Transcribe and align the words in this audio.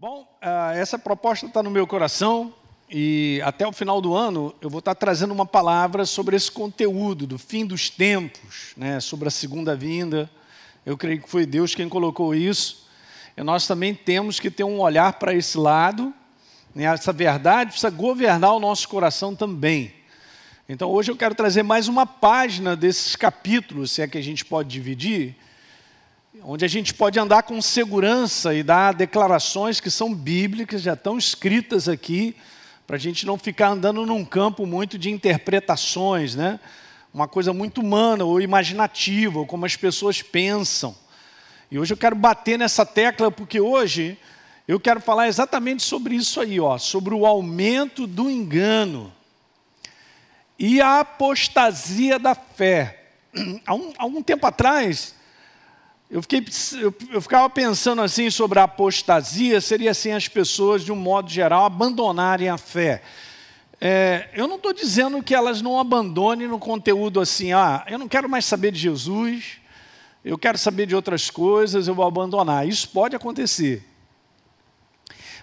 Bom, 0.00 0.22
uh, 0.40 0.76
essa 0.76 0.96
proposta 0.96 1.46
está 1.46 1.60
no 1.60 1.72
meu 1.72 1.84
coração 1.84 2.54
e 2.88 3.42
até 3.44 3.66
o 3.66 3.72
final 3.72 4.00
do 4.00 4.14
ano 4.14 4.54
eu 4.60 4.70
vou 4.70 4.78
estar 4.78 4.94
tá 4.94 5.00
trazendo 5.00 5.34
uma 5.34 5.44
palavra 5.44 6.06
sobre 6.06 6.36
esse 6.36 6.52
conteúdo 6.52 7.26
do 7.26 7.36
fim 7.36 7.66
dos 7.66 7.90
tempos, 7.90 8.74
né, 8.76 9.00
sobre 9.00 9.26
a 9.26 9.30
segunda 9.30 9.74
vinda. 9.74 10.30
Eu 10.86 10.96
creio 10.96 11.20
que 11.20 11.28
foi 11.28 11.44
Deus 11.44 11.74
quem 11.74 11.88
colocou 11.88 12.32
isso. 12.32 12.86
E 13.36 13.42
nós 13.42 13.66
também 13.66 13.92
temos 13.92 14.38
que 14.38 14.52
ter 14.52 14.62
um 14.62 14.78
olhar 14.78 15.14
para 15.14 15.34
esse 15.34 15.58
lado. 15.58 16.14
Né, 16.72 16.84
essa 16.84 17.12
verdade 17.12 17.72
precisa 17.72 17.90
governar 17.90 18.54
o 18.54 18.60
nosso 18.60 18.88
coração 18.88 19.34
também. 19.34 19.92
Então 20.68 20.88
hoje 20.90 21.10
eu 21.10 21.16
quero 21.16 21.34
trazer 21.34 21.64
mais 21.64 21.88
uma 21.88 22.06
página 22.06 22.76
desses 22.76 23.16
capítulos, 23.16 23.90
se 23.90 24.00
é 24.00 24.06
que 24.06 24.16
a 24.16 24.22
gente 24.22 24.44
pode 24.44 24.68
dividir, 24.68 25.34
onde 26.42 26.64
a 26.64 26.68
gente 26.68 26.94
pode 26.94 27.18
andar 27.18 27.42
com 27.42 27.60
segurança 27.60 28.54
e 28.54 28.62
dar 28.62 28.94
declarações 28.94 29.80
que 29.80 29.90
são 29.90 30.14
bíblicas, 30.14 30.82
já 30.82 30.94
estão 30.94 31.18
escritas 31.18 31.88
aqui, 31.88 32.36
para 32.86 32.96
a 32.96 32.98
gente 32.98 33.26
não 33.26 33.36
ficar 33.36 33.68
andando 33.68 34.06
num 34.06 34.24
campo 34.24 34.66
muito 34.66 34.98
de 34.98 35.10
interpretações, 35.10 36.34
né? 36.34 36.58
uma 37.12 37.28
coisa 37.28 37.52
muito 37.52 37.80
humana 37.80 38.24
ou 38.24 38.40
imaginativa, 38.40 39.40
ou 39.40 39.46
como 39.46 39.66
as 39.66 39.76
pessoas 39.76 40.22
pensam. 40.22 40.94
E 41.70 41.78
hoje 41.78 41.92
eu 41.92 41.98
quero 41.98 42.16
bater 42.16 42.58
nessa 42.58 42.86
tecla, 42.86 43.30
porque 43.30 43.60
hoje 43.60 44.16
eu 44.66 44.78
quero 44.78 45.00
falar 45.00 45.28
exatamente 45.28 45.82
sobre 45.82 46.14
isso 46.14 46.40
aí, 46.40 46.60
ó, 46.60 46.78
sobre 46.78 47.14
o 47.14 47.26
aumento 47.26 48.06
do 48.06 48.30
engano 48.30 49.12
e 50.58 50.80
a 50.80 51.00
apostasia 51.00 52.18
da 52.18 52.34
fé. 52.34 53.06
Há 53.66 53.74
um, 53.74 53.92
há 53.98 54.06
um 54.06 54.22
tempo 54.22 54.46
atrás, 54.46 55.14
eu, 56.10 56.22
fiquei, 56.22 56.44
eu, 57.10 57.20
ficava 57.20 57.50
pensando 57.50 58.00
assim 58.00 58.30
sobre 58.30 58.58
a 58.58 58.62
apostasia, 58.62 59.60
seria 59.60 59.90
assim 59.90 60.12
as 60.12 60.26
pessoas, 60.26 60.82
de 60.82 60.90
um 60.90 60.96
modo 60.96 61.28
geral, 61.28 61.66
abandonarem 61.66 62.48
a 62.48 62.56
fé. 62.56 63.02
É, 63.80 64.30
eu 64.32 64.48
não 64.48 64.56
estou 64.56 64.72
dizendo 64.72 65.22
que 65.22 65.34
elas 65.34 65.60
não 65.60 65.78
abandonem 65.78 66.48
no 66.48 66.58
conteúdo 66.58 67.20
assim, 67.20 67.52
ah, 67.52 67.84
eu 67.88 67.98
não 67.98 68.08
quero 68.08 68.28
mais 68.28 68.46
saber 68.46 68.72
de 68.72 68.78
Jesus, 68.78 69.58
eu 70.24 70.38
quero 70.38 70.56
saber 70.56 70.86
de 70.86 70.96
outras 70.96 71.30
coisas, 71.30 71.86
eu 71.86 71.94
vou 71.94 72.06
abandonar. 72.06 72.66
Isso 72.66 72.88
pode 72.88 73.14
acontecer. 73.14 73.84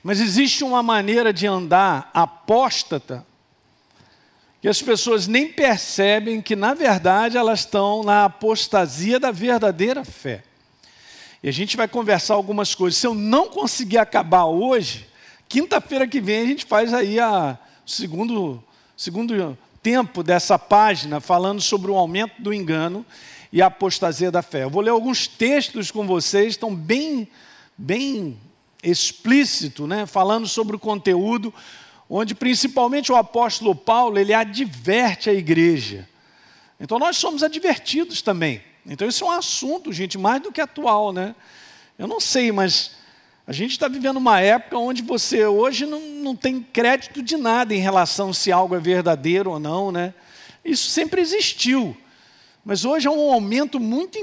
Mas 0.03 0.19
existe 0.19 0.63
uma 0.63 0.83
maneira 0.83 1.31
de 1.31 1.47
andar 1.47 2.09
apóstata 2.13 3.25
que 4.61 4.67
as 4.67 4.81
pessoas 4.81 5.27
nem 5.27 5.47
percebem 5.47 6.41
que, 6.41 6.55
na 6.55 6.73
verdade, 6.73 7.37
elas 7.37 7.59
estão 7.59 8.03
na 8.03 8.25
apostasia 8.25 9.19
da 9.19 9.29
verdadeira 9.29 10.03
fé. 10.03 10.43
E 11.45 11.49
a 11.49 11.51
gente 11.51 11.77
vai 11.77 11.87
conversar 11.87 12.33
algumas 12.33 12.73
coisas. 12.73 12.99
Se 12.99 13.05
eu 13.05 13.13
não 13.13 13.47
conseguir 13.47 13.99
acabar 13.99 14.45
hoje, 14.45 15.05
quinta-feira 15.47 16.07
que 16.07 16.19
vem 16.19 16.41
a 16.41 16.45
gente 16.47 16.65
faz 16.65 16.91
aí 16.91 17.19
a 17.19 17.55
segundo, 17.85 18.63
segundo 18.97 19.55
tempo 19.79 20.23
dessa 20.23 20.57
página, 20.57 21.19
falando 21.19 21.61
sobre 21.61 21.91
o 21.91 21.97
aumento 21.97 22.41
do 22.41 22.51
engano 22.51 23.05
e 23.53 23.61
a 23.61 23.67
apostasia 23.67 24.31
da 24.31 24.41
fé. 24.41 24.63
Eu 24.63 24.71
vou 24.71 24.81
ler 24.81 24.89
alguns 24.89 25.27
textos 25.27 25.91
com 25.91 26.07
vocês, 26.07 26.53
estão 26.53 26.73
bem, 26.73 27.27
bem 27.77 28.39
explícito, 28.81 29.85
né, 29.85 30.07
falando 30.07 30.47
sobre 30.47 30.75
o 30.75 30.79
conteúdo 30.79 31.53
onde 32.09 32.33
principalmente 32.33 33.11
o 33.11 33.15
apóstolo 33.15 33.75
Paulo, 33.75 34.17
ele 34.17 34.33
adverte 34.33 35.29
a 35.29 35.33
igreja. 35.33 36.09
Então 36.79 36.97
nós 36.97 37.17
somos 37.17 37.43
advertidos 37.43 38.23
também. 38.23 38.63
Então 38.85 39.07
isso 39.07 39.23
é 39.23 39.27
um 39.27 39.31
assunto, 39.31 39.91
gente, 39.91 40.17
mais 40.17 40.41
do 40.41 40.51
que 40.51 40.61
atual, 40.61 41.11
né? 41.11 41.35
Eu 41.97 42.07
não 42.07 42.19
sei, 42.19 42.51
mas 42.51 42.91
a 43.47 43.53
gente 43.53 43.71
está 43.71 43.87
vivendo 43.87 44.17
uma 44.17 44.39
época 44.39 44.77
onde 44.77 45.01
você 45.01 45.45
hoje 45.45 45.85
não, 45.85 45.99
não 45.99 46.35
tem 46.35 46.61
crédito 46.61 47.21
de 47.21 47.37
nada 47.37 47.73
em 47.73 47.79
relação 47.79 48.33
se 48.33 48.51
algo 48.51 48.75
é 48.75 48.79
verdadeiro 48.79 49.51
ou 49.51 49.59
não, 49.59 49.91
né? 49.91 50.13
Isso 50.63 50.89
sempre 50.89 51.21
existiu. 51.21 51.95
Mas 52.65 52.83
hoje 52.83 53.07
há 53.07 53.11
um 53.11 53.31
aumento 53.31 53.79
muito, 53.79 54.17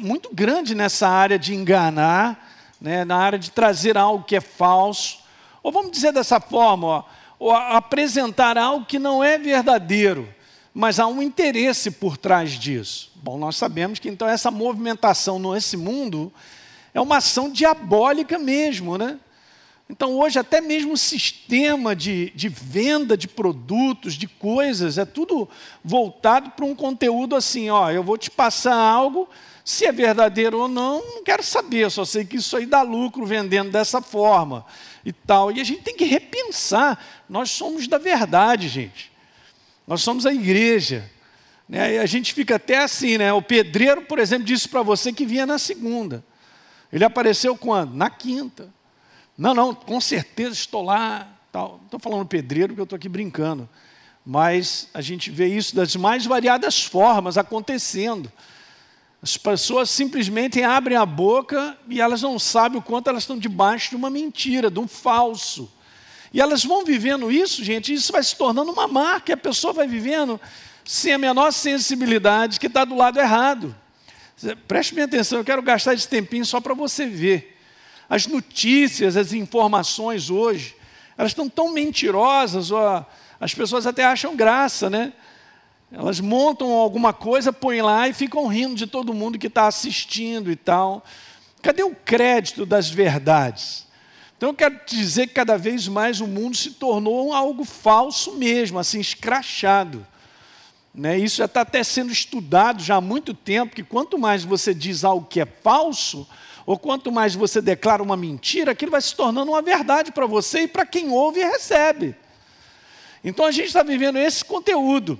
muito 0.00 0.34
grande 0.34 0.74
nessa 0.74 1.06
área 1.06 1.38
de 1.38 1.54
enganar, 1.54 2.50
né? 2.80 3.04
na 3.04 3.16
área 3.16 3.38
de 3.38 3.50
trazer 3.50 3.98
algo 3.98 4.24
que 4.24 4.36
é 4.36 4.40
falso. 4.40 5.18
Ou 5.62 5.70
vamos 5.70 5.92
dizer 5.92 6.10
dessa 6.12 6.40
forma, 6.40 6.86
ó, 6.86 7.04
ou 7.38 7.52
apresentar 7.54 8.56
algo 8.56 8.86
que 8.86 8.98
não 8.98 9.22
é 9.22 9.36
verdadeiro, 9.36 10.26
mas 10.72 10.98
há 10.98 11.06
um 11.06 11.20
interesse 11.20 11.90
por 11.90 12.16
trás 12.16 12.52
disso. 12.52 13.12
Bom, 13.24 13.38
nós 13.38 13.56
sabemos 13.56 13.98
que 13.98 14.10
então 14.10 14.28
essa 14.28 14.50
movimentação 14.50 15.38
nesse 15.38 15.78
mundo 15.78 16.30
é 16.92 17.00
uma 17.00 17.16
ação 17.16 17.48
diabólica 17.48 18.38
mesmo, 18.38 18.98
né? 18.98 19.18
Então, 19.88 20.18
hoje, 20.18 20.38
até 20.38 20.60
mesmo 20.60 20.92
o 20.92 20.98
sistema 20.98 21.96
de, 21.96 22.30
de 22.34 22.50
venda 22.50 23.16
de 23.16 23.26
produtos, 23.26 24.12
de 24.12 24.28
coisas, 24.28 24.98
é 24.98 25.06
tudo 25.06 25.48
voltado 25.82 26.50
para 26.50 26.66
um 26.66 26.74
conteúdo 26.74 27.34
assim: 27.34 27.70
ó, 27.70 27.90
eu 27.90 28.02
vou 28.02 28.18
te 28.18 28.30
passar 28.30 28.76
algo, 28.76 29.26
se 29.64 29.86
é 29.86 29.92
verdadeiro 29.92 30.60
ou 30.60 30.68
não, 30.68 31.00
não 31.00 31.24
quero 31.24 31.42
saber, 31.42 31.90
só 31.90 32.04
sei 32.04 32.26
que 32.26 32.36
isso 32.36 32.54
aí 32.58 32.66
dá 32.66 32.82
lucro 32.82 33.24
vendendo 33.24 33.70
dessa 33.70 34.02
forma 34.02 34.66
e 35.02 35.14
tal. 35.14 35.50
E 35.50 35.62
a 35.62 35.64
gente 35.64 35.80
tem 35.80 35.96
que 35.96 36.04
repensar. 36.04 37.02
Nós 37.26 37.50
somos 37.50 37.88
da 37.88 37.96
verdade, 37.96 38.68
gente. 38.68 39.10
Nós 39.86 40.02
somos 40.02 40.26
a 40.26 40.34
igreja. 40.34 41.10
Né? 41.68 41.94
E 41.94 41.98
a 41.98 42.06
gente 42.06 42.32
fica 42.34 42.56
até 42.56 42.78
assim, 42.78 43.18
né? 43.18 43.32
O 43.32 43.42
pedreiro, 43.42 44.02
por 44.02 44.18
exemplo, 44.18 44.44
disse 44.44 44.68
para 44.68 44.82
você 44.82 45.12
que 45.12 45.24
vinha 45.24 45.46
na 45.46 45.58
segunda. 45.58 46.24
Ele 46.92 47.04
apareceu 47.04 47.56
quando? 47.56 47.94
Na 47.94 48.10
quinta. 48.10 48.68
Não, 49.36 49.54
não, 49.54 49.74
com 49.74 50.00
certeza 50.00 50.52
estou 50.52 50.82
lá. 50.82 51.28
Tal. 51.50 51.80
Estou 51.84 52.00
falando 52.00 52.26
pedreiro 52.26 52.68
porque 52.68 52.80
eu 52.80 52.84
estou 52.84 52.96
aqui 52.96 53.08
brincando. 53.08 53.68
Mas 54.24 54.88
a 54.94 55.00
gente 55.00 55.30
vê 55.30 55.48
isso 55.48 55.74
das 55.74 55.96
mais 55.96 56.24
variadas 56.24 56.84
formas 56.84 57.36
acontecendo. 57.36 58.30
As 59.22 59.36
pessoas 59.36 59.88
simplesmente 59.88 60.62
abrem 60.62 60.96
a 60.96 61.06
boca 61.06 61.78
e 61.88 62.00
elas 62.00 62.20
não 62.22 62.38
sabem 62.38 62.78
o 62.78 62.82
quanto 62.82 63.08
elas 63.08 63.22
estão 63.22 63.38
debaixo 63.38 63.90
de 63.90 63.96
uma 63.96 64.10
mentira, 64.10 64.70
de 64.70 64.78
um 64.78 64.86
falso. 64.86 65.70
E 66.32 66.40
elas 66.40 66.64
vão 66.64 66.84
vivendo 66.84 67.30
isso, 67.30 67.64
gente, 67.64 67.92
e 67.92 67.94
isso 67.94 68.12
vai 68.12 68.22
se 68.22 68.36
tornando 68.36 68.70
uma 68.70 68.88
marca, 68.88 69.32
a 69.32 69.36
pessoa 69.36 69.72
vai 69.72 69.86
vivendo 69.86 70.38
sem 70.84 71.12
a 71.12 71.18
menor 71.18 71.50
sensibilidade 71.52 72.60
que 72.60 72.66
está 72.66 72.84
do 72.84 72.94
lado 72.94 73.18
errado. 73.18 73.74
Preste 74.68 74.94
bem 74.94 75.04
atenção, 75.04 75.38
eu 75.38 75.44
quero 75.44 75.62
gastar 75.62 75.94
esse 75.94 76.08
tempinho 76.08 76.44
só 76.44 76.60
para 76.60 76.74
você 76.74 77.06
ver. 77.06 77.56
As 78.08 78.26
notícias, 78.26 79.16
as 79.16 79.32
informações 79.32 80.28
hoje, 80.28 80.76
elas 81.16 81.30
estão 81.30 81.48
tão 81.48 81.72
mentirosas, 81.72 82.70
ó, 82.70 83.06
as 83.40 83.54
pessoas 83.54 83.86
até 83.86 84.04
acham 84.04 84.36
graça, 84.36 84.90
né? 84.90 85.12
Elas 85.90 86.18
montam 86.20 86.72
alguma 86.72 87.12
coisa, 87.12 87.52
põem 87.52 87.80
lá 87.80 88.08
e 88.08 88.12
ficam 88.12 88.46
rindo 88.46 88.74
de 88.74 88.86
todo 88.86 89.14
mundo 89.14 89.38
que 89.38 89.46
está 89.46 89.66
assistindo 89.66 90.50
e 90.50 90.56
tal. 90.56 91.04
Cadê 91.62 91.82
o 91.82 91.94
crédito 91.94 92.66
das 92.66 92.90
verdades? 92.90 93.86
Então 94.36 94.48
eu 94.50 94.54
quero 94.54 94.80
dizer 94.86 95.28
que 95.28 95.34
cada 95.34 95.56
vez 95.56 95.86
mais 95.86 96.20
o 96.20 96.26
mundo 96.26 96.56
se 96.56 96.72
tornou 96.72 97.32
algo 97.32 97.64
falso 97.64 98.32
mesmo, 98.32 98.78
assim, 98.78 99.00
escrachado. 99.00 100.04
Né? 100.94 101.18
Isso 101.18 101.36
já 101.36 101.46
está 101.46 101.62
até 101.62 101.82
sendo 101.82 102.12
estudado 102.12 102.82
já 102.82 102.96
há 102.96 103.00
muito 103.00 103.34
tempo, 103.34 103.74
que 103.74 103.82
quanto 103.82 104.16
mais 104.16 104.44
você 104.44 104.72
diz 104.72 105.02
algo 105.02 105.26
que 105.26 105.40
é 105.40 105.46
falso, 105.46 106.26
ou 106.64 106.78
quanto 106.78 107.10
mais 107.10 107.34
você 107.34 107.60
declara 107.60 108.02
uma 108.02 108.16
mentira, 108.16 108.72
aquilo 108.72 108.92
vai 108.92 109.00
se 109.00 109.14
tornando 109.14 109.50
uma 109.50 109.60
verdade 109.60 110.12
para 110.12 110.26
você 110.26 110.60
e 110.60 110.68
para 110.68 110.86
quem 110.86 111.10
ouve 111.10 111.40
e 111.40 111.44
recebe. 111.44 112.14
Então 113.22 113.44
a 113.44 113.50
gente 113.50 113.66
está 113.66 113.82
vivendo 113.82 114.18
esse 114.18 114.44
conteúdo. 114.44 115.18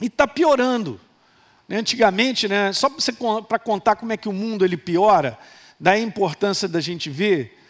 E 0.00 0.06
está 0.06 0.26
piorando. 0.26 1.00
Né, 1.68 1.76
antigamente, 1.76 2.48
né, 2.48 2.72
só 2.72 2.90
para 3.48 3.58
contar 3.58 3.96
como 3.96 4.12
é 4.12 4.16
que 4.16 4.28
o 4.28 4.32
mundo 4.32 4.64
ele 4.64 4.76
piora, 4.76 5.38
da 5.78 5.98
importância 5.98 6.66
da 6.66 6.80
gente 6.80 7.08
ver. 7.10 7.61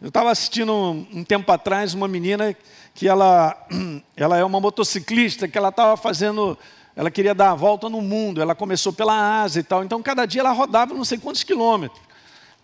Eu 0.00 0.08
estava 0.08 0.30
assistindo 0.30 0.72
um, 0.72 1.06
um, 1.12 1.24
tempo 1.24 1.50
atrás 1.50 1.92
uma 1.92 2.06
menina 2.06 2.56
que 2.94 3.08
ela, 3.08 3.66
ela 4.16 4.38
é 4.38 4.44
uma 4.44 4.60
motociclista, 4.60 5.48
que 5.48 5.58
ela 5.58 5.70
estava 5.70 5.96
fazendo, 5.96 6.56
ela 6.94 7.10
queria 7.10 7.34
dar 7.34 7.50
a 7.50 7.54
volta 7.56 7.88
no 7.88 8.00
mundo, 8.00 8.40
ela 8.40 8.54
começou 8.54 8.92
pela 8.92 9.42
Ásia 9.42 9.58
e 9.58 9.64
tal, 9.64 9.82
então 9.82 10.00
cada 10.00 10.24
dia 10.24 10.40
ela 10.40 10.52
rodava 10.52 10.94
não 10.94 11.04
sei 11.04 11.18
quantos 11.18 11.42
quilômetros. 11.42 12.00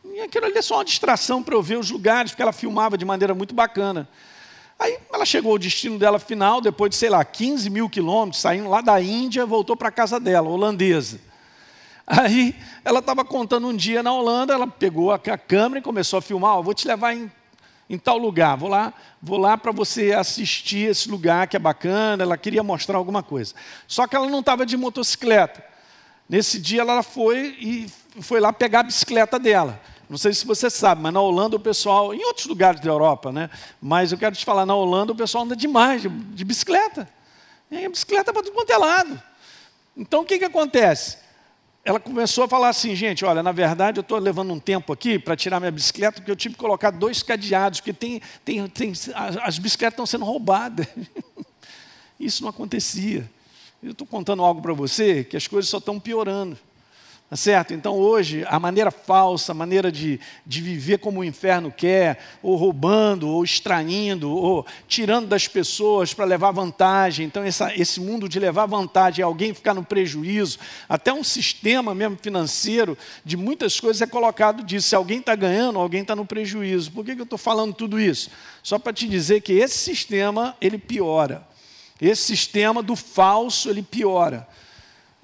E 0.04 0.20
aquilo 0.20 0.46
ali 0.46 0.56
é 0.56 0.62
só 0.62 0.76
uma 0.76 0.84
distração 0.84 1.42
para 1.42 1.56
eu 1.56 1.62
ver 1.62 1.76
os 1.76 1.90
lugares, 1.90 2.30
porque 2.30 2.42
ela 2.42 2.52
filmava 2.52 2.96
de 2.96 3.04
maneira 3.04 3.34
muito 3.34 3.52
bacana. 3.52 4.08
Aí 4.78 4.96
ela 5.12 5.24
chegou 5.24 5.50
ao 5.50 5.58
destino 5.58 5.98
dela 5.98 6.20
final, 6.20 6.60
depois 6.60 6.90
de, 6.90 6.96
sei 6.96 7.10
lá, 7.10 7.24
15 7.24 7.68
mil 7.68 7.88
quilômetros, 7.88 8.40
saindo 8.40 8.68
lá 8.68 8.80
da 8.80 9.00
Índia, 9.00 9.44
voltou 9.44 9.76
para 9.76 9.88
a 9.88 9.92
casa 9.92 10.20
dela, 10.20 10.48
holandesa. 10.48 11.18
Aí 12.06 12.54
ela 12.84 12.98
estava 12.98 13.24
contando 13.24 13.66
um 13.66 13.74
dia 13.74 14.02
na 14.02 14.12
Holanda, 14.12 14.52
ela 14.52 14.66
pegou 14.66 15.10
a, 15.10 15.18
câmera 15.18 15.78
e 15.78 15.82
começou 15.82 16.18
a 16.18 16.22
filmar, 16.22 16.58
oh, 16.58 16.62
vou 16.62 16.74
te 16.74 16.86
levar 16.86 17.14
em, 17.14 17.32
em 17.88 17.98
tal 17.98 18.18
lugar, 18.18 18.56
vou 18.56 18.68
lá, 18.68 18.92
vou 19.22 19.38
lá 19.38 19.56
para 19.56 19.72
você 19.72 20.12
assistir 20.12 20.90
esse 20.90 21.08
lugar 21.10 21.46
que 21.46 21.56
é 21.56 21.58
bacana, 21.58 22.22
ela 22.22 22.36
queria 22.36 22.62
mostrar 22.62 22.98
alguma 22.98 23.22
coisa. 23.22 23.54
Só 23.88 24.06
que 24.06 24.14
ela 24.14 24.28
não 24.28 24.40
estava 24.40 24.66
de 24.66 24.76
motocicleta. 24.76 25.64
Nesse 26.28 26.58
dia 26.58 26.82
ela 26.82 27.02
foi 27.02 27.56
e 27.58 27.90
foi 28.20 28.38
lá 28.38 28.52
pegar 28.52 28.80
a 28.80 28.84
bicicleta 28.84 29.38
dela. 29.38 29.80
Não 30.08 30.18
sei 30.18 30.34
se 30.34 30.46
você 30.46 30.68
sabe, 30.68 31.00
mas 31.00 31.12
na 31.12 31.20
Holanda 31.20 31.56
o 31.56 31.60
pessoal, 31.60 32.14
em 32.14 32.22
outros 32.24 32.46
lugares 32.46 32.80
da 32.80 32.90
Europa, 32.90 33.32
né? 33.32 33.48
Mas 33.80 34.12
eu 34.12 34.18
quero 34.18 34.36
te 34.36 34.44
falar, 34.44 34.66
na 34.66 34.74
Holanda 34.74 35.12
o 35.12 35.16
pessoal 35.16 35.44
anda 35.44 35.56
demais 35.56 36.02
de, 36.02 36.08
de 36.08 36.44
bicicleta. 36.44 37.08
E 37.70 37.86
a 37.86 37.88
bicicleta 37.88 38.30
para 38.30 38.42
tudo 38.42 38.54
quanto 38.54 38.70
é 38.70 38.76
lado. 38.76 39.22
Então 39.96 40.20
o 40.20 40.24
que, 40.24 40.38
que 40.38 40.44
acontece? 40.44 41.23
Ela 41.84 42.00
começou 42.00 42.44
a 42.44 42.48
falar 42.48 42.70
assim, 42.70 42.96
gente, 42.96 43.26
olha, 43.26 43.42
na 43.42 43.52
verdade 43.52 43.98
eu 43.98 44.02
estou 44.02 44.18
levando 44.18 44.52
um 44.52 44.58
tempo 44.58 44.90
aqui 44.90 45.18
para 45.18 45.36
tirar 45.36 45.60
minha 45.60 45.70
bicicleta, 45.70 46.14
porque 46.14 46.30
eu 46.30 46.36
tive 46.36 46.54
que 46.54 46.60
colocar 46.60 46.90
dois 46.90 47.22
cadeados, 47.22 47.80
porque 47.80 47.92
tem, 47.92 48.22
tem, 48.42 48.66
tem, 48.68 48.92
as 49.42 49.58
bicicletas 49.58 49.92
estão 49.92 50.06
sendo 50.06 50.24
roubadas. 50.24 50.86
Isso 52.18 52.42
não 52.42 52.48
acontecia. 52.48 53.30
Eu 53.82 53.90
estou 53.90 54.06
contando 54.06 54.42
algo 54.42 54.62
para 54.62 54.72
você 54.72 55.24
que 55.24 55.36
as 55.36 55.46
coisas 55.46 55.68
só 55.68 55.76
estão 55.76 56.00
piorando. 56.00 56.56
Tá 57.30 57.36
certo? 57.36 57.72
Então 57.72 57.94
hoje, 57.96 58.44
a 58.48 58.60
maneira 58.60 58.90
falsa, 58.90 59.52
a 59.52 59.54
maneira 59.54 59.90
de, 59.90 60.20
de 60.44 60.60
viver 60.60 60.98
como 60.98 61.20
o 61.20 61.24
inferno 61.24 61.72
quer, 61.74 62.18
ou 62.42 62.54
roubando, 62.54 63.28
ou 63.28 63.42
extraindo, 63.42 64.30
ou 64.30 64.64
tirando 64.86 65.26
das 65.26 65.48
pessoas 65.48 66.12
para 66.12 66.26
levar 66.26 66.52
vantagem. 66.52 67.24
Então, 67.26 67.42
essa, 67.42 67.74
esse 67.74 67.98
mundo 67.98 68.28
de 68.28 68.38
levar 68.38 68.66
vantagem, 68.66 69.24
alguém 69.24 69.54
ficar 69.54 69.72
no 69.72 69.82
prejuízo, 69.82 70.58
até 70.86 71.12
um 71.14 71.24
sistema 71.24 71.94
mesmo 71.94 72.18
financeiro 72.20 72.96
de 73.24 73.38
muitas 73.38 73.80
coisas 73.80 74.02
é 74.02 74.06
colocado 74.06 74.62
disso. 74.62 74.90
Se 74.90 74.94
alguém 74.94 75.18
está 75.18 75.34
ganhando, 75.34 75.78
alguém 75.78 76.02
está 76.02 76.14
no 76.14 76.26
prejuízo. 76.26 76.92
Por 76.92 77.04
que, 77.06 77.14
que 77.14 77.22
eu 77.22 77.24
estou 77.24 77.38
falando 77.38 77.72
tudo 77.72 77.98
isso? 77.98 78.30
Só 78.62 78.78
para 78.78 78.92
te 78.92 79.08
dizer 79.08 79.40
que 79.40 79.54
esse 79.54 79.78
sistema, 79.78 80.54
ele 80.60 80.76
piora. 80.76 81.42
Esse 82.00 82.22
sistema 82.22 82.82
do 82.82 82.94
falso, 82.94 83.70
ele 83.70 83.82
piora. 83.82 84.46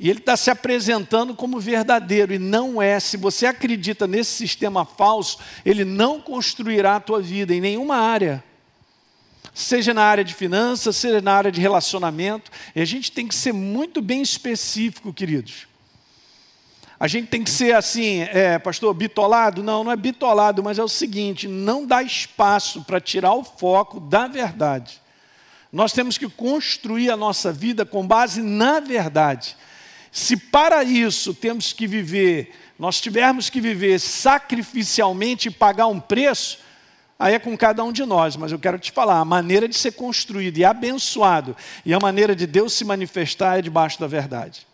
E 0.02 0.08
ele 0.08 0.18
está 0.18 0.34
se 0.34 0.50
apresentando 0.50 1.34
como 1.34 1.60
verdadeiro, 1.60 2.32
e 2.32 2.38
não 2.38 2.80
é. 2.80 2.98
Se 2.98 3.18
você 3.18 3.44
acredita 3.44 4.06
nesse 4.06 4.30
sistema 4.30 4.82
falso, 4.82 5.38
ele 5.62 5.84
não 5.84 6.18
construirá 6.18 6.96
a 6.96 7.00
tua 7.00 7.20
vida 7.20 7.54
em 7.54 7.60
nenhuma 7.60 7.96
área. 7.96 8.42
Seja 9.52 9.92
na 9.92 10.02
área 10.02 10.24
de 10.24 10.32
finanças, 10.32 10.96
seja 10.96 11.20
na 11.20 11.34
área 11.34 11.52
de 11.52 11.60
relacionamento. 11.60 12.50
E 12.74 12.80
a 12.80 12.84
gente 12.86 13.12
tem 13.12 13.28
que 13.28 13.34
ser 13.34 13.52
muito 13.52 14.00
bem 14.00 14.22
específico, 14.22 15.12
queridos. 15.12 15.66
A 16.98 17.06
gente 17.06 17.28
tem 17.28 17.44
que 17.44 17.50
ser 17.50 17.74
assim, 17.74 18.22
é, 18.22 18.58
pastor, 18.58 18.94
bitolado? 18.94 19.62
Não, 19.62 19.84
não 19.84 19.92
é 19.92 19.96
bitolado, 19.96 20.62
mas 20.62 20.78
é 20.78 20.82
o 20.82 20.88
seguinte: 20.88 21.46
não 21.46 21.84
dá 21.84 22.02
espaço 22.02 22.84
para 22.84 23.02
tirar 23.02 23.34
o 23.34 23.44
foco 23.44 24.00
da 24.00 24.26
verdade. 24.26 24.98
Nós 25.70 25.92
temos 25.92 26.16
que 26.16 26.26
construir 26.26 27.10
a 27.10 27.18
nossa 27.18 27.52
vida 27.52 27.84
com 27.84 28.06
base 28.06 28.40
na 28.40 28.80
verdade. 28.80 29.58
Se 30.12 30.36
para 30.36 30.82
isso 30.82 31.32
temos 31.32 31.72
que 31.72 31.86
viver, 31.86 32.54
nós 32.78 33.00
tivermos 33.00 33.48
que 33.48 33.60
viver 33.60 33.98
sacrificialmente 34.00 35.48
e 35.48 35.50
pagar 35.50 35.86
um 35.86 36.00
preço, 36.00 36.58
aí 37.18 37.34
é 37.34 37.38
com 37.38 37.56
cada 37.56 37.84
um 37.84 37.92
de 37.92 38.04
nós, 38.04 38.36
mas 38.36 38.50
eu 38.50 38.58
quero 38.58 38.78
te 38.78 38.90
falar, 38.90 39.20
a 39.20 39.24
maneira 39.24 39.68
de 39.68 39.76
ser 39.76 39.92
construído 39.92 40.58
e 40.58 40.64
abençoado 40.64 41.56
e 41.84 41.94
a 41.94 42.00
maneira 42.00 42.34
de 42.34 42.46
Deus 42.46 42.72
se 42.72 42.84
manifestar 42.84 43.58
é 43.58 43.62
debaixo 43.62 44.00
da 44.00 44.06
verdade. 44.06 44.66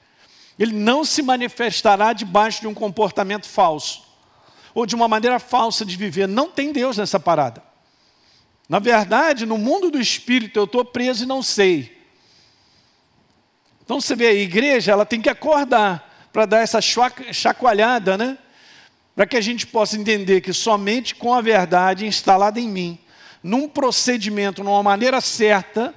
Ele 0.58 0.72
não 0.72 1.04
se 1.04 1.20
manifestará 1.20 2.12
debaixo 2.12 2.62
de 2.62 2.66
um 2.66 2.72
comportamento 2.74 3.46
falso 3.46 4.02
ou 4.74 4.86
de 4.86 4.94
uma 4.94 5.08
maneira 5.08 5.38
falsa 5.38 5.84
de 5.84 5.96
viver. 5.96 6.26
Não 6.26 6.50
tem 6.50 6.72
Deus 6.72 6.96
nessa 6.96 7.20
parada. 7.20 7.62
Na 8.68 8.78
verdade, 8.78 9.46
no 9.46 9.58
mundo 9.58 9.90
do 9.90 10.00
espírito 10.00 10.58
eu 10.58 10.64
estou 10.64 10.84
preso 10.84 11.24
e 11.24 11.26
não 11.26 11.42
sei. 11.42 11.95
Então 13.86 14.00
você 14.00 14.16
vê, 14.16 14.26
a 14.26 14.34
igreja 14.34 14.90
ela 14.90 15.06
tem 15.06 15.20
que 15.20 15.30
acordar 15.30 16.28
para 16.32 16.44
dar 16.44 16.58
essa 16.58 16.80
chacoalhada, 16.80 18.18
né? 18.18 18.36
Para 19.14 19.26
que 19.26 19.36
a 19.36 19.40
gente 19.40 19.64
possa 19.64 19.96
entender 19.96 20.40
que 20.40 20.52
somente 20.52 21.14
com 21.14 21.32
a 21.32 21.40
verdade 21.40 22.04
instalada 22.04 22.58
em 22.60 22.68
mim, 22.68 22.98
num 23.40 23.68
procedimento, 23.68 24.64
numa 24.64 24.82
maneira 24.82 25.20
certa 25.20 25.94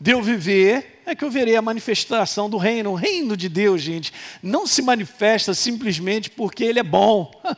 de 0.00 0.10
eu 0.10 0.20
viver, 0.20 1.00
é 1.06 1.14
que 1.14 1.24
eu 1.24 1.30
verei 1.30 1.54
a 1.54 1.62
manifestação 1.62 2.50
do 2.50 2.56
reino. 2.56 2.90
O 2.90 2.96
reino 2.96 3.36
de 3.36 3.48
Deus, 3.48 3.80
gente, 3.80 4.12
não 4.42 4.66
se 4.66 4.82
manifesta 4.82 5.54
simplesmente 5.54 6.28
porque 6.28 6.64
Ele 6.64 6.80
é 6.80 6.84
bom. 6.84 7.30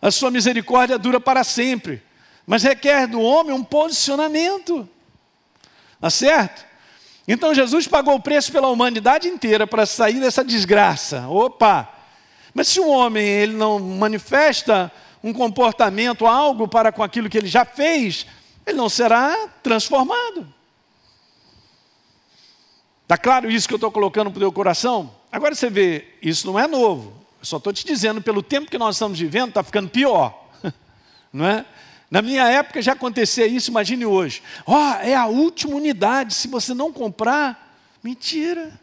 A 0.00 0.10
sua 0.10 0.30
misericórdia 0.30 0.96
dura 0.96 1.20
para 1.20 1.44
sempre, 1.44 2.00
mas 2.46 2.62
requer 2.62 3.08
do 3.08 3.20
homem 3.20 3.52
um 3.52 3.64
posicionamento. 3.64 4.88
Tá 6.00 6.08
certo? 6.08 6.67
Então 7.28 7.54
Jesus 7.54 7.86
pagou 7.86 8.14
o 8.14 8.22
preço 8.22 8.50
pela 8.50 8.68
humanidade 8.68 9.28
inteira 9.28 9.66
para 9.66 9.84
sair 9.84 10.18
dessa 10.18 10.42
desgraça. 10.42 11.28
Opa! 11.28 11.86
Mas 12.54 12.68
se 12.68 12.80
o 12.80 12.88
homem 12.88 13.22
ele 13.24 13.52
não 13.52 13.78
manifesta 13.78 14.90
um 15.22 15.34
comportamento, 15.34 16.26
algo 16.26 16.66
para 16.66 16.90
com 16.90 17.02
aquilo 17.02 17.28
que 17.28 17.36
ele 17.36 17.46
já 17.46 17.66
fez, 17.66 18.26
ele 18.66 18.78
não 18.78 18.88
será 18.88 19.48
transformado. 19.62 20.48
Está 23.02 23.18
claro 23.18 23.50
isso 23.50 23.68
que 23.68 23.74
eu 23.74 23.78
estou 23.78 23.92
colocando 23.92 24.30
para 24.30 24.38
o 24.38 24.40
teu 24.40 24.52
coração? 24.52 25.10
Agora 25.30 25.54
você 25.54 25.68
vê, 25.68 26.06
isso 26.22 26.46
não 26.46 26.58
é 26.58 26.66
novo. 26.66 27.12
Eu 27.40 27.44
só 27.44 27.58
estou 27.58 27.72
te 27.72 27.84
dizendo, 27.84 28.22
pelo 28.22 28.42
tempo 28.42 28.70
que 28.70 28.78
nós 28.78 28.96
estamos 28.96 29.18
vivendo, 29.18 29.50
está 29.50 29.62
ficando 29.62 29.88
pior. 29.88 30.48
Não 31.32 31.46
é? 31.46 31.64
Na 32.10 32.22
minha 32.22 32.48
época 32.48 32.80
já 32.80 32.92
acontecia 32.92 33.46
isso, 33.46 33.70
imagine 33.70 34.06
hoje. 34.06 34.42
Ó, 34.66 34.74
oh, 34.74 34.94
é 35.02 35.14
a 35.14 35.26
última 35.26 35.76
unidade, 35.76 36.34
se 36.34 36.48
você 36.48 36.72
não 36.72 36.92
comprar, 36.92 37.76
mentira. 38.02 38.78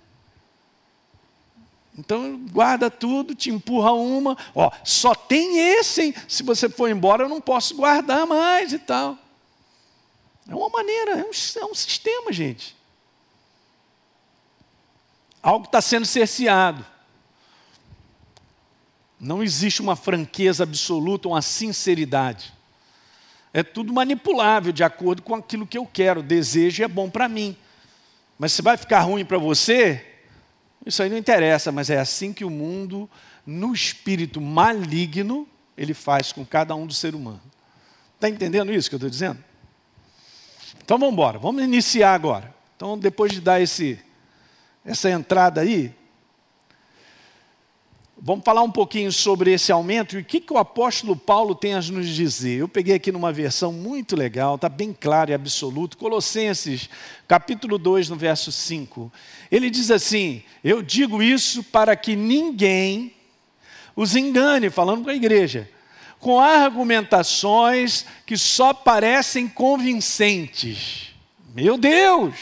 Então 1.98 2.38
guarda 2.51 2.92
tudo, 2.92 3.33
te 3.33 3.50
empurra 3.50 3.94
uma, 3.94 4.38
ó, 4.54 4.69
só 4.83 5.16
tem 5.16 5.57
esse, 5.57 6.01
hein? 6.04 6.16
se 6.27 6.44
você 6.44 6.69
for 6.69 6.89
embora 6.89 7.24
eu 7.24 7.30
não 7.30 7.39
posso 7.39 7.75
guardar 7.75 8.27
mais 8.27 8.74
e 8.74 8.80
tal. 8.80 9.18
É 10.48 10.54
uma 10.54 10.69
maneira, 10.69 11.19
é 11.19 11.24
um, 11.24 11.62
é 11.62 11.66
um 11.66 11.74
sistema, 11.74 12.31
gente. 12.31 12.75
Algo 15.42 15.66
está 15.66 15.81
sendo 15.81 16.06
cerceado. 16.06 16.86
Não 19.19 19.42
existe 19.42 19.81
uma 19.81 19.95
franqueza 19.95 20.63
absoluta, 20.63 21.27
uma 21.27 21.42
sinceridade. 21.42 22.55
É 23.57 23.63
tudo 23.63 23.94
manipulável 23.94 24.74
de 24.74 24.84
acordo 24.84 25.22
com 25.22 25.34
aquilo 25.34 25.66
que 25.66 25.78
eu 25.78 25.86
quero. 25.86 26.22
Desejo 26.22 26.84
é 26.84 26.90
bom 26.90 27.10
para 27.10 27.30
mim. 27.30 27.56
Mas 28.38 28.52
se 28.52 28.62
vai 28.62 28.75
ficar 28.75 29.00
ruim 29.00 29.24
para 29.24 29.38
você, 29.38 30.06
isso 30.86 31.02
aí 31.02 31.10
não 31.10 31.18
interessa, 31.18 31.72
mas 31.72 31.90
é 31.90 31.98
assim 31.98 32.34
que 32.34 32.44
o 32.44 32.50
mundo, 32.50 33.10
no 33.46 33.74
espírito 33.74 34.42
maligno, 34.42 35.48
ele 35.78 35.94
faz 35.94 36.34
com 36.34 36.46
cada 36.46 36.75
um 36.75 36.86
do 36.86 36.94
ser 36.94 37.16
humano. 37.16 37.40
Está 38.16 38.28
entendendo 38.28 38.74
isso 38.74 38.90
que 38.90 38.96
eu 38.96 38.98
estou 38.98 39.10
dizendo? 39.10 39.42
Então 40.84 41.00
vamos 41.00 41.13
embora, 41.13 41.39
vamos 41.39 41.63
iniciar 41.63 42.13
agora. 42.13 42.53
Então, 42.75 42.98
depois 42.98 43.32
de 43.32 43.39
dar 43.39 43.62
esse, 43.62 43.98
essa 44.84 45.10
entrada 45.10 45.62
aí, 45.62 45.96
Vamos 48.17 48.45
falar 48.45 48.63
um 48.63 48.72
pouquinho 48.72 49.12
sobre 49.12 49.51
esse 49.51 49.74
aumento 49.74 50.15
e 50.15 50.22
o 50.22 50.24
que, 50.24 50.39
que 50.39 50.53
o 50.53 50.57
apóstolo 50.57 51.17
Paulo 51.17 51.53
tem 51.53 51.74
a 51.74 51.81
nos 51.81 52.07
dizer. 52.07 52.60
Eu 52.60 52.67
peguei 52.67 52.95
aqui 52.95 53.12
numa 53.12 53.31
versão 53.31 53.74
muito 53.74 54.15
legal, 54.15 54.55
está 54.55 54.69
bem 54.69 54.95
claro 54.98 55.31
e 55.31 55.34
absoluto. 55.34 55.98
Colossenses, 55.98 56.89
capítulo 57.27 57.77
2, 57.77 58.10
no 58.10 58.15
verso 58.15 58.53
5. 58.53 59.12
Ele 59.51 59.69
diz 59.69 59.91
assim: 59.91 60.41
Eu 60.63 60.81
digo 60.81 61.22
isso 61.22 61.62
para 61.62 61.93
que 61.95 62.15
ninguém 62.15 63.13
os 63.95 64.15
engane, 64.15 64.69
falando 64.69 65.03
com 65.03 65.10
a 65.10 65.15
igreja, 65.15 65.69
com 66.17 66.39
argumentações 66.39 68.05
que 68.25 68.38
só 68.38 68.74
parecem 68.74 69.45
convincentes. 69.45 71.13
Meu 71.53 71.77
Deus! 71.77 72.34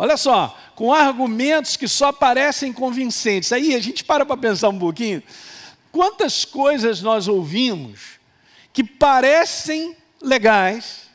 Olha 0.00 0.16
só, 0.16 0.56
com 0.74 0.94
argumentos 0.94 1.76
que 1.76 1.86
só 1.86 2.10
parecem 2.10 2.72
convincentes. 2.72 3.52
Aí 3.52 3.74
a 3.74 3.80
gente 3.80 4.02
para 4.02 4.24
para 4.24 4.34
pensar 4.34 4.70
um 4.70 4.78
pouquinho. 4.78 5.22
Quantas 5.92 6.42
coisas 6.42 7.02
nós 7.02 7.28
ouvimos 7.28 8.18
que 8.72 8.82
parecem 8.82 9.94
legais, 10.18 11.10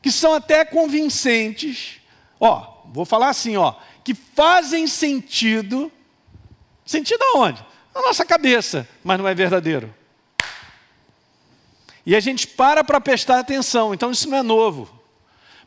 que 0.00 0.10
são 0.10 0.32
até 0.32 0.64
convincentes, 0.64 2.00
ó, 2.40 2.84
vou 2.86 3.04
falar 3.04 3.28
assim, 3.28 3.54
ó, 3.58 3.74
que 4.02 4.14
fazem 4.14 4.86
sentido, 4.86 5.92
sentido 6.86 7.22
aonde? 7.34 7.62
Na 7.94 8.00
nossa 8.00 8.24
cabeça, 8.24 8.88
mas 9.04 9.18
não 9.18 9.28
é 9.28 9.34
verdadeiro. 9.34 9.94
E 12.06 12.16
a 12.16 12.20
gente 12.20 12.46
para 12.46 12.82
para 12.82 12.98
prestar 12.98 13.40
atenção, 13.40 13.92
então 13.92 14.10
isso 14.10 14.26
não 14.26 14.38
é 14.38 14.42
novo. 14.42 15.01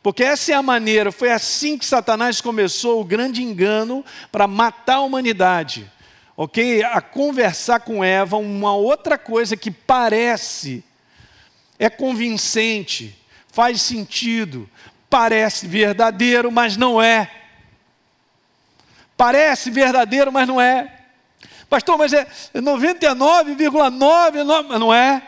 Porque 0.06 0.22
essa 0.22 0.52
é 0.52 0.54
a 0.54 0.62
maneira, 0.62 1.10
foi 1.10 1.32
assim 1.32 1.76
que 1.76 1.84
Satanás 1.84 2.40
começou 2.40 3.00
o 3.00 3.04
grande 3.04 3.42
engano 3.42 4.04
para 4.30 4.46
matar 4.46 4.98
a 4.98 5.00
humanidade. 5.00 5.90
Ok? 6.36 6.80
A 6.84 7.00
conversar 7.00 7.80
com 7.80 8.04
Eva, 8.04 8.36
uma 8.36 8.72
outra 8.72 9.18
coisa 9.18 9.56
que 9.56 9.68
parece, 9.68 10.84
é 11.76 11.90
convincente, 11.90 13.20
faz 13.48 13.82
sentido, 13.82 14.70
parece 15.10 15.66
verdadeiro, 15.66 16.52
mas 16.52 16.76
não 16.76 17.02
é. 17.02 17.28
Parece 19.16 19.72
verdadeiro, 19.72 20.30
mas 20.30 20.46
não 20.46 20.60
é. 20.60 21.00
Pastor, 21.68 21.98
mas 21.98 22.12
é 22.12 22.28
99,9, 22.54 24.44
mas 24.68 24.78
não 24.78 24.94
é? 24.94 25.20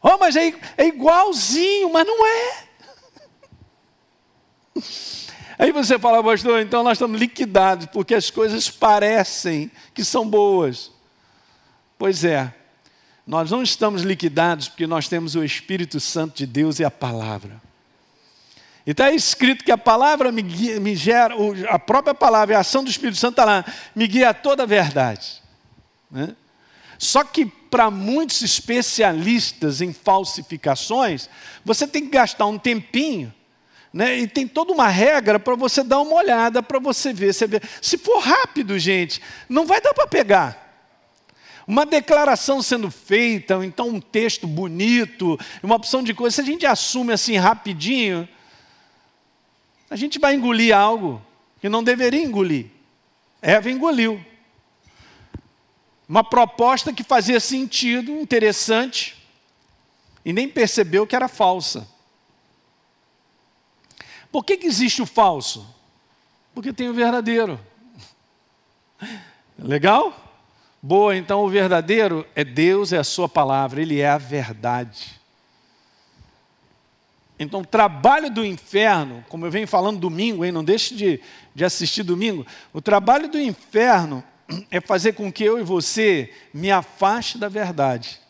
Oh, 0.00 0.16
mas 0.20 0.36
é, 0.36 0.54
é 0.76 0.86
igualzinho, 0.86 1.92
mas 1.92 2.06
não 2.06 2.24
é. 2.24 2.70
Aí 5.58 5.70
você 5.70 5.98
fala, 5.98 6.22
pastor, 6.22 6.60
então 6.60 6.82
nós 6.82 6.94
estamos 6.94 7.20
liquidados, 7.20 7.86
porque 7.86 8.14
as 8.14 8.30
coisas 8.30 8.70
parecem 8.70 9.70
que 9.94 10.04
são 10.04 10.28
boas. 10.28 10.90
Pois 11.98 12.24
é, 12.24 12.52
nós 13.26 13.50
não 13.50 13.62
estamos 13.62 14.02
liquidados 14.02 14.68
porque 14.68 14.86
nós 14.86 15.08
temos 15.08 15.34
o 15.34 15.44
Espírito 15.44 16.00
Santo 16.00 16.36
de 16.36 16.46
Deus 16.46 16.80
e 16.80 16.84
a 16.84 16.90
palavra. 16.90 17.60
E 18.84 18.90
está 18.90 19.12
escrito 19.12 19.64
que 19.64 19.70
a 19.70 19.78
palavra 19.78 20.32
me, 20.32 20.42
guia, 20.42 20.80
me 20.80 20.96
gera, 20.96 21.34
a 21.68 21.78
própria 21.78 22.14
palavra, 22.14 22.56
a 22.56 22.60
ação 22.60 22.82
do 22.82 22.90
Espírito 22.90 23.18
Santo 23.18 23.34
está 23.34 23.44
lá, 23.44 23.64
me 23.94 24.08
guia 24.08 24.30
a 24.30 24.34
toda 24.34 24.64
a 24.64 24.66
verdade. 24.66 25.40
Né? 26.10 26.34
Só 26.98 27.22
que 27.22 27.46
para 27.46 27.90
muitos 27.90 28.42
especialistas 28.42 29.80
em 29.80 29.92
falsificações, 29.92 31.28
você 31.64 31.86
tem 31.86 32.04
que 32.04 32.10
gastar 32.10 32.46
um 32.46 32.58
tempinho, 32.58 33.32
né? 33.92 34.18
e 34.18 34.26
tem 34.26 34.48
toda 34.48 34.72
uma 34.72 34.88
regra 34.88 35.38
para 35.38 35.54
você 35.54 35.82
dar 35.82 36.00
uma 36.00 36.14
olhada, 36.14 36.62
para 36.62 36.78
você 36.78 37.12
ver. 37.12 37.34
Você. 37.34 37.46
Se 37.80 37.98
for 37.98 38.20
rápido, 38.20 38.78
gente, 38.78 39.20
não 39.48 39.66
vai 39.66 39.80
dar 39.80 39.92
para 39.92 40.06
pegar. 40.06 40.62
Uma 41.66 41.86
declaração 41.86 42.62
sendo 42.62 42.90
feita, 42.90 43.56
ou 43.56 43.64
então 43.64 43.88
um 43.88 44.00
texto 44.00 44.46
bonito, 44.46 45.38
uma 45.62 45.76
opção 45.76 46.02
de 46.02 46.12
coisa, 46.12 46.36
se 46.36 46.40
a 46.40 46.44
gente 46.44 46.66
assume 46.66 47.12
assim 47.12 47.36
rapidinho, 47.36 48.28
a 49.88 49.94
gente 49.94 50.18
vai 50.18 50.34
engolir 50.34 50.76
algo 50.76 51.22
que 51.60 51.68
não 51.68 51.84
deveria 51.84 52.22
engolir. 52.22 52.66
Eva 53.40 53.70
engoliu. 53.70 54.24
Uma 56.08 56.24
proposta 56.24 56.92
que 56.92 57.04
fazia 57.04 57.38
sentido, 57.38 58.10
interessante, 58.10 59.16
e 60.24 60.32
nem 60.32 60.48
percebeu 60.48 61.06
que 61.06 61.14
era 61.14 61.28
falsa. 61.28 61.88
Por 64.32 64.42
que, 64.44 64.56
que 64.56 64.66
existe 64.66 65.02
o 65.02 65.06
falso? 65.06 65.66
Porque 66.54 66.72
tem 66.72 66.88
o 66.88 66.94
verdadeiro. 66.94 67.60
Legal? 69.58 70.18
Boa, 70.82 71.14
então 71.14 71.44
o 71.44 71.48
verdadeiro 71.48 72.26
é 72.34 72.42
Deus, 72.42 72.92
é 72.92 72.98
a 72.98 73.04
Sua 73.04 73.28
palavra, 73.28 73.82
Ele 73.82 74.00
é 74.00 74.08
a 74.08 74.18
verdade. 74.18 75.20
Então, 77.38 77.60
o 77.60 77.66
trabalho 77.66 78.30
do 78.30 78.44
inferno, 78.44 79.24
como 79.28 79.44
eu 79.44 79.50
venho 79.50 79.68
falando 79.68 79.98
domingo, 79.98 80.44
hein, 80.44 80.52
não 80.52 80.64
deixe 80.64 80.94
de, 80.94 81.20
de 81.54 81.64
assistir 81.64 82.02
domingo, 82.02 82.46
o 82.72 82.80
trabalho 82.80 83.28
do 83.28 83.38
inferno 83.38 84.24
é 84.70 84.80
fazer 84.80 85.12
com 85.12 85.30
que 85.30 85.44
eu 85.44 85.58
e 85.60 85.62
você 85.62 86.32
me 86.54 86.70
afaste 86.70 87.36
da 87.36 87.48
verdade. 87.48 88.21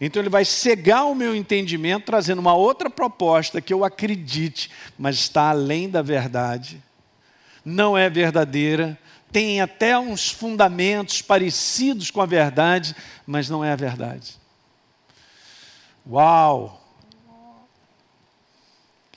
Então 0.00 0.20
ele 0.20 0.28
vai 0.28 0.44
cegar 0.44 1.06
o 1.06 1.14
meu 1.14 1.34
entendimento, 1.34 2.06
trazendo 2.06 2.38
uma 2.38 2.54
outra 2.54 2.90
proposta 2.90 3.60
que 3.60 3.72
eu 3.72 3.84
acredite, 3.84 4.70
mas 4.98 5.16
está 5.16 5.50
além 5.50 5.88
da 5.88 6.02
verdade, 6.02 6.82
não 7.64 7.96
é 7.96 8.08
verdadeira, 8.10 8.98
tem 9.32 9.60
até 9.60 9.98
uns 9.98 10.30
fundamentos 10.30 11.22
parecidos 11.22 12.10
com 12.10 12.20
a 12.20 12.26
verdade, 12.26 12.94
mas 13.26 13.48
não 13.48 13.64
é 13.64 13.72
a 13.72 13.76
verdade. 13.76 14.36
Uau! 16.08 16.82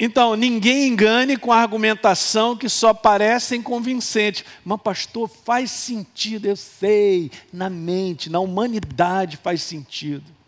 Então, 0.01 0.33
ninguém 0.35 0.87
engane 0.87 1.35
com 1.35 1.51
argumentação 1.51 2.55
que 2.55 2.69
só 2.69 2.93
parece 2.93 3.59
convincente. 3.61 4.45
Mas, 4.63 4.81
pastor, 4.81 5.27
faz 5.27 5.71
sentido, 5.71 6.45
eu 6.45 6.55
sei, 6.55 7.29
na 7.51 7.69
mente, 7.69 8.29
na 8.29 8.39
humanidade 8.39 9.35
faz 9.35 9.61
sentido. 9.61 10.38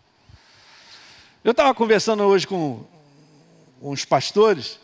Eu 1.44 1.50
estava 1.50 1.74
conversando 1.74 2.22
hoje 2.22 2.46
com 2.46 2.84
uns 3.80 4.04
pastores, 4.04 4.78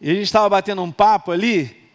e 0.00 0.10
a 0.10 0.14
gente 0.14 0.24
estava 0.24 0.48
batendo 0.48 0.82
um 0.82 0.90
papo 0.90 1.30
ali, 1.30 1.90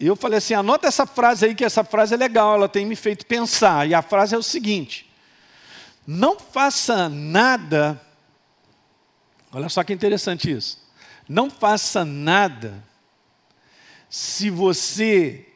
e 0.00 0.08
eu 0.08 0.16
falei 0.16 0.38
assim: 0.38 0.54
anota 0.54 0.88
essa 0.88 1.06
frase 1.06 1.46
aí, 1.46 1.54
que 1.54 1.64
essa 1.64 1.84
frase 1.84 2.14
é 2.14 2.16
legal, 2.16 2.56
ela 2.56 2.68
tem 2.68 2.84
me 2.84 2.96
feito 2.96 3.24
pensar. 3.26 3.88
E 3.88 3.94
a 3.94 4.02
frase 4.02 4.34
é 4.34 4.38
o 4.38 4.42
seguinte: 4.42 5.08
não 6.04 6.36
faça 6.36 7.08
nada. 7.08 8.00
Olha 9.52 9.68
só 9.68 9.84
que 9.84 9.92
interessante 9.92 10.50
isso. 10.50 10.82
Não 11.28 11.48
faça 11.48 12.04
nada 12.04 12.82
se 14.08 14.50
você 14.50 15.46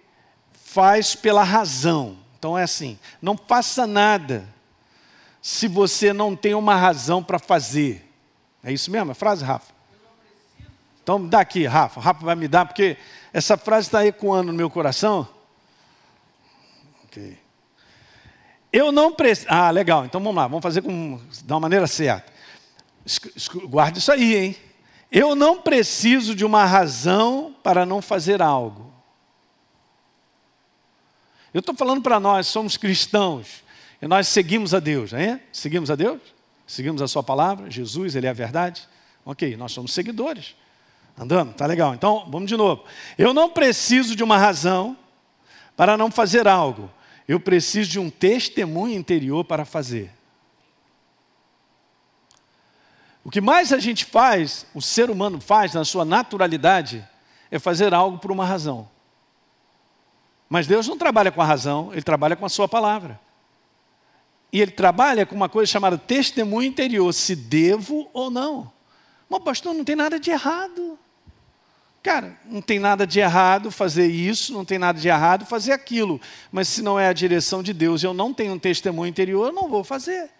faz 0.53 1.17
pela 1.17 1.43
razão. 1.43 2.17
Então 2.38 2.57
é 2.57 2.62
assim: 2.62 2.97
não 3.21 3.37
faça 3.37 3.88
nada 3.88 4.53
se 5.46 5.68
você 5.68 6.10
não 6.10 6.34
tem 6.34 6.54
uma 6.54 6.74
razão 6.74 7.22
para 7.22 7.38
fazer. 7.38 8.10
É 8.62 8.72
isso 8.72 8.90
mesmo? 8.90 9.12
A 9.12 9.14
frase, 9.14 9.44
Rafa? 9.44 9.74
Então 11.02 11.28
dá 11.28 11.40
aqui, 11.40 11.66
Rafa. 11.66 12.00
Rafa 12.00 12.24
vai 12.24 12.34
me 12.34 12.48
dar, 12.48 12.64
porque 12.64 12.96
essa 13.30 13.54
frase 13.58 13.88
está 13.88 14.06
ecoando 14.06 14.50
no 14.50 14.56
meu 14.56 14.70
coração. 14.70 15.28
Ok. 17.04 17.38
Eu 18.72 18.90
não 18.90 19.12
preciso. 19.12 19.46
Ah, 19.50 19.70
legal. 19.70 20.06
Então 20.06 20.18
vamos 20.18 20.34
lá, 20.34 20.48
vamos 20.48 20.62
fazer 20.62 20.80
com, 20.80 21.20
da 21.42 21.60
maneira 21.60 21.86
certa. 21.86 22.32
Guarde 23.68 23.98
isso 23.98 24.10
aí, 24.10 24.34
hein? 24.34 24.56
Eu 25.12 25.34
não 25.34 25.60
preciso 25.60 26.34
de 26.34 26.42
uma 26.46 26.64
razão 26.64 27.54
para 27.62 27.84
não 27.84 28.00
fazer 28.00 28.40
algo. 28.40 28.90
Eu 31.52 31.60
estou 31.60 31.74
falando 31.74 32.00
para 32.00 32.18
nós, 32.18 32.46
somos 32.46 32.78
cristãos, 32.78 33.62
e 34.00 34.06
nós 34.06 34.28
seguimos 34.28 34.74
a 34.74 34.80
Deus, 34.80 35.12
é? 35.12 35.40
Seguimos 35.52 35.90
a 35.90 35.94
Deus? 35.96 36.20
Seguimos 36.66 37.02
a 37.02 37.08
Sua 37.08 37.22
palavra, 37.22 37.70
Jesus, 37.70 38.14
Ele 38.16 38.26
é 38.26 38.30
a 38.30 38.34
verdade. 38.34 38.88
Ok, 39.24 39.56
nós 39.56 39.72
somos 39.72 39.92
seguidores. 39.92 40.54
Andando, 41.16 41.54
tá 41.54 41.66
legal. 41.66 41.94
Então, 41.94 42.26
vamos 42.28 42.48
de 42.48 42.56
novo. 42.56 42.84
Eu 43.16 43.32
não 43.32 43.48
preciso 43.48 44.16
de 44.16 44.24
uma 44.24 44.36
razão 44.36 44.96
para 45.76 45.96
não 45.96 46.10
fazer 46.10 46.48
algo. 46.48 46.90
Eu 47.26 47.38
preciso 47.38 47.90
de 47.90 47.98
um 47.98 48.10
testemunho 48.10 48.96
interior 48.96 49.44
para 49.44 49.64
fazer. 49.64 50.10
O 53.24 53.30
que 53.30 53.40
mais 53.40 53.72
a 53.72 53.78
gente 53.78 54.04
faz, 54.04 54.66
o 54.74 54.82
ser 54.82 55.08
humano 55.08 55.40
faz 55.40 55.72
na 55.72 55.84
sua 55.84 56.04
naturalidade, 56.04 57.06
é 57.50 57.58
fazer 57.58 57.94
algo 57.94 58.18
por 58.18 58.30
uma 58.30 58.44
razão. 58.44 58.86
Mas 60.48 60.66
Deus 60.66 60.86
não 60.86 60.98
trabalha 60.98 61.32
com 61.32 61.40
a 61.40 61.44
razão, 61.44 61.90
Ele 61.92 62.02
trabalha 62.02 62.36
com 62.36 62.44
a 62.44 62.50
sua 62.50 62.68
palavra. 62.68 63.18
E 64.54 64.61
Ele 64.61 64.70
trabalha 64.70 65.26
com 65.26 65.34
uma 65.34 65.49
coisa 65.49 65.73
chamada 65.73 65.99
testemunho 65.99 66.68
interior, 66.68 67.12
se 67.12 67.34
devo 67.34 68.08
ou 68.12 68.30
não. 68.30 68.70
Mas 69.28 69.42
pastor, 69.42 69.75
não 69.75 69.82
tem 69.82 69.96
nada 69.96 70.20
de 70.20 70.30
errado. 70.30 70.96
Cara, 72.00 72.38
não 72.44 72.62
tem 72.62 72.78
nada 72.78 73.04
de 73.04 73.18
errado 73.18 73.73
fazer 73.73 74.06
isso, 74.06 74.52
não 74.52 74.64
tem 74.64 74.78
nada 74.78 75.00
de 75.00 75.08
errado 75.08 75.44
fazer 75.44 75.73
aquilo. 75.73 76.20
Mas 76.52 76.68
se 76.68 76.82
não 76.82 77.00
é 77.00 77.08
a 77.08 77.12
direção 77.12 77.64
de 77.64 77.73
Deus 77.73 78.04
e 78.04 78.06
eu 78.06 78.14
não 78.14 78.32
tenho 78.32 78.54
um 78.54 78.58
testemunho 78.58 79.11
interior, 79.11 79.49
eu 79.49 79.52
não 79.52 79.68
vou 79.68 79.82
fazer. 79.82 80.30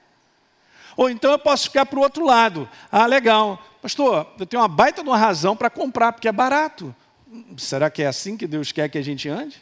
Ou 0.97 1.11
então 1.11 1.33
eu 1.33 1.38
posso 1.40 1.64
ficar 1.64 1.85
para 1.85 1.99
o 1.99 2.02
outro 2.02 2.25
lado. 2.25 2.68
Ah, 2.92 3.06
legal. 3.06 3.61
Pastor, 3.83 4.28
eu 4.38 4.47
tenho 4.47 4.62
uma 4.62 4.68
baita 4.68 5.02
de 5.02 5.09
uma 5.09 5.18
razão 5.18 5.56
para 5.56 5.68
comprar, 5.68 6.12
porque 6.12 6.28
é 6.28 6.33
barato. 6.33 6.94
Será 7.56 7.90
que 7.90 8.00
é 8.00 8.06
assim 8.06 8.37
que 8.37 8.47
Deus 8.47 8.71
quer 8.71 8.88
que 8.88 8.97
a 8.97 9.02
gente 9.02 9.28
ande? 9.28 9.61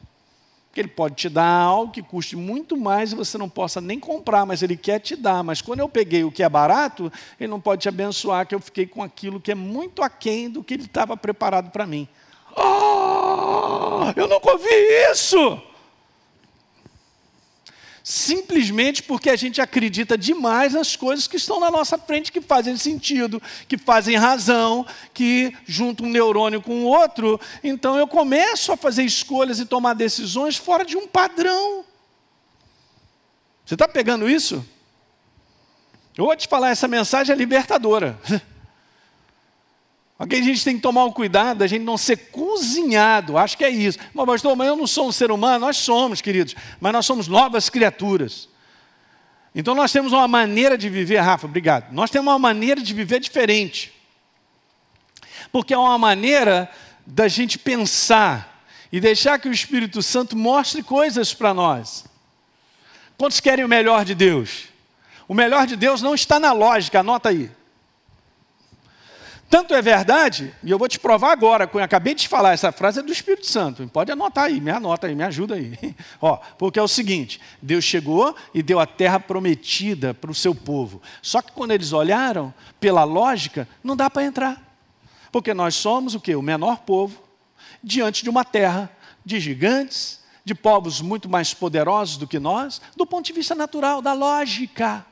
Porque 0.72 0.80
Ele 0.80 0.88
pode 0.88 1.16
te 1.16 1.28
dar 1.28 1.44
algo 1.44 1.92
que 1.92 2.00
custe 2.00 2.34
muito 2.34 2.78
mais 2.78 3.12
e 3.12 3.14
você 3.14 3.36
não 3.36 3.46
possa 3.46 3.78
nem 3.78 4.00
comprar, 4.00 4.46
mas 4.46 4.62
Ele 4.62 4.74
quer 4.74 5.00
te 5.00 5.14
dar. 5.14 5.44
Mas 5.44 5.60
quando 5.60 5.80
eu 5.80 5.88
peguei 5.88 6.24
o 6.24 6.32
que 6.32 6.42
é 6.42 6.48
barato, 6.48 7.12
Ele 7.38 7.50
não 7.50 7.60
pode 7.60 7.82
te 7.82 7.90
abençoar, 7.90 8.46
que 8.46 8.54
eu 8.54 8.60
fiquei 8.60 8.86
com 8.86 9.02
aquilo 9.02 9.38
que 9.38 9.52
é 9.52 9.54
muito 9.54 10.02
aquém 10.02 10.48
do 10.48 10.64
que 10.64 10.72
Ele 10.72 10.84
estava 10.84 11.14
preparado 11.14 11.70
para 11.70 11.86
mim. 11.86 12.08
Oh, 12.56 14.10
eu 14.16 14.26
nunca 14.26 14.50
ouvi 14.50 14.70
isso! 15.12 15.62
Simplesmente 18.02 19.02
porque 19.02 19.30
a 19.30 19.36
gente 19.36 19.60
acredita 19.60 20.18
demais 20.18 20.74
nas 20.74 20.96
coisas 20.96 21.26
que 21.26 21.36
estão 21.36 21.60
na 21.60 21.70
nossa 21.70 21.96
frente, 21.96 22.32
que 22.32 22.40
fazem 22.40 22.76
sentido, 22.76 23.40
que 23.68 23.78
fazem 23.78 24.16
razão, 24.16 24.86
que 25.14 25.54
juntam 25.64 26.06
um 26.06 26.10
neurônio 26.10 26.60
com 26.60 26.82
o 26.82 26.86
outro. 26.86 27.40
Então 27.62 27.96
eu 27.96 28.06
começo 28.06 28.72
a 28.72 28.76
fazer 28.76 29.04
escolhas 29.04 29.60
e 29.60 29.66
tomar 29.66 29.94
decisões 29.94 30.56
fora 30.56 30.84
de 30.84 30.96
um 30.96 31.06
padrão. 31.06 31.84
Você 33.64 33.74
está 33.74 33.86
pegando 33.86 34.28
isso? 34.28 34.64
Eu 36.16 36.26
vou 36.26 36.36
te 36.36 36.46
falar, 36.48 36.70
essa 36.70 36.88
mensagem 36.88 37.32
é 37.32 37.36
libertadora. 37.36 38.18
Aqui 40.22 40.36
a 40.36 40.40
gente 40.40 40.62
tem 40.62 40.76
que 40.76 40.80
tomar 40.80 41.02
o 41.02 41.12
cuidado 41.12 41.58
da 41.58 41.66
gente 41.66 41.82
não 41.82 41.98
ser 41.98 42.16
cozinhado, 42.30 43.36
acho 43.36 43.58
que 43.58 43.64
é 43.64 43.70
isso. 43.70 43.98
Mas, 44.14 44.24
pastor, 44.24 44.54
mas 44.54 44.68
eu 44.68 44.76
não 44.76 44.86
sou 44.86 45.08
um 45.08 45.10
ser 45.10 45.32
humano, 45.32 45.66
nós 45.66 45.78
somos, 45.78 46.20
queridos, 46.20 46.54
mas 46.80 46.92
nós 46.92 47.04
somos 47.04 47.26
novas 47.26 47.68
criaturas. 47.68 48.48
Então 49.52 49.74
nós 49.74 49.90
temos 49.90 50.12
uma 50.12 50.28
maneira 50.28 50.78
de 50.78 50.88
viver, 50.88 51.18
Rafa, 51.18 51.48
obrigado. 51.48 51.92
Nós 51.92 52.08
temos 52.08 52.32
uma 52.32 52.38
maneira 52.38 52.80
de 52.80 52.94
viver 52.94 53.18
diferente. 53.18 53.92
Porque 55.50 55.74
é 55.74 55.76
uma 55.78 55.98
maneira 55.98 56.70
da 57.04 57.26
gente 57.26 57.58
pensar. 57.58 58.64
e 58.92 59.00
deixar 59.00 59.40
que 59.40 59.48
o 59.48 59.52
Espírito 59.52 60.02
Santo 60.02 60.36
mostre 60.36 60.84
coisas 60.84 61.34
para 61.34 61.52
nós. 61.52 62.04
Quantos 63.18 63.40
querem 63.40 63.64
o 63.64 63.68
melhor 63.68 64.04
de 64.04 64.14
Deus? 64.14 64.68
O 65.26 65.34
melhor 65.34 65.66
de 65.66 65.74
Deus 65.74 66.00
não 66.00 66.14
está 66.14 66.38
na 66.38 66.52
lógica, 66.52 67.00
anota 67.00 67.30
aí. 67.30 67.50
Tanto 69.52 69.74
é 69.74 69.82
verdade, 69.82 70.54
e 70.64 70.70
eu 70.70 70.78
vou 70.78 70.88
te 70.88 70.98
provar 70.98 71.30
agora, 71.30 71.70
eu 71.70 71.80
acabei 71.80 72.14
de 72.14 72.26
falar, 72.26 72.54
essa 72.54 72.72
frase 72.72 73.00
é 73.00 73.02
do 73.02 73.12
Espírito 73.12 73.46
Santo. 73.46 73.86
Pode 73.86 74.10
anotar 74.10 74.44
aí, 74.44 74.58
me 74.58 74.70
anota 74.70 75.08
aí, 75.08 75.14
me 75.14 75.22
ajuda 75.22 75.56
aí. 75.56 75.94
Ó, 76.22 76.38
porque 76.56 76.78
é 76.78 76.82
o 76.82 76.88
seguinte: 76.88 77.38
Deus 77.60 77.84
chegou 77.84 78.34
e 78.54 78.62
deu 78.62 78.80
a 78.80 78.86
terra 78.86 79.20
prometida 79.20 80.14
para 80.14 80.30
o 80.30 80.34
seu 80.34 80.54
povo. 80.54 81.02
Só 81.20 81.42
que 81.42 81.52
quando 81.52 81.72
eles 81.72 81.92
olharam, 81.92 82.54
pela 82.80 83.04
lógica, 83.04 83.68
não 83.84 83.94
dá 83.94 84.08
para 84.08 84.24
entrar. 84.24 84.74
Porque 85.30 85.52
nós 85.52 85.74
somos 85.74 86.14
o 86.14 86.20
quê? 86.20 86.34
O 86.34 86.40
menor 86.40 86.78
povo 86.78 87.22
diante 87.84 88.24
de 88.24 88.30
uma 88.30 88.46
terra 88.46 88.90
de 89.22 89.38
gigantes, 89.38 90.20
de 90.46 90.54
povos 90.54 91.02
muito 91.02 91.28
mais 91.28 91.52
poderosos 91.52 92.16
do 92.16 92.26
que 92.26 92.38
nós, 92.38 92.80
do 92.96 93.04
ponto 93.04 93.26
de 93.26 93.34
vista 93.34 93.54
natural, 93.54 94.00
da 94.00 94.14
lógica. 94.14 95.04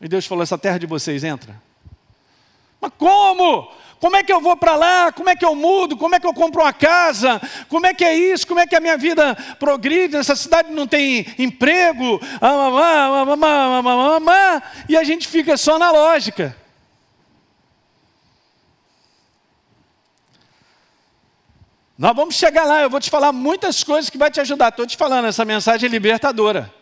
E 0.00 0.08
Deus 0.08 0.26
falou: 0.26 0.42
essa 0.42 0.58
terra 0.58 0.78
de 0.78 0.86
vocês 0.86 1.22
entra. 1.22 1.62
Mas 2.82 2.90
como? 2.98 3.70
Como 4.00 4.16
é 4.16 4.24
que 4.24 4.32
eu 4.32 4.40
vou 4.40 4.56
para 4.56 4.74
lá? 4.74 5.12
Como 5.12 5.30
é 5.30 5.36
que 5.36 5.44
eu 5.44 5.54
mudo? 5.54 5.96
Como 5.96 6.12
é 6.16 6.18
que 6.18 6.26
eu 6.26 6.34
compro 6.34 6.62
uma 6.62 6.72
casa? 6.72 7.40
Como 7.68 7.86
é 7.86 7.94
que 7.94 8.04
é 8.04 8.12
isso? 8.12 8.44
Como 8.44 8.58
é 8.58 8.66
que 8.66 8.74
a 8.74 8.80
minha 8.80 8.98
vida 8.98 9.36
progride? 9.60 10.16
Essa 10.16 10.34
cidade 10.34 10.72
não 10.72 10.88
tem 10.88 11.24
emprego? 11.38 12.20
E 14.88 14.96
a 14.96 15.04
gente 15.04 15.28
fica 15.28 15.56
só 15.56 15.78
na 15.78 15.92
lógica. 15.92 16.56
Nós 21.96 22.16
vamos 22.16 22.34
chegar 22.34 22.64
lá, 22.64 22.82
eu 22.82 22.90
vou 22.90 22.98
te 22.98 23.08
falar 23.08 23.30
muitas 23.30 23.84
coisas 23.84 24.10
que 24.10 24.18
vai 24.18 24.28
te 24.28 24.40
ajudar. 24.40 24.70
Estou 24.70 24.84
te 24.84 24.96
falando, 24.96 25.28
essa 25.28 25.44
mensagem 25.44 25.86
é 25.86 25.90
libertadora. 25.90 26.81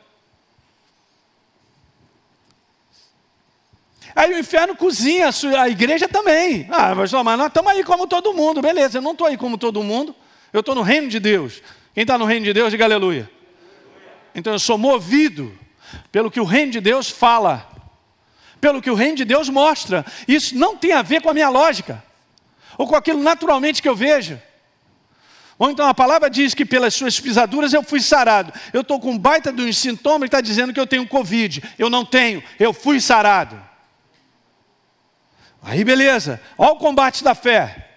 Aí 4.14 4.34
o 4.34 4.38
inferno 4.38 4.76
cozinha, 4.76 5.30
a 5.58 5.68
igreja 5.68 6.08
também. 6.08 6.66
Ah, 6.70 6.94
mas 6.94 7.12
nós 7.12 7.46
estamos 7.46 7.72
aí 7.72 7.84
como 7.84 8.06
todo 8.06 8.34
mundo, 8.34 8.60
beleza, 8.60 8.98
eu 8.98 9.02
não 9.02 9.12
estou 9.12 9.26
aí 9.26 9.36
como 9.36 9.56
todo 9.56 9.82
mundo, 9.82 10.14
eu 10.52 10.60
estou 10.60 10.74
no 10.74 10.82
reino 10.82 11.08
de 11.08 11.20
Deus. 11.20 11.62
Quem 11.94 12.02
está 12.02 12.16
no 12.18 12.24
reino 12.24 12.44
de 12.44 12.52
Deus, 12.52 12.70
diga 12.70 12.84
aleluia. 12.84 13.30
Então 14.34 14.52
eu 14.52 14.58
sou 14.58 14.78
movido 14.78 15.56
pelo 16.12 16.30
que 16.30 16.40
o 16.40 16.44
reino 16.44 16.72
de 16.72 16.80
Deus 16.80 17.10
fala, 17.10 17.68
pelo 18.60 18.80
que 18.80 18.90
o 18.90 18.94
reino 18.94 19.16
de 19.16 19.24
Deus 19.24 19.48
mostra. 19.48 20.04
Isso 20.26 20.56
não 20.56 20.76
tem 20.76 20.92
a 20.92 21.02
ver 21.02 21.20
com 21.20 21.30
a 21.30 21.34
minha 21.34 21.48
lógica, 21.48 22.02
ou 22.78 22.86
com 22.86 22.96
aquilo 22.96 23.22
naturalmente 23.22 23.82
que 23.82 23.88
eu 23.88 23.96
vejo. 23.96 24.40
Ou 25.58 25.70
então 25.70 25.86
a 25.86 25.92
palavra 25.92 26.30
diz 26.30 26.54
que 26.54 26.64
pelas 26.64 26.94
suas 26.94 27.20
pisaduras 27.20 27.74
eu 27.74 27.82
fui 27.82 28.00
sarado. 28.00 28.50
Eu 28.72 28.80
estou 28.80 28.98
com 28.98 29.10
um 29.10 29.18
baita 29.18 29.52
de 29.52 29.60
um 29.60 29.70
sintoma 29.70 30.24
e 30.24 30.26
está 30.26 30.40
dizendo 30.40 30.72
que 30.72 30.80
eu 30.80 30.86
tenho 30.86 31.06
Covid. 31.06 31.62
Eu 31.78 31.90
não 31.90 32.02
tenho, 32.02 32.42
eu 32.58 32.72
fui 32.72 32.98
sarado. 32.98 33.69
Aí 35.62 35.84
beleza, 35.84 36.40
olha 36.56 36.72
o 36.72 36.76
combate 36.76 37.22
da 37.22 37.34
fé. 37.34 37.88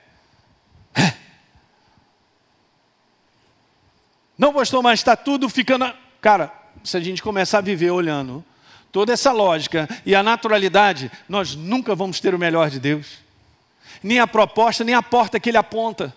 Não, 4.38 4.54
pastor, 4.54 4.82
mas 4.84 5.00
está 5.00 5.16
tudo 5.16 5.48
ficando. 5.48 5.92
Cara, 6.20 6.52
se 6.84 6.98
a 6.98 7.00
gente 7.00 7.22
começar 7.22 7.60
a 7.60 7.62
viver 7.62 7.92
olhando 7.92 8.44
toda 8.92 9.14
essa 9.14 9.32
lógica 9.32 9.88
e 10.06 10.14
a 10.16 10.22
naturalidade, 10.22 11.12
nós 11.30 11.56
nunca 11.56 11.96
vamos 11.96 12.20
ter 12.20 12.36
o 12.36 12.40
melhor 12.40 12.70
de 12.70 12.80
Deus. 12.80 13.20
Nem 14.02 14.20
a 14.20 14.28
proposta, 14.28 14.84
nem 14.84 14.96
a 14.96 15.02
porta 15.02 15.40
que 15.40 15.50
ele 15.50 15.58
aponta. 15.58 16.14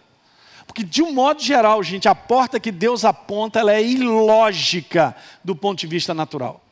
Porque, 0.67 0.83
de 0.83 1.03
um 1.03 1.13
modo 1.13 1.41
geral, 1.41 1.83
gente, 1.83 2.09
a 2.09 2.15
porta 2.15 2.59
que 2.59 2.73
Deus 2.73 3.05
aponta 3.05 3.61
ela 3.61 3.73
é 3.73 3.83
ilógica 3.83 5.15
do 5.45 5.55
ponto 5.55 5.79
de 5.79 5.87
vista 5.87 6.13
natural. 6.13 6.63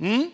Hum? 0.00 0.32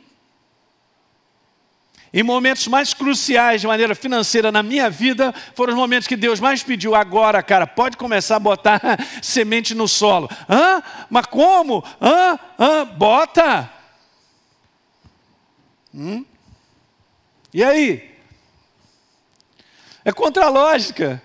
Em 2.13 2.23
momentos 2.23 2.67
mais 2.67 2.95
cruciais 2.95 3.61
de 3.61 3.67
maneira 3.67 3.95
financeira 3.95 4.51
na 4.51 4.63
minha 4.63 4.89
vida, 4.89 5.35
foram 5.55 5.75
os 5.75 5.79
momentos 5.79 6.09
que 6.09 6.17
Deus 6.17 6.41
mais 6.41 6.63
pediu. 6.63 6.95
Agora, 6.95 7.43
cara, 7.43 7.67
pode 7.67 7.97
começar 7.97 8.37
a 8.37 8.41
botar 8.41 8.81
semente 9.23 9.75
no 9.75 9.87
solo. 9.87 10.29
Hã? 10.49 10.83
Mas 11.11 11.27
como? 11.27 11.85
Hã? 12.01 12.39
Hã? 12.59 12.85
Bota! 12.87 13.71
Hum? 15.95 16.25
E 17.53 17.63
aí? 17.63 18.15
É 20.05 20.13
contra 20.13 20.47
a 20.47 20.49
lógica. 20.49 21.23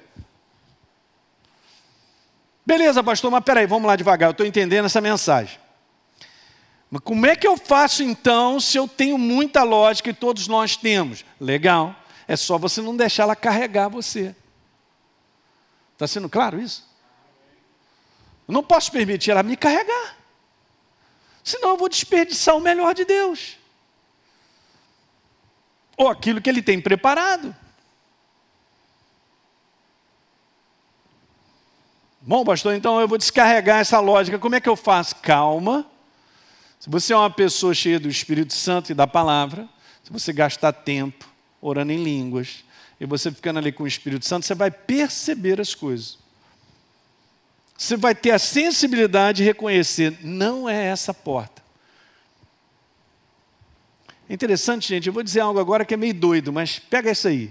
Beleza, 2.65 3.03
pastor, 3.03 3.29
mas 3.29 3.43
peraí, 3.43 3.65
vamos 3.65 3.87
lá 3.87 3.95
devagar, 3.95 4.29
eu 4.29 4.31
estou 4.31 4.45
entendendo 4.45 4.85
essa 4.85 5.01
mensagem. 5.01 5.62
Mas 6.93 7.01
como 7.03 7.25
é 7.25 7.35
que 7.35 7.47
eu 7.47 7.57
faço 7.57 8.03
então 8.03 8.59
se 8.59 8.77
eu 8.77 8.87
tenho 8.87 9.17
muita 9.17 9.63
lógica 9.63 10.11
e 10.11 10.13
todos 10.13 10.47
nós 10.47 10.77
temos? 10.77 11.25
Legal, 11.39 11.95
é 12.27 12.35
só 12.35 12.55
você 12.55 12.83
não 12.83 12.95
deixar 12.95 13.23
ela 13.23 13.35
carregar 13.35 13.87
você. 13.87 14.35
Está 15.93 16.05
sendo 16.05 16.29
claro 16.29 16.61
isso? 16.61 16.87
Eu 18.47 18.53
não 18.53 18.61
posso 18.61 18.91
permitir 18.91 19.31
ela 19.31 19.41
me 19.41 19.57
carregar. 19.57 20.15
Senão 21.43 21.69
eu 21.69 21.77
vou 21.77 21.89
desperdiçar 21.89 22.55
o 22.55 22.61
melhor 22.61 22.93
de 22.93 23.05
Deus. 23.05 23.57
Ou 25.97 26.09
aquilo 26.09 26.39
que 26.39 26.49
Ele 26.51 26.61
tem 26.61 26.79
preparado. 26.79 27.55
Bom, 32.21 32.45
pastor, 32.45 32.75
então 32.75 33.01
eu 33.01 33.07
vou 33.07 33.17
descarregar 33.17 33.79
essa 33.79 33.99
lógica. 33.99 34.37
Como 34.37 34.53
é 34.53 34.61
que 34.61 34.69
eu 34.69 34.75
faço? 34.75 35.15
Calma 35.15 35.91
se 36.83 36.89
você 36.89 37.13
é 37.13 37.15
uma 37.15 37.29
pessoa 37.29 37.73
cheia 37.73 37.97
do 37.97 38.09
Espírito 38.09 38.51
Santo 38.51 38.91
e 38.91 38.93
da 38.93 39.07
palavra, 39.07 39.69
se 40.03 40.11
você 40.11 40.33
gastar 40.33 40.73
tempo 40.73 41.25
orando 41.61 41.93
em 41.93 42.03
línguas, 42.03 42.65
e 42.99 43.05
você 43.05 43.31
ficando 43.31 43.57
ali 43.57 43.71
com 43.71 43.83
o 43.83 43.87
Espírito 43.87 44.25
Santo, 44.25 44.45
você 44.45 44.53
vai 44.53 44.69
perceber 44.69 45.61
as 45.61 45.73
coisas. 45.73 46.17
Você 47.77 47.95
vai 47.95 48.13
ter 48.13 48.31
a 48.31 48.37
sensibilidade 48.37 49.37
de 49.37 49.43
reconhecer, 49.45 50.17
não 50.21 50.67
é 50.67 50.87
essa 50.87 51.13
porta. 51.13 51.63
É 54.27 54.33
interessante, 54.33 54.89
gente, 54.89 55.07
eu 55.07 55.13
vou 55.13 55.23
dizer 55.23 55.39
algo 55.39 55.61
agora 55.61 55.85
que 55.85 55.93
é 55.93 55.97
meio 55.97 56.13
doido, 56.13 56.51
mas 56.51 56.79
pega 56.79 57.11
isso 57.11 57.29
aí. 57.29 57.49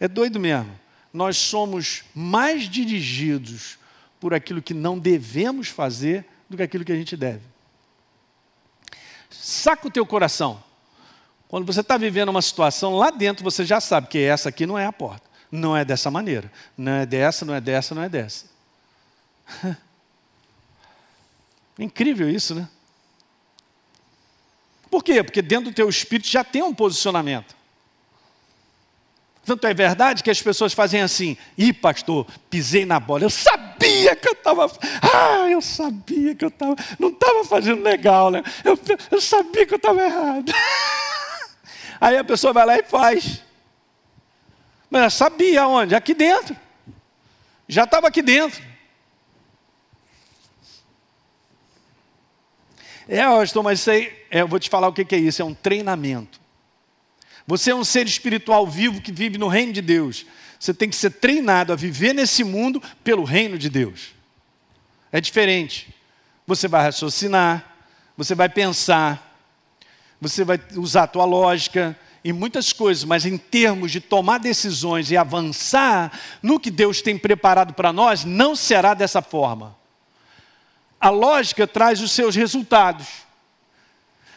É 0.00 0.08
doido 0.08 0.40
mesmo. 0.40 0.76
Nós 1.12 1.36
somos 1.36 2.02
mais 2.12 2.68
dirigidos 2.68 3.78
por 4.18 4.34
aquilo 4.34 4.60
que 4.60 4.74
não 4.74 4.98
devemos 4.98 5.68
fazer 5.68 6.24
do 6.50 6.56
que 6.56 6.62
aquilo 6.64 6.84
que 6.84 6.90
a 6.90 6.96
gente 6.96 7.16
deve 7.16 7.53
saca 9.34 9.88
o 9.88 9.90
teu 9.90 10.06
coração. 10.06 10.62
Quando 11.48 11.66
você 11.66 11.80
está 11.80 11.96
vivendo 11.96 12.30
uma 12.30 12.42
situação, 12.42 12.96
lá 12.96 13.10
dentro 13.10 13.44
você 13.44 13.64
já 13.64 13.80
sabe 13.80 14.08
que 14.08 14.18
essa 14.18 14.48
aqui 14.48 14.66
não 14.66 14.78
é 14.78 14.86
a 14.86 14.92
porta. 14.92 15.28
Não 15.50 15.76
é 15.76 15.84
dessa 15.84 16.10
maneira. 16.10 16.50
Não 16.76 16.92
é 16.92 17.06
dessa, 17.06 17.44
não 17.44 17.54
é 17.54 17.60
dessa, 17.60 17.94
não 17.94 18.02
é 18.02 18.08
dessa. 18.08 18.46
Incrível 21.78 22.28
isso, 22.28 22.54
né? 22.54 22.68
Por 24.90 25.02
quê? 25.02 25.22
Porque 25.22 25.42
dentro 25.42 25.70
do 25.70 25.74
teu 25.74 25.88
espírito 25.88 26.28
já 26.28 26.44
tem 26.44 26.62
um 26.62 26.74
posicionamento. 26.74 27.54
Tanto 29.44 29.66
é 29.66 29.74
verdade 29.74 30.22
que 30.22 30.30
as 30.30 30.40
pessoas 30.40 30.72
fazem 30.72 31.02
assim: 31.02 31.36
ih, 31.56 31.72
pastor, 31.72 32.26
pisei 32.48 32.86
na 32.86 32.98
bola. 32.98 33.24
Eu 33.24 33.30
sabia 33.30 34.16
que 34.16 34.28
eu 34.28 34.32
estava. 34.32 34.70
Ah, 35.02 35.48
eu 35.50 35.60
sabia 35.60 36.34
que 36.34 36.44
eu 36.44 36.48
estava. 36.48 36.74
Não 36.98 37.10
estava 37.10 37.44
fazendo 37.44 37.82
legal, 37.82 38.30
né? 38.30 38.42
Eu, 38.64 38.78
eu 39.10 39.20
sabia 39.20 39.66
que 39.66 39.74
eu 39.74 39.76
estava 39.76 40.02
errado. 40.02 40.52
Aí 42.00 42.16
a 42.16 42.24
pessoa 42.24 42.52
vai 42.52 42.64
lá 42.64 42.78
e 42.78 42.82
faz. 42.82 43.42
Mas 44.90 45.00
ela 45.00 45.10
sabia 45.10 45.66
onde? 45.66 45.94
Aqui 45.94 46.14
dentro. 46.14 46.56
Já 47.68 47.84
estava 47.84 48.08
aqui 48.08 48.22
dentro. 48.22 48.62
É, 53.06 53.22
pastor, 53.22 53.62
mas 53.62 53.86
aí, 53.86 54.10
é, 54.30 54.40
eu 54.40 54.48
vou 54.48 54.58
te 54.58 54.70
falar 54.70 54.88
o 54.88 54.92
que 54.92 55.14
é 55.14 55.18
isso: 55.18 55.42
é 55.42 55.44
um 55.44 55.54
treinamento. 55.54 56.43
Você 57.46 57.70
é 57.70 57.74
um 57.74 57.84
ser 57.84 58.06
espiritual 58.06 58.66
vivo 58.66 59.00
que 59.00 59.12
vive 59.12 59.36
no 59.38 59.48
reino 59.48 59.72
de 59.72 59.82
Deus. 59.82 60.24
Você 60.58 60.72
tem 60.72 60.88
que 60.88 60.96
ser 60.96 61.10
treinado 61.10 61.72
a 61.72 61.76
viver 61.76 62.14
nesse 62.14 62.42
mundo 62.42 62.82
pelo 63.02 63.24
reino 63.24 63.58
de 63.58 63.68
Deus. 63.68 64.14
É 65.12 65.20
diferente. 65.20 65.94
Você 66.46 66.66
vai 66.66 66.82
raciocinar, 66.82 67.76
você 68.16 68.34
vai 68.34 68.48
pensar, 68.48 69.38
você 70.20 70.44
vai 70.44 70.58
usar 70.76 71.02
a 71.02 71.06
tua 71.06 71.24
lógica 71.24 71.98
em 72.24 72.32
muitas 72.32 72.72
coisas, 72.72 73.04
mas 73.04 73.26
em 73.26 73.36
termos 73.36 73.92
de 73.92 74.00
tomar 74.00 74.38
decisões 74.38 75.10
e 75.10 75.16
avançar 75.16 76.18
no 76.42 76.58
que 76.58 76.70
Deus 76.70 77.02
tem 77.02 77.18
preparado 77.18 77.74
para 77.74 77.92
nós, 77.92 78.24
não 78.24 78.56
será 78.56 78.94
dessa 78.94 79.20
forma. 79.20 79.76
A 80.98 81.10
lógica 81.10 81.66
traz 81.66 82.00
os 82.00 82.12
seus 82.12 82.34
resultados. 82.34 83.06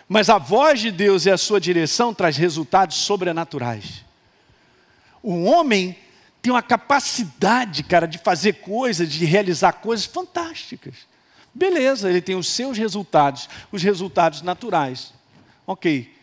Mas 0.07 0.29
a 0.29 0.37
voz 0.37 0.79
de 0.79 0.91
Deus 0.91 1.25
e 1.25 1.29
a 1.29 1.37
sua 1.37 1.59
direção 1.59 2.13
traz 2.13 2.37
resultados 2.37 2.97
sobrenaturais. 2.97 4.05
O 5.21 5.43
homem 5.43 5.97
tem 6.41 6.53
uma 6.53 6.61
capacidade, 6.61 7.83
cara, 7.83 8.07
de 8.07 8.17
fazer 8.17 8.53
coisas, 8.61 9.11
de 9.11 9.25
realizar 9.25 9.73
coisas 9.73 10.05
fantásticas. 10.05 10.95
Beleza, 11.53 12.09
ele 12.09 12.21
tem 12.21 12.35
os 12.35 12.47
seus 12.47 12.77
resultados, 12.77 13.49
os 13.71 13.83
resultados 13.83 14.41
naturais. 14.41 15.13
Ok, 15.65 16.15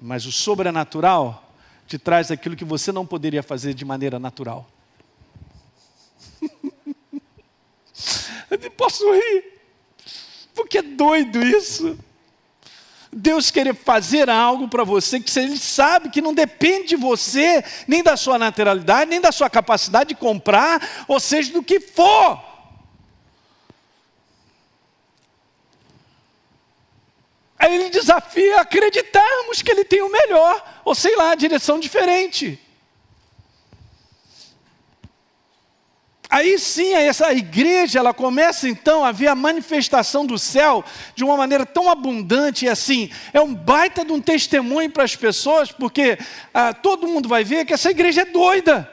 mas 0.00 0.26
o 0.26 0.30
sobrenatural 0.30 1.52
te 1.88 1.98
traz 1.98 2.30
aquilo 2.30 2.54
que 2.54 2.64
você 2.64 2.92
não 2.92 3.04
poderia 3.04 3.42
fazer 3.42 3.74
de 3.74 3.84
maneira 3.84 4.18
natural. 4.20 4.70
Eu 8.50 8.70
posso 8.70 9.04
rir, 9.12 9.60
porque 10.54 10.78
é 10.78 10.82
doido 10.82 11.42
isso. 11.42 11.98
Deus 13.12 13.50
querer 13.50 13.74
fazer 13.74 14.30
algo 14.30 14.68
para 14.68 14.84
você 14.84 15.20
que 15.20 15.38
Ele 15.38 15.58
sabe 15.58 16.08
que 16.08 16.22
não 16.22 16.32
depende 16.32 16.88
de 16.88 16.96
você, 16.96 17.62
nem 17.86 18.02
da 18.02 18.16
sua 18.16 18.38
naturalidade, 18.38 19.10
nem 19.10 19.20
da 19.20 19.30
sua 19.30 19.50
capacidade 19.50 20.08
de 20.08 20.14
comprar, 20.14 21.04
ou 21.06 21.20
seja, 21.20 21.52
do 21.52 21.62
que 21.62 21.78
for. 21.78 22.42
Aí 27.58 27.74
ele 27.74 27.90
desafia 27.90 28.58
a 28.58 28.62
acreditarmos 28.62 29.62
que 29.62 29.70
ele 29.70 29.84
tem 29.84 30.02
o 30.02 30.10
melhor, 30.10 30.80
ou 30.84 30.94
sei 30.94 31.14
lá, 31.14 31.34
direção 31.34 31.78
diferente. 31.78 32.58
Aí 36.32 36.58
sim, 36.58 36.94
essa 36.94 37.30
igreja, 37.34 37.98
ela 37.98 38.14
começa 38.14 38.66
então 38.66 39.04
a 39.04 39.12
ver 39.12 39.26
a 39.26 39.34
manifestação 39.34 40.24
do 40.24 40.38
céu 40.38 40.82
de 41.14 41.22
uma 41.22 41.36
maneira 41.36 41.66
tão 41.66 41.90
abundante 41.90 42.64
e 42.64 42.70
assim, 42.70 43.10
é 43.34 43.40
um 43.42 43.54
baita 43.54 44.02
de 44.02 44.12
um 44.12 44.18
testemunho 44.18 44.90
para 44.90 45.04
as 45.04 45.14
pessoas, 45.14 45.70
porque 45.70 46.18
ah, 46.54 46.72
todo 46.72 47.06
mundo 47.06 47.28
vai 47.28 47.44
ver 47.44 47.66
que 47.66 47.74
essa 47.74 47.90
igreja 47.90 48.22
é 48.22 48.24
doida, 48.24 48.90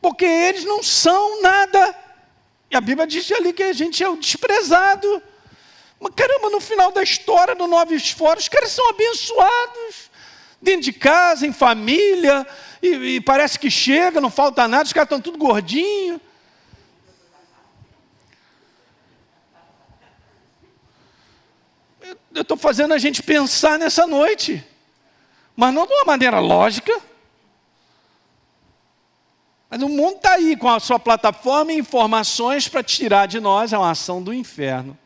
porque 0.00 0.24
eles 0.24 0.64
não 0.64 0.82
são 0.82 1.42
nada. 1.42 1.94
E 2.70 2.76
a 2.76 2.80
Bíblia 2.80 3.06
diz 3.06 3.30
ali 3.32 3.52
que 3.52 3.62
a 3.62 3.74
gente 3.74 4.02
é 4.02 4.08
o 4.08 4.16
desprezado. 4.16 5.22
Mas 6.00 6.14
caramba, 6.16 6.48
no 6.48 6.60
final 6.60 6.90
da 6.90 7.02
história 7.02 7.54
do 7.54 7.66
Nove 7.66 7.94
Esforos, 7.94 8.44
os 8.44 8.48
caras 8.48 8.70
são 8.70 8.88
abençoados. 8.88 10.10
Dentro 10.62 10.80
de 10.80 10.94
casa, 10.94 11.46
em 11.46 11.52
família, 11.52 12.46
e, 12.82 13.16
e 13.16 13.20
parece 13.20 13.58
que 13.58 13.70
chega, 13.70 14.18
não 14.18 14.30
falta 14.30 14.66
nada, 14.66 14.84
os 14.84 14.94
caras 14.94 15.08
estão 15.08 15.20
tudo 15.20 15.36
gordinhos. 15.36 16.18
Eu 22.34 22.42
estou 22.42 22.56
fazendo 22.56 22.92
a 22.92 22.98
gente 22.98 23.22
pensar 23.22 23.78
nessa 23.78 24.06
noite, 24.06 24.62
mas 25.54 25.72
não 25.72 25.86
de 25.86 25.92
uma 25.92 26.04
maneira 26.04 26.40
lógica. 26.40 27.00
Mas 29.70 29.80
o 29.80 29.88
mundo 29.88 30.16
está 30.16 30.32
aí 30.32 30.56
com 30.56 30.68
a 30.68 30.80
sua 30.80 30.98
plataforma 30.98 31.72
e 31.72 31.78
informações 31.78 32.68
para 32.68 32.82
tirar 32.82 33.26
de 33.26 33.38
nós, 33.38 33.72
é 33.72 33.78
uma 33.78 33.90
ação 33.90 34.20
do 34.20 34.34
inferno, 34.34 34.98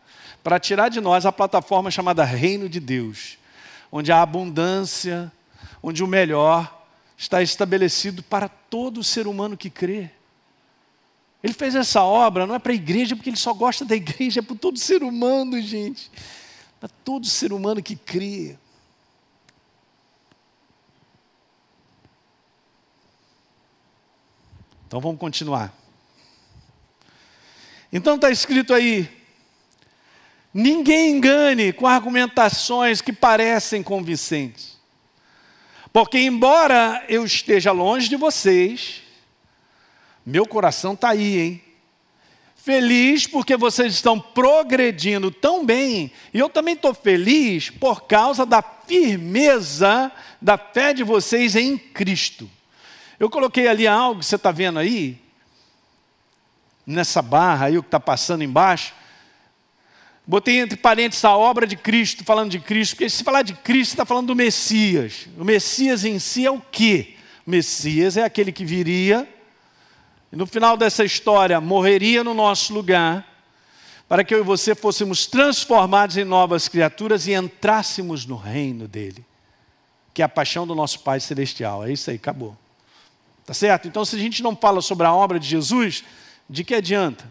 para 0.43 0.59
tirar 0.59 0.89
de 0.89 1.01
nós 1.01 1.27
a 1.27 1.33
plataforma 1.33 1.91
chamada 1.91 2.25
Reino 2.25 2.67
de 2.67 2.81
Deus, 2.81 3.37
onde 3.93 4.11
a 4.11 4.23
abundância, 4.23 5.31
onde 5.83 6.03
o 6.03 6.07
melhor 6.07 6.83
está 7.17 7.43
estabelecido 7.43 8.23
para 8.23 8.49
todo 8.49 9.05
ser 9.05 9.27
humano 9.27 9.57
que 9.57 9.69
crê. 9.69 10.11
Ele 11.43 11.53
fez 11.53 11.75
essa 11.75 12.03
obra 12.03 12.47
não 12.47 12.55
é 12.55 12.59
para 12.59 12.73
a 12.73 12.75
igreja, 12.75 13.15
porque 13.15 13.31
ele 13.31 13.37
só 13.37 13.53
gosta 13.53 13.85
da 13.85 13.95
igreja, 13.95 14.41
é 14.41 14.43
para 14.43 14.57
todo 14.57 14.79
ser 14.79 15.03
humano, 15.03 15.61
gente 15.61 16.11
para 16.79 16.89
todo 17.05 17.27
ser 17.27 17.53
humano 17.53 17.83
que 17.83 17.97
crê. 17.97 18.57
Então 24.87 25.01
vamos 25.01 25.21
continuar. 25.21 25.75
Então 27.93 28.15
está 28.15 28.31
escrito 28.31 28.73
aí: 28.73 29.09
ninguém 30.53 31.11
engane 31.11 31.73
com 31.73 31.87
argumentações 31.87 33.01
que 33.01 33.13
parecem 33.13 33.83
convincentes. 33.83 34.79
Porque, 35.93 36.19
embora 36.19 37.05
eu 37.09 37.25
esteja 37.25 37.73
longe 37.73 38.09
de 38.09 38.17
vocês, 38.17 39.03
meu 40.25 40.47
coração 40.47 40.93
está 40.93 41.11
aí, 41.11 41.39
hein? 41.39 41.68
Feliz 42.69 43.27
porque 43.27 43.57
vocês 43.57 43.95
estão 43.95 44.21
progredindo 44.21 45.31
tão 45.31 45.65
bem, 45.65 46.13
e 46.35 46.39
eu 46.39 46.51
também 46.51 46.75
estou 46.75 46.93
feliz 46.93 47.71
por 47.71 48.03
causa 48.03 48.45
da 48.45 48.61
firmeza 48.61 50.13
da 50.39 50.59
fé 50.59 50.93
de 50.93 51.03
vocês 51.03 51.57
em 51.57 51.79
Cristo. 51.79 52.47
Eu 53.19 53.31
coloquei 53.31 53.67
ali 53.69 53.87
algo 53.87 54.23
você 54.23 54.37
está 54.37 54.53
vendo 54.53 54.79
aí, 54.79 55.19
nessa 56.87 57.23
barra 57.23 57.67
aí, 57.69 57.79
o 57.79 57.83
que 57.83 57.89
está 57.89 57.99
passando 57.99 58.45
embaixo. 58.45 58.93
Botei 60.27 60.59
entre 60.59 60.77
parênteses 60.77 61.25
a 61.25 61.35
obra 61.35 61.67
de 61.67 61.75
Cristo, 61.75 62.23
falando 62.23 62.51
de 62.51 62.61
Cristo, 62.61 62.97
porque 62.97 63.09
se 63.09 63.25
falar 63.25 63.41
de 63.41 63.55
Cristo, 63.55 63.93
está 63.93 64.05
falando 64.05 64.27
do 64.27 64.37
Messias. 64.37 65.27
O 65.39 65.45
Messias 65.45 66.05
em 66.05 66.19
si 66.19 66.45
é 66.45 66.51
o 66.51 66.61
quê? 66.61 67.15
O 67.47 67.51
Messias 67.51 68.19
é 68.19 68.25
aquele 68.25 68.53
que 68.53 68.67
viria 68.67 69.27
e 70.33 70.37
no 70.37 70.47
final 70.47 70.77
dessa 70.77 71.05
história, 71.05 71.61
morreria 71.61 72.23
no 72.23 72.35
nosso 72.35 72.73
lugar, 72.73 73.27
para 74.09 74.25
que 74.25 74.35
eu 74.35 74.41
e 74.41 74.43
você 74.43 74.75
fôssemos 74.75 75.27
transformados 75.27 76.17
em 76.17 76.25
novas 76.25 76.69
criaturas 76.69 77.27
e 77.27 77.33
entrássemos 77.33 78.27
no 78.27 78.37
reino 78.37 78.87
dele, 78.87 79.25
que 80.13 80.23
é 80.23 80.25
a 80.25 80.29
paixão 80.29 80.67
do 80.67 80.75
nosso 80.75 81.01
Pai 81.01 81.21
Celestial. 81.21 81.85
É 81.85 81.93
isso 81.93 82.11
aí, 82.11 82.17
acabou. 82.17 82.57
Tá 83.45 83.55
certo? 83.55 83.89
Então, 83.89 84.05
se 84.05 84.17
a 84.17 84.19
gente 84.19 84.43
não 84.43 84.55
fala 84.55 84.83
sobre 84.83 85.07
a 85.07 85.13
obra 85.13 85.39
de 85.39 85.49
Jesus, 85.49 86.05
de 86.49 86.65
que 86.65 86.75
adianta? 86.75 87.31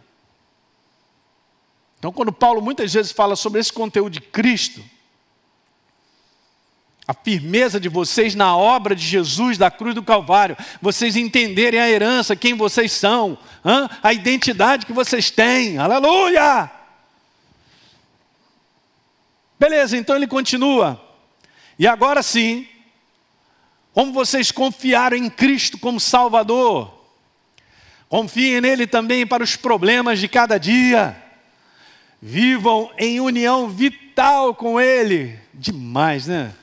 Então, 1.99 2.11
quando 2.11 2.31
Paulo 2.31 2.61
muitas 2.61 2.93
vezes 2.93 3.11
fala 3.11 3.35
sobre 3.35 3.59
esse 3.59 3.73
conteúdo 3.73 4.13
de 4.13 4.21
Cristo, 4.21 4.83
a 7.07 7.13
firmeza 7.13 7.79
de 7.79 7.87
vocês 7.87 8.35
na 8.35 8.55
obra 8.57 8.93
de 8.93 9.05
Jesus 9.05 9.57
da 9.57 9.71
cruz 9.71 9.95
do 9.95 10.03
Calvário, 10.03 10.57
vocês 10.81 11.15
entenderem 11.15 11.79
a 11.79 11.89
herança, 11.89 12.35
quem 12.35 12.53
vocês 12.53 12.91
são, 12.91 13.37
hein? 13.65 13.89
a 14.03 14.11
identidade 14.11 14.85
que 14.85 14.91
vocês 14.91 15.31
têm, 15.31 15.77
aleluia! 15.77 16.69
Beleza, 19.57 19.95
então 19.95 20.17
ele 20.17 20.27
continua, 20.27 21.01
e 21.79 21.87
agora 21.87 22.21
sim, 22.21 22.67
como 23.93 24.11
vocês 24.11 24.51
confiaram 24.51 25.15
em 25.15 25.29
Cristo 25.29 25.77
como 25.77 26.01
Salvador, 26.01 26.93
confiem 28.09 28.59
nele 28.59 28.85
também 28.85 29.25
para 29.25 29.43
os 29.43 29.55
problemas 29.55 30.19
de 30.19 30.27
cada 30.27 30.57
dia, 30.57 31.15
vivam 32.21 32.91
em 32.97 33.21
união 33.21 33.69
vital 33.69 34.53
com 34.53 34.79
Ele, 34.79 35.39
demais, 35.53 36.27
né? 36.27 36.53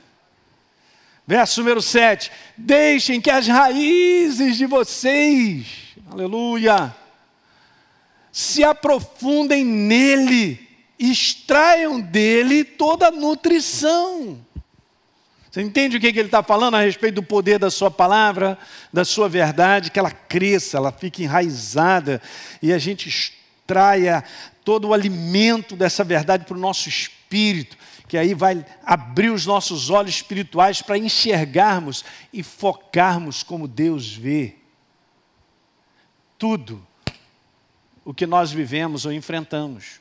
Verso 1.27 1.61
número 1.61 1.81
7: 1.81 2.31
Deixem 2.55 3.19
que 3.19 3.31
as 3.31 3.47
raízes 3.47 4.57
de 4.57 4.65
vocês, 4.65 5.65
aleluia, 6.11 6.95
se 8.31 8.63
aprofundem 8.63 9.65
nele, 9.65 10.67
extraiam 10.99 11.99
dele 11.99 12.63
toda 12.63 13.07
a 13.07 13.11
nutrição. 13.11 14.39
Você 15.49 15.61
entende 15.61 15.95
o 15.95 16.01
que 16.01 16.07
ele 16.07 16.23
está 16.23 16.43
falando 16.43 16.75
a 16.75 16.81
respeito 16.81 17.15
do 17.15 17.23
poder 17.23 17.57
da 17.57 17.71
sua 17.71 17.89
palavra, 17.89 18.57
da 18.91 19.05
sua 19.05 19.29
verdade, 19.29 19.89
que 19.89 19.97
ela 19.97 20.11
cresça, 20.11 20.75
ela 20.75 20.91
fique 20.91 21.23
enraizada 21.23 22.21
e 22.61 22.73
a 22.73 22.77
gente 22.77 23.07
extraia 23.07 24.21
todo 24.65 24.89
o 24.89 24.93
alimento 24.93 25.77
dessa 25.77 26.03
verdade 26.03 26.43
para 26.43 26.57
o 26.57 26.59
nosso 26.59 26.89
espírito 26.89 27.77
que 28.07 28.17
aí 28.17 28.33
vai 28.33 28.65
abrir 28.83 29.29
os 29.29 29.45
nossos 29.45 29.89
olhos 29.89 30.15
espirituais 30.15 30.81
para 30.81 30.97
enxergarmos 30.97 32.05
e 32.31 32.43
focarmos 32.43 33.41
como 33.43 33.67
Deus 33.67 34.13
vê 34.13 34.55
tudo 36.37 36.85
o 38.03 38.13
que 38.13 38.27
nós 38.27 38.51
vivemos 38.51 39.05
ou 39.05 39.11
enfrentamos. 39.11 39.99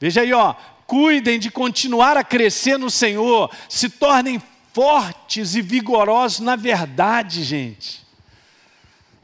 Veja 0.00 0.22
aí, 0.22 0.32
ó, 0.32 0.54
cuidem 0.86 1.38
de 1.38 1.50
continuar 1.50 2.16
a 2.16 2.24
crescer 2.24 2.78
no 2.78 2.90
Senhor, 2.90 3.54
se 3.68 3.88
tornem 3.90 4.42
fortes 4.72 5.54
e 5.54 5.62
vigorosos 5.62 6.40
na 6.40 6.56
verdade, 6.56 7.44
gente. 7.44 8.04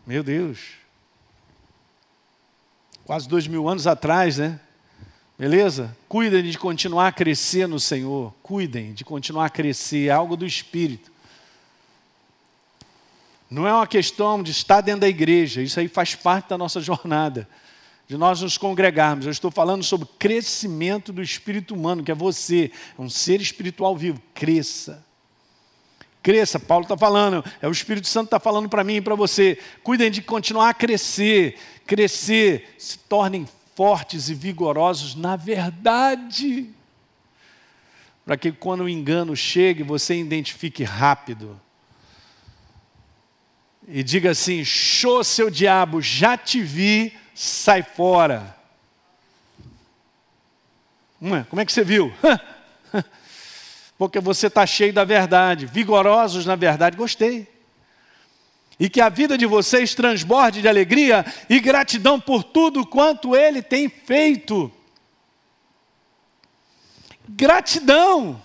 Meu 0.06 0.22
Deus. 0.22 0.58
Quase 3.04 3.28
dois 3.28 3.46
mil 3.46 3.68
anos 3.68 3.86
atrás, 3.86 4.38
né? 4.38 4.60
Beleza? 5.40 5.96
Cuidem 6.06 6.42
de 6.42 6.58
continuar 6.58 7.08
a 7.08 7.12
crescer 7.12 7.66
no 7.66 7.80
Senhor. 7.80 8.30
Cuidem 8.42 8.92
de 8.92 9.06
continuar 9.06 9.46
a 9.46 9.48
crescer. 9.48 10.08
É 10.08 10.10
algo 10.10 10.36
do 10.36 10.44
Espírito. 10.44 11.10
Não 13.48 13.66
é 13.66 13.72
uma 13.72 13.86
questão 13.86 14.42
de 14.42 14.50
estar 14.50 14.82
dentro 14.82 15.00
da 15.00 15.08
igreja. 15.08 15.62
Isso 15.62 15.80
aí 15.80 15.88
faz 15.88 16.14
parte 16.14 16.50
da 16.50 16.58
nossa 16.58 16.78
jornada. 16.82 17.48
De 18.06 18.18
nós 18.18 18.42
nos 18.42 18.58
congregarmos. 18.58 19.24
Eu 19.24 19.32
estou 19.32 19.50
falando 19.50 19.82
sobre 19.82 20.06
crescimento 20.18 21.10
do 21.10 21.22
espírito 21.22 21.74
humano, 21.74 22.04
que 22.04 22.12
é 22.12 22.14
você. 22.14 22.70
É 22.98 23.00
um 23.00 23.08
ser 23.08 23.40
espiritual 23.40 23.96
vivo. 23.96 24.20
Cresça. 24.34 25.02
Cresça, 26.22 26.60
Paulo 26.60 26.82
está 26.82 26.98
falando, 26.98 27.42
é 27.62 27.66
o 27.66 27.72
Espírito 27.72 28.06
Santo 28.06 28.26
está 28.26 28.38
falando 28.38 28.68
para 28.68 28.84
mim 28.84 28.96
e 28.96 29.00
para 29.00 29.14
você. 29.14 29.58
Cuidem 29.82 30.10
de 30.10 30.20
continuar 30.20 30.68
a 30.68 30.74
crescer, 30.74 31.56
crescer, 31.86 32.74
se 32.76 32.98
tornem 32.98 33.46
fortes 33.80 34.28
e 34.28 34.34
vigorosos 34.34 35.14
na 35.14 35.36
verdade. 35.36 36.68
Para 38.26 38.36
que 38.36 38.52
quando 38.52 38.82
o 38.82 38.88
engano 38.90 39.34
chegue, 39.34 39.82
você 39.82 40.20
identifique 40.20 40.84
rápido. 40.84 41.58
E 43.88 44.02
diga 44.02 44.32
assim: 44.32 44.62
show 44.66 45.24
seu 45.24 45.48
diabo, 45.48 46.02
já 46.02 46.36
te 46.36 46.60
vi, 46.60 47.16
sai 47.34 47.82
fora. 47.82 48.54
Como 51.18 51.62
é 51.62 51.64
que 51.64 51.72
você 51.72 51.82
viu? 51.82 52.12
Porque 53.96 54.20
você 54.20 54.48
está 54.48 54.66
cheio 54.66 54.92
da 54.92 55.04
verdade, 55.04 55.64
vigorosos 55.64 56.44
na 56.44 56.54
verdade. 56.54 56.98
Gostei. 56.98 57.48
E 58.80 58.88
que 58.88 59.00
a 59.00 59.10
vida 59.10 59.36
de 59.36 59.44
vocês 59.44 59.94
transborde 59.94 60.62
de 60.62 60.68
alegria 60.68 61.24
e 61.48 61.60
gratidão 61.60 62.18
por 62.18 62.42
tudo 62.42 62.84
quanto 62.86 63.36
Ele 63.36 63.62
tem 63.62 63.88
feito. 63.88 64.72
Gratidão 67.28 68.42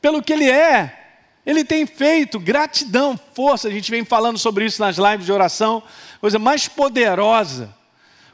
pelo 0.00 0.22
que 0.22 0.32
Ele 0.32 0.50
é, 0.50 1.10
Ele 1.46 1.64
tem 1.64 1.86
feito, 1.86 2.38
gratidão, 2.38 3.18
força. 3.34 3.68
A 3.68 3.70
gente 3.70 3.90
vem 3.90 4.04
falando 4.04 4.36
sobre 4.36 4.64
isso 4.64 4.82
nas 4.82 4.96
lives 4.96 5.26
de 5.26 5.32
oração, 5.32 5.82
coisa 6.20 6.38
mais 6.38 6.66
poderosa, 6.66 7.74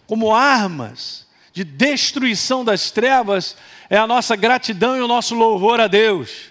como 0.06 0.34
armas 0.34 1.26
de 1.52 1.62
destruição 1.62 2.64
das 2.64 2.90
trevas 2.90 3.56
é 3.88 3.96
a 3.96 4.06
nossa 4.06 4.34
gratidão 4.34 4.96
e 4.96 5.00
o 5.00 5.06
nosso 5.06 5.34
louvor 5.34 5.80
a 5.80 5.86
Deus. 5.86 6.50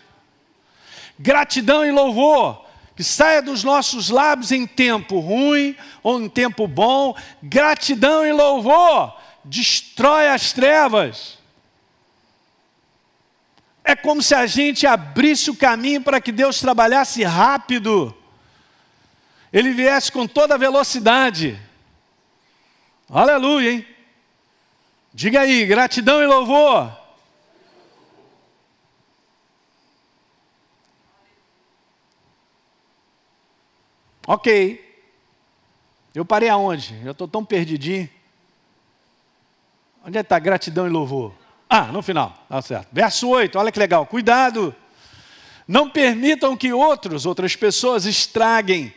Gratidão 1.20 1.86
e 1.86 1.92
louvor 1.92 2.63
que 2.96 3.04
saia 3.04 3.42
dos 3.42 3.64
nossos 3.64 4.10
lábios 4.10 4.52
em 4.52 4.68
tempo 4.68 5.20
ruim 5.20 5.76
ou 6.02 6.22
em 6.22 6.30
tempo 6.30 6.68
bom. 6.68 7.16
Gratidão 7.42 8.26
e 8.26 8.32
louvor 8.32 9.16
destrói 9.44 10.28
as 10.28 10.54
trevas. 10.54 11.40
É 13.84 13.96
como 13.96 14.22
se 14.22 14.34
a 14.34 14.46
gente 14.46 14.88
abrisse 14.88 15.50
o 15.50 15.56
caminho 15.56 16.02
para 16.02 16.22
que 16.22 16.32
Deus 16.32 16.60
trabalhasse 16.60 17.24
rápido. 17.24 18.16
Ele 19.52 19.72
viesse 19.72 20.12
com 20.12 20.26
toda 20.26 20.58
velocidade. 20.58 21.60
Aleluia, 23.10 23.72
hein? 23.74 23.88
Diga 25.14 25.42
aí, 25.42 25.66
gratidão 25.66 26.22
e 26.22 26.26
louvor. 26.26 27.03
Ok. 34.28 34.92
Eu 36.14 36.26
parei 36.26 36.50
aonde? 36.50 37.00
Eu 37.04 37.12
estou 37.12 37.28
tão 37.28 37.44
perdidinho. 37.44 38.10
Onde 40.06 40.18
é 40.18 40.22
está 40.22 40.38
gratidão 40.38 40.86
e 40.86 40.90
louvor? 40.90 41.34
Ah, 41.70 41.86
no 41.86 42.02
final, 42.02 42.46
tá 42.48 42.62
certo. 42.62 42.88
Verso 42.92 43.28
8, 43.30 43.58
olha 43.58 43.72
que 43.72 43.80
legal. 43.80 44.06
Cuidado. 44.06 44.76
Não 45.68 45.90
permitam 45.90 46.56
que 46.58 46.74
outros, 46.74 47.26
outras 47.26 47.56
pessoas 47.56 48.06
estraguem 48.06 48.94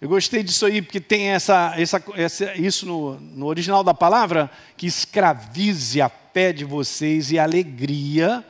eu 0.00 0.08
gostei 0.08 0.42
disso 0.42 0.64
aí, 0.64 0.80
porque 0.80 0.98
tem 0.98 1.28
essa, 1.28 1.74
essa, 1.76 2.02
essa 2.14 2.54
isso 2.56 2.86
no, 2.86 3.20
no, 3.20 3.44
original 3.44 3.84
da 3.84 3.92
palavra, 3.92 4.50
que 4.74 4.86
escravize 4.86 6.00
a 6.00 6.08
fé 6.08 6.54
de 6.54 6.64
vocês 6.64 7.30
e 7.30 7.38
alegria 7.38 8.42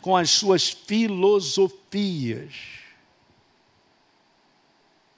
com 0.00 0.16
as 0.16 0.30
suas 0.30 0.70
filosofias. 0.70 2.54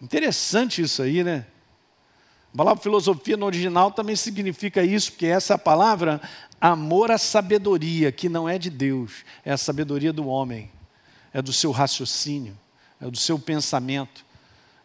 Interessante 0.00 0.82
isso 0.82 1.02
aí, 1.02 1.24
né? 1.24 1.44
A 2.54 2.56
palavra 2.56 2.82
filosofia 2.82 3.36
no 3.36 3.46
original 3.46 3.90
também 3.90 4.16
significa 4.16 4.82
isso, 4.82 5.12
porque 5.12 5.26
essa 5.26 5.58
palavra, 5.58 6.20
amor 6.60 7.10
à 7.10 7.18
sabedoria, 7.18 8.10
que 8.10 8.28
não 8.28 8.48
é 8.48 8.58
de 8.58 8.70
Deus, 8.70 9.24
é 9.44 9.52
a 9.52 9.58
sabedoria 9.58 10.12
do 10.12 10.26
homem, 10.26 10.70
é 11.32 11.42
do 11.42 11.52
seu 11.52 11.70
raciocínio, 11.70 12.56
é 13.00 13.10
do 13.10 13.18
seu 13.18 13.38
pensamento. 13.38 14.24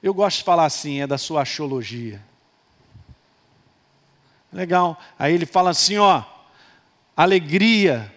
Eu 0.02 0.14
gosto 0.14 0.40
de 0.40 0.44
falar 0.44 0.66
assim, 0.66 1.00
é 1.00 1.08
da 1.08 1.18
sua 1.18 1.44
axiologia. 1.44 2.22
Legal. 4.52 5.00
Aí 5.18 5.34
ele 5.34 5.46
fala 5.46 5.70
assim, 5.70 5.98
ó, 5.98 6.24
alegria, 7.16 8.14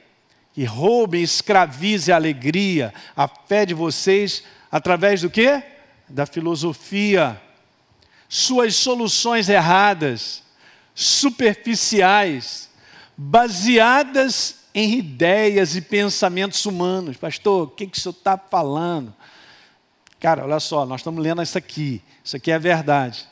que 0.53 0.65
roubem, 0.65 1.23
escravize 1.23 2.11
a 2.11 2.17
alegria, 2.17 2.93
a 3.15 3.29
fé 3.29 3.65
de 3.65 3.75
vocês, 3.75 4.43
através 4.71 5.23
do 5.23 5.31
quê? 5.31 5.63
Da 6.09 6.27
filosofia. 6.27 7.41
Suas 8.29 8.75
soluções 8.75 9.49
erradas, 9.49 10.43
superficiais, 10.95 12.69
baseadas 13.17 14.67
em 14.75 14.99
ideias 14.99 15.75
e 15.75 15.81
pensamentos 15.81 16.67
humanos. 16.67 17.17
Pastor, 17.17 17.69
o 17.69 17.71
que, 17.71 17.87
que 17.87 17.97
o 17.97 18.01
senhor 18.01 18.13
está 18.13 18.37
falando? 18.37 19.15
Cara, 20.21 20.45
olha 20.45 20.61
só, 20.61 20.85
nós 20.85 21.01
estamos 21.01 21.23
lendo 21.23 21.43
isso 21.43 21.57
aqui, 21.57 22.03
isso 22.25 22.37
aqui 22.37 22.51
é 22.51 22.55
a 22.55 22.59
verdade. 22.59 23.27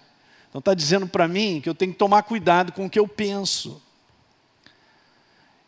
Então 0.48 0.58
está 0.58 0.72
dizendo 0.72 1.06
para 1.06 1.26
mim 1.26 1.60
que 1.60 1.68
eu 1.68 1.74
tenho 1.74 1.92
que 1.92 1.98
tomar 1.98 2.22
cuidado 2.22 2.72
com 2.72 2.86
o 2.86 2.90
que 2.90 2.98
eu 2.98 3.08
penso. 3.08 3.82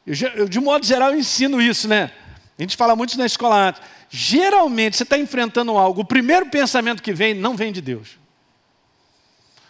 Eu, 0.07 0.49
de 0.49 0.61
modo 0.61 0.87
geral, 0.87 1.11
eu 1.11 1.19
ensino 1.19 1.61
isso, 1.61 1.89
né? 1.89 2.13
A 2.59 2.63
gente 2.63 2.77
fala 2.77 2.97
muito 2.97 3.17
na 3.19 3.27
escola. 3.27 3.75
Geralmente, 4.09 4.97
você 4.97 5.03
está 5.03 5.19
enfrentando 5.19 5.77
algo, 5.77 6.03
o 6.03 6.05
primeiro 6.05 6.47
pensamento 6.47 7.03
que 7.03 7.13
vem 7.13 7.35
não 7.35 7.57
vem 7.57 7.73
de 7.73 7.81
Deus. 7.81 8.19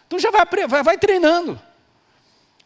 Então 0.07 0.19
já 0.19 0.31
vai, 0.31 0.45
vai, 0.69 0.83
vai 0.83 0.99
treinando 0.99 1.61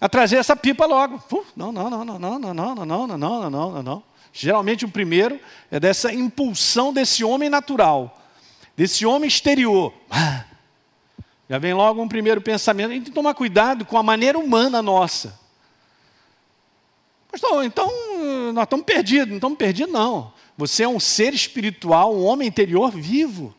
a 0.00 0.08
trazer 0.08 0.36
essa 0.36 0.54
pipa 0.54 0.84
logo. 0.86 1.22
Uh, 1.32 1.46
não, 1.56 1.72
não, 1.72 1.88
não, 1.88 2.04
não, 2.04 2.18
não, 2.18 2.38
não, 2.38 2.54
não, 2.54 2.74
não, 2.74 2.84
não, 2.86 3.06
não, 3.06 3.18
não, 3.18 3.50
não, 3.50 3.82
não. 3.82 4.02
Geralmente 4.32 4.84
o 4.84 4.90
primeiro 4.90 5.40
é 5.70 5.80
dessa 5.80 6.12
impulsão 6.12 6.92
desse 6.92 7.24
homem 7.24 7.48
natural 7.48 8.16
desse 8.80 9.04
homem 9.04 9.28
exterior. 9.28 9.92
Ah, 10.10 10.46
já 11.46 11.58
vem 11.58 11.74
logo 11.74 12.00
um 12.00 12.08
primeiro 12.08 12.40
pensamento. 12.40 12.90
A 12.90 12.94
gente 12.94 13.04
tem 13.04 13.12
que 13.12 13.14
tomar 13.14 13.34
cuidado 13.34 13.84
com 13.84 13.98
a 13.98 14.02
maneira 14.02 14.38
humana 14.38 14.80
nossa. 14.80 15.38
Pastor, 17.30 17.62
então 17.62 17.86
nós 18.52 18.64
estamos 18.64 18.84
perdidos. 18.84 19.28
Não 19.28 19.36
estamos 19.36 19.58
perdidos, 19.58 19.92
não. 19.92 20.32
Você 20.56 20.82
é 20.82 20.88
um 20.88 21.00
ser 21.00 21.34
espiritual, 21.34 22.14
um 22.14 22.24
homem 22.24 22.48
interior 22.48 22.90
vivo. 22.90 23.54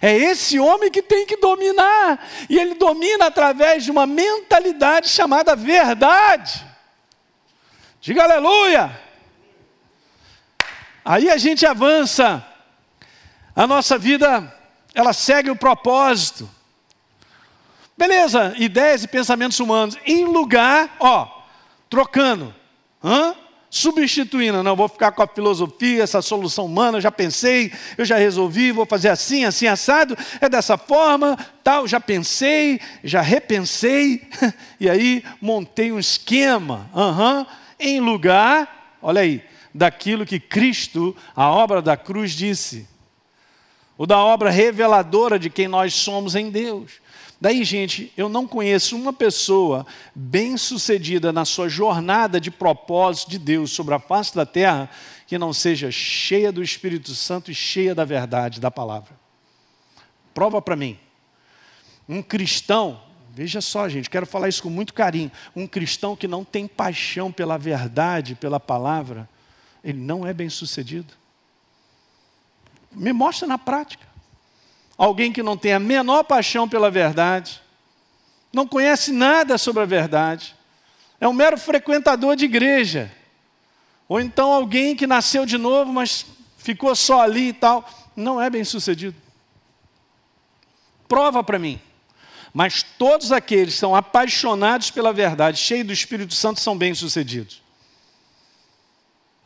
É 0.00 0.14
esse 0.14 0.58
homem 0.58 0.90
que 0.90 1.02
tem 1.02 1.26
que 1.26 1.36
dominar. 1.36 2.28
E 2.48 2.58
ele 2.58 2.74
domina 2.74 3.26
através 3.26 3.84
de 3.84 3.90
uma 3.90 4.06
mentalidade 4.06 5.08
chamada 5.08 5.54
verdade. 5.54 6.64
Diga 8.00 8.24
aleluia. 8.24 9.00
Aí 11.04 11.30
a 11.30 11.36
gente 11.36 11.66
avança. 11.66 12.44
A 13.54 13.66
nossa 13.66 13.98
vida 13.98 14.52
ela 14.94 15.12
segue 15.12 15.50
o 15.50 15.56
propósito. 15.56 16.48
Beleza, 17.96 18.54
ideias 18.56 19.04
e 19.04 19.08
pensamentos 19.08 19.60
humanos, 19.60 19.96
em 20.04 20.24
lugar, 20.24 20.96
ó, 20.98 21.42
trocando, 21.88 22.54
hã? 23.02 23.34
Substituindo, 23.74 24.62
não, 24.62 24.76
vou 24.76 24.88
ficar 24.88 25.10
com 25.10 25.20
a 25.20 25.26
filosofia, 25.26 26.04
essa 26.04 26.22
solução 26.22 26.66
humana, 26.66 27.00
já 27.00 27.10
pensei, 27.10 27.72
eu 27.98 28.04
já 28.04 28.16
resolvi, 28.16 28.70
vou 28.70 28.86
fazer 28.86 29.08
assim, 29.08 29.44
assim, 29.44 29.66
assado, 29.66 30.16
é 30.40 30.48
dessa 30.48 30.78
forma, 30.78 31.36
tal, 31.64 31.84
já 31.84 31.98
pensei, 31.98 32.80
já 33.02 33.20
repensei, 33.20 34.28
e 34.78 34.88
aí 34.88 35.24
montei 35.40 35.90
um 35.90 35.98
esquema, 35.98 36.88
uhum, 36.94 37.44
em 37.80 37.98
lugar, 37.98 38.96
olha 39.02 39.22
aí, 39.22 39.42
daquilo 39.74 40.24
que 40.24 40.38
Cristo, 40.38 41.16
a 41.34 41.50
obra 41.50 41.82
da 41.82 41.96
cruz, 41.96 42.30
disse. 42.30 42.86
Ou 43.98 44.06
da 44.06 44.18
obra 44.18 44.50
reveladora 44.50 45.36
de 45.36 45.50
quem 45.50 45.66
nós 45.66 45.94
somos 45.94 46.36
em 46.36 46.48
Deus. 46.48 47.00
Daí, 47.44 47.62
gente, 47.62 48.10
eu 48.16 48.26
não 48.26 48.48
conheço 48.48 48.96
uma 48.96 49.12
pessoa 49.12 49.86
bem-sucedida 50.14 51.30
na 51.30 51.44
sua 51.44 51.68
jornada 51.68 52.40
de 52.40 52.50
propósito 52.50 53.32
de 53.32 53.38
Deus 53.38 53.70
sobre 53.70 53.92
a 53.92 53.98
face 53.98 54.34
da 54.34 54.46
terra 54.46 54.88
que 55.26 55.36
não 55.36 55.52
seja 55.52 55.90
cheia 55.90 56.50
do 56.50 56.62
Espírito 56.62 57.14
Santo 57.14 57.50
e 57.50 57.54
cheia 57.54 57.94
da 57.94 58.02
verdade 58.02 58.62
da 58.62 58.70
palavra. 58.70 59.14
Prova 60.32 60.62
para 60.62 60.74
mim. 60.74 60.98
Um 62.08 62.22
cristão, 62.22 62.98
veja 63.34 63.60
só, 63.60 63.90
gente, 63.90 64.08
quero 64.08 64.24
falar 64.24 64.48
isso 64.48 64.62
com 64.62 64.70
muito 64.70 64.94
carinho. 64.94 65.30
Um 65.54 65.66
cristão 65.66 66.16
que 66.16 66.26
não 66.26 66.46
tem 66.46 66.66
paixão 66.66 67.30
pela 67.30 67.58
verdade, 67.58 68.34
pela 68.34 68.58
palavra, 68.58 69.28
ele 69.84 69.98
não 69.98 70.26
é 70.26 70.32
bem-sucedido. 70.32 71.12
Me 72.90 73.12
mostra 73.12 73.46
na 73.46 73.58
prática. 73.58 74.13
Alguém 74.96 75.32
que 75.32 75.42
não 75.42 75.56
tem 75.56 75.72
a 75.72 75.78
menor 75.78 76.24
paixão 76.24 76.68
pela 76.68 76.90
verdade, 76.90 77.60
não 78.52 78.66
conhece 78.66 79.12
nada 79.12 79.58
sobre 79.58 79.82
a 79.82 79.86
verdade, 79.86 80.54
é 81.20 81.26
um 81.26 81.32
mero 81.32 81.58
frequentador 81.58 82.36
de 82.36 82.44
igreja. 82.44 83.10
Ou 84.08 84.20
então 84.20 84.52
alguém 84.52 84.94
que 84.94 85.06
nasceu 85.06 85.44
de 85.44 85.58
novo, 85.58 85.92
mas 85.92 86.26
ficou 86.58 86.94
só 86.94 87.22
ali 87.22 87.48
e 87.48 87.52
tal, 87.52 87.88
não 88.14 88.40
é 88.40 88.48
bem 88.48 88.62
sucedido. 88.62 89.16
Prova 91.08 91.42
para 91.42 91.58
mim. 91.58 91.80
Mas 92.52 92.82
todos 92.82 93.32
aqueles 93.32 93.74
que 93.74 93.80
são 93.80 93.96
apaixonados 93.96 94.90
pela 94.90 95.12
verdade, 95.12 95.58
cheios 95.58 95.86
do 95.86 95.92
Espírito 95.92 96.34
Santo, 96.34 96.60
são 96.60 96.78
bem-sucedidos. 96.78 97.62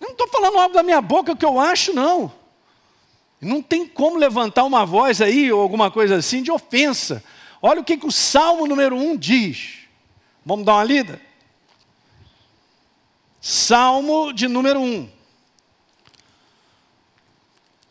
Eu 0.00 0.08
não 0.08 0.12
estou 0.12 0.28
falando 0.28 0.58
algo 0.58 0.74
da 0.74 0.82
minha 0.82 1.00
boca 1.00 1.34
que 1.34 1.44
eu 1.44 1.58
acho, 1.58 1.94
não. 1.94 2.32
Não 3.40 3.62
tem 3.62 3.86
como 3.86 4.18
levantar 4.18 4.64
uma 4.64 4.84
voz 4.84 5.20
aí 5.20 5.50
ou 5.52 5.60
alguma 5.60 5.90
coisa 5.90 6.16
assim 6.16 6.42
de 6.42 6.50
ofensa. 6.50 7.22
Olha 7.62 7.80
o 7.80 7.84
que, 7.84 7.96
que 7.96 8.06
o 8.06 8.12
Salmo 8.12 8.66
número 8.66 8.96
1 8.96 9.16
diz. 9.16 9.78
Vamos 10.44 10.64
dar 10.64 10.74
uma 10.74 10.84
lida? 10.84 11.20
Salmo 13.40 14.32
de 14.32 14.48
número 14.48 14.80
1. 14.80 15.10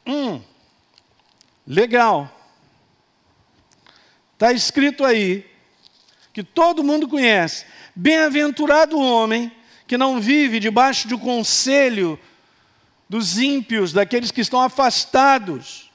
Hum, 0.06 0.42
legal. 1.66 2.30
Está 4.34 4.52
escrito 4.52 5.04
aí, 5.04 5.46
que 6.34 6.44
todo 6.44 6.84
mundo 6.84 7.08
conhece. 7.08 7.66
Bem-aventurado 7.96 8.98
o 8.98 9.02
homem 9.02 9.52
que 9.88 9.98
não 9.98 10.20
vive 10.20 10.60
debaixo 10.60 11.08
do 11.08 11.18
conselho 11.18 12.20
dos 13.10 13.38
ímpios, 13.38 13.94
daqueles 13.94 14.32
que 14.32 14.42
estão 14.42 14.62
afastados, 14.62 15.90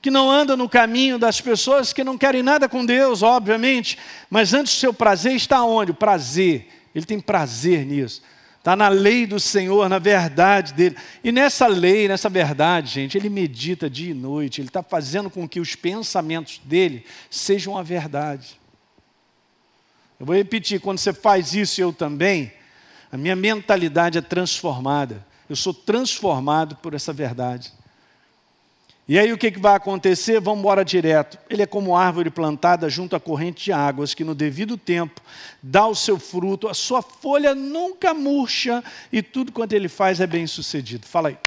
que 0.00 0.10
não 0.10 0.30
anda 0.30 0.56
no 0.56 0.68
caminho 0.68 1.18
das 1.18 1.40
pessoas 1.40 1.92
que 1.92 2.04
não 2.04 2.16
querem 2.16 2.42
nada 2.42 2.68
com 2.68 2.84
Deus, 2.84 3.22
obviamente, 3.22 3.98
mas 4.30 4.54
antes 4.54 4.72
o 4.74 4.80
seu 4.80 4.94
prazer 4.94 5.32
está 5.34 5.64
onde? 5.64 5.90
O 5.90 5.94
prazer. 5.94 6.68
Ele 6.94 7.04
tem 7.04 7.20
prazer 7.20 7.84
nisso. 7.84 8.22
Está 8.58 8.74
na 8.74 8.88
lei 8.88 9.26
do 9.26 9.40
Senhor, 9.40 9.88
na 9.88 9.98
verdade 9.98 10.74
dele. 10.74 10.96
E 11.22 11.32
nessa 11.32 11.66
lei, 11.66 12.08
nessa 12.08 12.28
verdade, 12.28 12.92
gente, 12.92 13.16
ele 13.16 13.28
medita 13.28 13.88
dia 13.88 14.10
e 14.10 14.14
noite, 14.14 14.60
ele 14.60 14.68
está 14.68 14.82
fazendo 14.82 15.30
com 15.30 15.48
que 15.48 15.60
os 15.60 15.74
pensamentos 15.74 16.60
dele 16.64 17.04
sejam 17.30 17.78
a 17.78 17.82
verdade. 17.82 18.60
Eu 20.18 20.26
vou 20.26 20.34
repetir: 20.34 20.80
quando 20.80 20.98
você 20.98 21.12
faz 21.12 21.54
isso, 21.54 21.80
eu 21.80 21.92
também, 21.92 22.52
a 23.10 23.16
minha 23.16 23.36
mentalidade 23.36 24.18
é 24.18 24.20
transformada. 24.20 25.26
Eu 25.48 25.56
sou 25.56 25.72
transformado 25.72 26.76
por 26.76 26.94
essa 26.94 27.12
verdade. 27.12 27.72
E 29.08 29.18
aí 29.18 29.32
o 29.32 29.38
que, 29.38 29.50
vai 29.58 29.74
acontecer? 29.74 30.38
Vamos 30.38 30.60
embora 30.60 30.84
direto. 30.84 31.38
Ele 31.48 31.62
é 31.62 31.66
como 31.66 31.96
árvore 31.96 32.28
plantada 32.28 32.90
junto 32.90 33.16
à 33.16 33.20
corrente 33.20 33.64
de 33.64 33.72
águas, 33.72 34.12
que 34.12 34.22
no 34.22 34.34
devido 34.34 34.76
tempo 34.76 35.22
dá 35.62 35.86
o 35.86 35.94
seu 35.94 36.18
fruto, 36.18 36.68
a 36.68 36.74
sua 36.74 37.00
folha 37.00 37.54
nunca 37.54 38.12
murcha 38.12 38.84
e 39.10 39.22
tudo 39.22 39.50
quanto 39.50 39.72
ele 39.72 39.88
faz 39.88 40.20
é 40.20 40.26
bem 40.26 40.46
sucedido. 40.46 41.06
Fala 41.06 41.30
aí. 41.30 41.38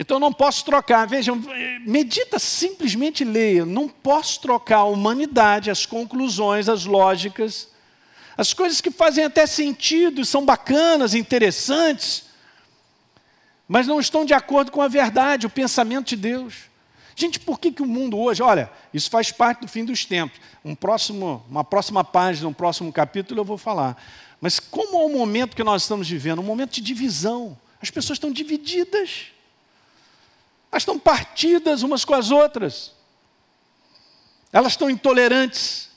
Então 0.00 0.18
não 0.18 0.32
posso 0.32 0.64
trocar, 0.64 1.06
vejam, 1.06 1.40
medita 1.86 2.40
simplesmente 2.40 3.22
leia. 3.22 3.64
Não 3.64 3.86
posso 3.86 4.40
trocar 4.40 4.78
a 4.78 4.84
humanidade, 4.84 5.70
as 5.70 5.86
conclusões, 5.86 6.68
as 6.68 6.84
lógicas 6.84 7.70
as 8.40 8.54
coisas 8.54 8.80
que 8.80 8.90
fazem 8.90 9.22
até 9.22 9.44
sentido, 9.44 10.24
são 10.24 10.46
bacanas, 10.46 11.14
interessantes, 11.14 12.24
mas 13.68 13.86
não 13.86 14.00
estão 14.00 14.24
de 14.24 14.32
acordo 14.32 14.72
com 14.72 14.80
a 14.80 14.88
verdade, 14.88 15.46
o 15.46 15.50
pensamento 15.50 16.08
de 16.08 16.16
Deus. 16.16 16.54
Gente, 17.14 17.38
por 17.38 17.60
que, 17.60 17.70
que 17.70 17.82
o 17.82 17.86
mundo 17.86 18.18
hoje, 18.18 18.42
olha, 18.42 18.70
isso 18.94 19.10
faz 19.10 19.30
parte 19.30 19.60
do 19.60 19.68
fim 19.68 19.84
dos 19.84 20.06
tempos. 20.06 20.40
Um 20.64 20.74
próximo, 20.74 21.44
uma 21.50 21.62
próxima 21.62 22.02
página, 22.02 22.48
um 22.48 22.52
próximo 22.54 22.90
capítulo 22.90 23.40
eu 23.40 23.44
vou 23.44 23.58
falar. 23.58 24.02
Mas 24.40 24.58
como 24.58 24.96
é 25.02 25.04
o 25.04 25.10
momento 25.10 25.54
que 25.54 25.62
nós 25.62 25.82
estamos 25.82 26.08
vivendo? 26.08 26.38
Um 26.38 26.44
momento 26.44 26.72
de 26.72 26.80
divisão. 26.80 27.58
As 27.82 27.90
pessoas 27.90 28.16
estão 28.16 28.32
divididas. 28.32 29.26
Elas 30.70 30.82
estão 30.82 30.98
partidas 30.98 31.82
umas 31.82 32.04
com 32.04 32.14
as 32.14 32.30
outras. 32.30 32.92
Elas 34.52 34.72
estão 34.72 34.90
intolerantes 34.90 35.90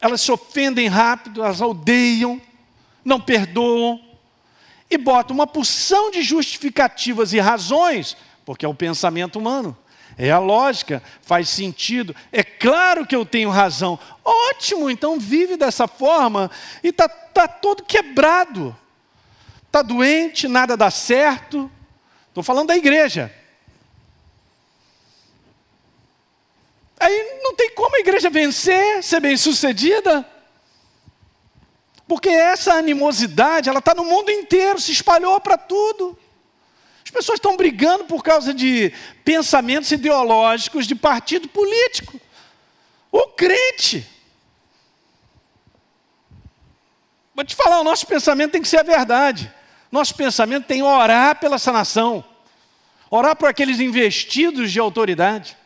elas 0.00 0.20
se 0.20 0.30
ofendem 0.30 0.86
rápido, 0.86 1.42
elas 1.42 1.60
odeiam, 1.60 2.40
não 3.04 3.20
perdoam, 3.20 4.00
e 4.90 4.96
botam 4.96 5.34
uma 5.34 5.46
porção 5.46 6.10
de 6.10 6.22
justificativas 6.22 7.32
e 7.32 7.38
razões, 7.38 8.16
porque 8.44 8.64
é 8.64 8.68
o 8.68 8.74
pensamento 8.74 9.38
humano, 9.38 9.76
é 10.16 10.30
a 10.30 10.38
lógica, 10.38 11.02
faz 11.20 11.48
sentido, 11.48 12.14
é 12.32 12.42
claro 12.42 13.06
que 13.06 13.14
eu 13.14 13.26
tenho 13.26 13.50
razão. 13.50 13.98
Ótimo, 14.24 14.88
então 14.88 15.18
vive 15.18 15.56
dessa 15.56 15.86
forma 15.86 16.50
e 16.82 16.88
está 16.88 17.08
tá 17.08 17.46
todo 17.46 17.82
quebrado, 17.82 18.74
está 19.66 19.82
doente, 19.82 20.48
nada 20.48 20.76
dá 20.76 20.90
certo. 20.90 21.70
Estou 22.28 22.42
falando 22.42 22.68
da 22.68 22.76
igreja. 22.76 23.34
Aí 27.00 27.40
não 27.42 27.54
tem 27.54 27.70
como 27.74 27.94
a 27.94 28.00
igreja 28.00 28.28
vencer, 28.28 29.02
ser 29.02 29.20
bem 29.20 29.36
sucedida. 29.36 30.26
Porque 32.08 32.30
essa 32.30 32.72
animosidade, 32.72 33.68
ela 33.68 33.80
está 33.80 33.94
no 33.94 34.04
mundo 34.04 34.30
inteiro, 34.30 34.80
se 34.80 34.90
espalhou 34.90 35.38
para 35.40 35.58
tudo. 35.58 36.18
As 37.04 37.10
pessoas 37.10 37.36
estão 37.36 37.56
brigando 37.56 38.04
por 38.04 38.22
causa 38.22 38.54
de 38.54 38.92
pensamentos 39.24 39.92
ideológicos 39.92 40.86
de 40.86 40.94
partido 40.94 41.48
político. 41.48 42.18
O 43.12 43.26
crente. 43.28 44.06
Vou 47.34 47.44
te 47.44 47.54
falar, 47.54 47.80
o 47.80 47.84
nosso 47.84 48.06
pensamento 48.06 48.52
tem 48.52 48.62
que 48.62 48.68
ser 48.68 48.78
a 48.78 48.82
verdade. 48.82 49.52
Nosso 49.92 50.14
pensamento 50.14 50.66
tem 50.66 50.82
orar 50.82 51.38
pela 51.38 51.56
essa 51.56 51.70
nação. 51.70 52.24
Orar 53.10 53.36
por 53.36 53.48
aqueles 53.48 53.80
investidos 53.80 54.72
de 54.72 54.80
autoridade. 54.80 55.57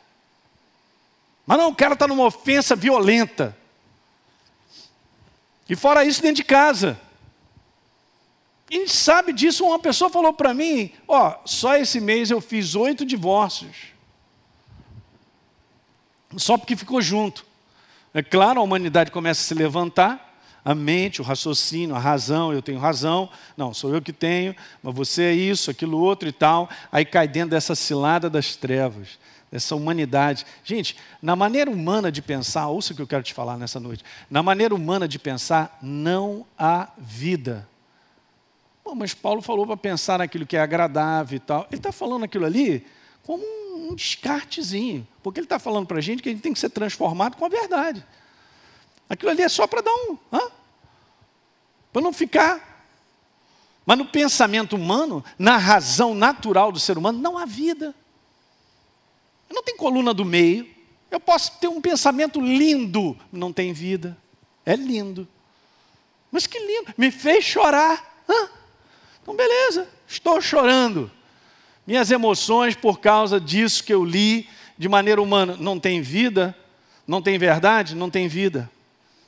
Mas 1.46 1.58
não, 1.58 1.70
o 1.70 1.74
cara 1.74 1.94
está 1.94 2.06
numa 2.06 2.24
ofensa 2.24 2.76
violenta. 2.76 3.56
E 5.68 5.74
fora 5.74 6.04
isso, 6.04 6.22
dentro 6.22 6.36
de 6.36 6.44
casa. 6.44 7.00
E 8.70 8.76
a 8.76 8.78
gente 8.80 8.92
sabe 8.92 9.32
disso. 9.32 9.64
Uma 9.64 9.78
pessoa 9.78 10.10
falou 10.10 10.32
para 10.32 10.54
mim: 10.54 10.92
Ó, 11.06 11.34
só 11.44 11.76
esse 11.76 12.00
mês 12.00 12.30
eu 12.30 12.40
fiz 12.40 12.74
oito 12.74 13.04
divórcios. 13.04 13.92
Só 16.36 16.56
porque 16.56 16.76
ficou 16.76 17.02
junto. 17.02 17.44
É 18.14 18.22
claro, 18.22 18.60
a 18.60 18.62
humanidade 18.62 19.10
começa 19.10 19.40
a 19.40 19.44
se 19.44 19.54
levantar. 19.54 20.30
A 20.64 20.76
mente, 20.76 21.20
o 21.20 21.24
raciocínio, 21.24 21.96
a 21.96 21.98
razão, 21.98 22.52
eu 22.52 22.62
tenho 22.62 22.78
razão, 22.78 23.28
não, 23.56 23.74
sou 23.74 23.92
eu 23.92 24.00
que 24.00 24.12
tenho, 24.12 24.54
mas 24.80 24.94
você 24.94 25.24
é 25.24 25.32
isso, 25.32 25.72
aquilo 25.72 25.98
outro 25.98 26.28
e 26.28 26.32
tal. 26.32 26.70
Aí 26.92 27.04
cai 27.04 27.26
dentro 27.26 27.50
dessa 27.50 27.74
cilada 27.74 28.30
das 28.30 28.54
trevas 28.54 29.18
essa 29.52 29.76
humanidade. 29.76 30.46
Gente, 30.64 30.96
na 31.20 31.36
maneira 31.36 31.70
humana 31.70 32.10
de 32.10 32.22
pensar, 32.22 32.68
ouça 32.68 32.92
o 32.92 32.96
que 32.96 33.02
eu 33.02 33.06
quero 33.06 33.22
te 33.22 33.34
falar 33.34 33.58
nessa 33.58 33.78
noite. 33.78 34.02
Na 34.30 34.42
maneira 34.42 34.74
humana 34.74 35.06
de 35.06 35.18
pensar, 35.18 35.78
não 35.82 36.46
há 36.58 36.88
vida. 36.96 37.68
Bom, 38.82 38.94
mas 38.94 39.12
Paulo 39.12 39.42
falou 39.42 39.66
para 39.66 39.76
pensar 39.76 40.18
naquilo 40.18 40.46
que 40.46 40.56
é 40.56 40.60
agradável 40.60 41.36
e 41.36 41.40
tal. 41.40 41.66
Ele 41.70 41.78
está 41.78 41.92
falando 41.92 42.24
aquilo 42.24 42.46
ali 42.46 42.84
como 43.22 43.44
um 43.44 43.94
descartezinho, 43.94 45.06
porque 45.22 45.38
ele 45.38 45.44
está 45.44 45.58
falando 45.58 45.86
para 45.86 45.98
a 45.98 46.00
gente 46.00 46.22
que 46.22 46.30
a 46.30 46.32
gente 46.32 46.42
tem 46.42 46.52
que 46.52 46.58
ser 46.58 46.70
transformado 46.70 47.36
com 47.36 47.44
a 47.44 47.48
verdade. 47.48 48.04
Aquilo 49.08 49.30
ali 49.30 49.42
é 49.42 49.48
só 49.48 49.66
para 49.66 49.82
dar 49.82 49.92
um, 49.92 50.16
para 51.92 52.02
não 52.02 52.12
ficar. 52.12 52.70
Mas 53.84 53.98
no 53.98 54.06
pensamento 54.06 54.76
humano, 54.76 55.22
na 55.38 55.58
razão 55.58 56.14
natural 56.14 56.72
do 56.72 56.80
ser 56.80 56.96
humano, 56.96 57.18
não 57.18 57.36
há 57.36 57.44
vida. 57.44 57.94
Não 59.52 59.62
tem 59.62 59.76
coluna 59.76 60.14
do 60.14 60.24
meio. 60.24 60.66
Eu 61.10 61.20
posso 61.20 61.58
ter 61.58 61.68
um 61.68 61.80
pensamento 61.80 62.40
lindo, 62.40 63.16
não 63.30 63.52
tem 63.52 63.72
vida. 63.72 64.16
É 64.64 64.74
lindo. 64.74 65.28
Mas 66.30 66.46
que 66.46 66.58
lindo, 66.58 66.94
me 66.96 67.10
fez 67.10 67.44
chorar. 67.44 68.24
Hã? 68.28 68.48
Então, 69.20 69.36
beleza, 69.36 69.88
estou 70.08 70.40
chorando. 70.40 71.10
Minhas 71.86 72.10
emoções, 72.10 72.74
por 72.74 72.98
causa 72.98 73.38
disso 73.38 73.84
que 73.84 73.92
eu 73.92 74.04
li 74.04 74.48
de 74.78 74.88
maneira 74.88 75.20
humana, 75.20 75.56
não 75.58 75.78
tem 75.78 76.00
vida, 76.00 76.56
não 77.06 77.20
tem 77.20 77.38
verdade, 77.38 77.94
não 77.94 78.08
tem 78.08 78.26
vida. 78.28 78.70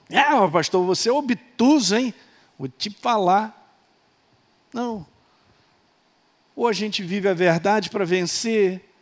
É, 0.08 0.24
pastor, 0.48 0.84
você 0.86 1.10
é 1.10 1.12
obtuso, 1.12 1.96
hein? 1.96 2.14
Vou 2.58 2.68
te 2.68 2.88
falar. 2.88 3.60
Não. 4.72 5.06
Ou 6.56 6.66
a 6.68 6.72
gente 6.72 7.02
vive 7.02 7.28
a 7.28 7.34
verdade 7.34 7.90
para 7.90 8.04
vencer, 8.04 8.93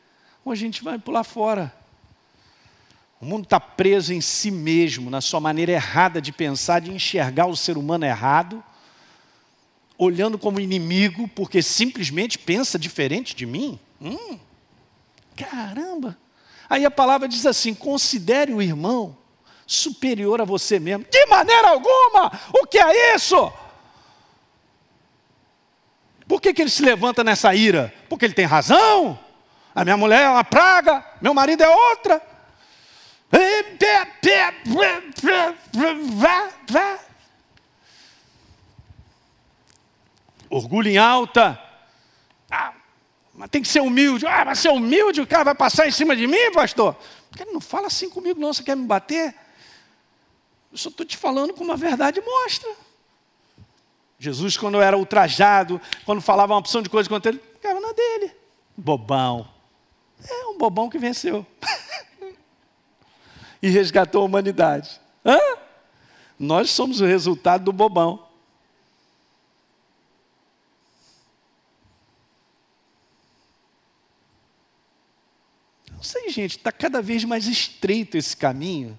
ou 0.45 0.53
a 0.53 0.55
gente 0.55 0.83
vai 0.83 0.99
pular 0.99 1.25
fora. 1.25 1.75
O 3.21 3.25
mundo 3.25 3.45
está 3.45 3.61
preso 3.61 4.13
em 4.13 4.21
si 4.21 4.51
mesmo, 4.51 5.11
na 5.11 5.21
sua 5.21 5.41
maneira 5.41 5.73
errada 5.73 6.21
de 6.21 6.33
pensar, 6.33 6.81
de 6.81 6.91
enxergar 6.91 7.47
o 7.47 7.57
ser 7.57 7.77
humano 7.77 8.05
errado, 8.05 8.63
olhando 9.97 10.37
como 10.39 10.59
inimigo, 10.59 11.29
porque 11.29 11.63
simplesmente 11.63 12.39
pensa 12.39 12.79
diferente 12.79 13.37
de 13.37 13.47
mim. 13.47 13.79
Hum, 14.01 14.39
caramba! 15.37 16.19
Aí 16.69 16.85
a 16.85 16.91
palavra 16.91 17.29
diz 17.29 17.47
assim: 17.47 17.75
considere 17.75 18.53
o 18.53 18.61
irmão 18.61 19.17
superior 19.67 20.41
a 20.41 20.45
você 20.45 20.81
mesmo. 20.81 21.07
De 21.09 21.27
maneira 21.27 21.69
alguma! 21.69 22.33
O 22.53 22.67
que 22.67 22.79
é 22.79 23.15
isso? 23.15 23.53
que, 26.43 26.53
que 26.53 26.61
ele 26.61 26.71
se 26.71 26.83
levanta 26.83 27.23
nessa 27.23 27.55
ira? 27.55 27.95
Porque 28.09 28.25
ele 28.25 28.35
tem 28.35 28.45
razão. 28.45 29.19
A 29.75 29.85
minha 29.85 29.97
mulher 29.97 30.23
é 30.23 30.29
uma 30.29 30.45
praga, 30.45 31.05
meu 31.21 31.33
marido 31.33 31.63
é 31.63 31.69
outra. 31.69 32.23
Orgulho 40.51 40.89
em 40.89 40.99
alta. 40.99 41.59
Ah, 42.51 42.75
mas 43.33 43.49
tem 43.49 43.63
que 43.63 43.69
ser 43.69 43.81
humilde. 43.81 44.27
Ah, 44.27 44.45
mas 44.45 44.59
ser 44.59 44.69
humilde, 44.69 45.23
o 45.23 45.27
cara 45.27 45.45
vai 45.45 45.55
passar 45.55 45.89
em 45.89 45.91
cima 45.91 46.15
de 46.15 46.27
mim, 46.27 46.53
pastor? 46.53 46.95
Porque 47.31 47.43
ele 47.43 47.53
não 47.53 47.61
fala 47.61 47.87
assim 47.87 48.11
comigo, 48.11 48.39
não. 48.39 48.53
Você 48.53 48.63
quer 48.63 48.77
me 48.77 48.85
bater? 48.85 49.35
Eu 50.71 50.77
só 50.77 50.91
estou 50.91 51.07
te 51.07 51.17
falando 51.17 51.55
como 51.55 51.73
a 51.73 51.77
verdade 51.77 52.21
mostra. 52.21 52.71
Jesus, 54.19 54.57
quando 54.57 54.81
era 54.81 54.97
ultrajado, 54.97 55.81
quando 56.05 56.21
falava 56.21 56.53
uma 56.53 56.59
opção 56.59 56.83
de 56.83 56.91
coisa 56.91 57.09
contra 57.09 57.33
ele, 57.33 57.43
ficava 57.55 57.81
na 57.81 57.93
dele. 57.93 58.37
Bobão. 58.77 59.52
Um 60.53 60.59
bobão 60.59 60.89
que 60.91 60.99
venceu. 60.99 61.47
e 63.63 63.69
resgatou 63.69 64.23
a 64.23 64.25
humanidade. 64.25 65.01
Hã? 65.25 65.39
Nós 66.39 66.71
somos 66.71 67.01
o 67.01 67.07
resultado 67.07 67.65
do 67.65 67.73
bobão. 67.73 68.29
Não 75.93 76.03
sei, 76.03 76.31
gente, 76.31 76.57
está 76.57 76.73
cada 76.73 77.01
vez 77.01 77.25
mais 77.25 77.47
estreito 77.47 78.17
esse 78.17 78.37
caminho. 78.37 78.99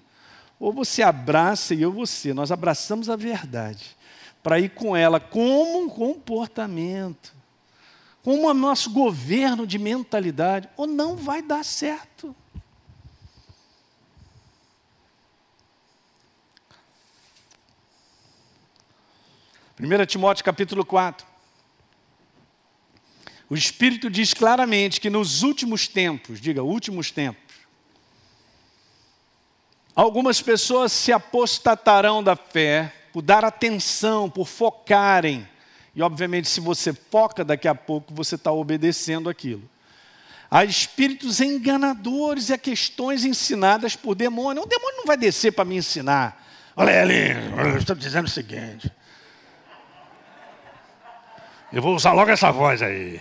Ou 0.58 0.72
você 0.72 1.02
abraça 1.02 1.74
e 1.74 1.82
eu 1.82 1.92
você. 1.92 2.32
Nós 2.32 2.50
abraçamos 2.50 3.10
a 3.10 3.16
verdade 3.16 3.94
para 4.42 4.58
ir 4.58 4.70
com 4.70 4.96
ela 4.96 5.20
como 5.20 5.80
um 5.80 5.88
comportamento, 5.88 7.34
como 8.24 8.48
o 8.48 8.54
nosso 8.54 8.88
governo 8.88 9.66
de 9.66 9.78
mentalidade, 9.78 10.66
ou 10.78 10.86
não 10.86 11.14
vai 11.14 11.42
dar 11.42 11.62
certo. 11.62 12.34
1 19.78 20.06
Timóteo 20.06 20.42
capítulo 20.42 20.86
4. 20.86 21.26
O 23.50 23.54
Espírito 23.54 24.08
diz 24.08 24.32
claramente 24.32 25.02
que 25.02 25.10
nos 25.10 25.42
últimos 25.42 25.86
tempos, 25.86 26.40
diga, 26.40 26.62
últimos 26.62 27.10
tempos, 27.10 27.54
algumas 29.94 30.40
pessoas 30.40 30.92
se 30.92 31.12
apostatarão 31.12 32.22
da 32.22 32.34
fé 32.34 32.90
por 33.12 33.20
dar 33.20 33.44
atenção, 33.44 34.30
por 34.30 34.48
focarem. 34.48 35.46
E, 35.94 36.02
obviamente, 36.02 36.48
se 36.48 36.60
você 36.60 36.92
foca, 36.92 37.44
daqui 37.44 37.68
a 37.68 37.74
pouco 37.74 38.12
você 38.12 38.34
está 38.34 38.50
obedecendo 38.50 39.30
aquilo. 39.30 39.62
A 40.50 40.64
espíritos 40.64 41.40
enganadores 41.40 42.48
e 42.48 42.52
a 42.52 42.58
questões 42.58 43.24
ensinadas 43.24 43.94
por 43.96 44.14
demônio. 44.14 44.62
O 44.62 44.66
demônio 44.66 44.98
não 44.98 45.04
vai 45.04 45.16
descer 45.16 45.52
para 45.52 45.64
me 45.64 45.76
ensinar. 45.76 46.42
Olha 46.76 47.00
ali, 47.00 47.30
eu 47.30 47.78
estou 47.78 47.94
dizendo 47.94 48.26
o 48.26 48.30
seguinte. 48.30 48.90
Eu 51.72 51.80
vou 51.80 51.94
usar 51.94 52.12
logo 52.12 52.30
essa 52.30 52.50
voz 52.50 52.82
aí. 52.82 53.20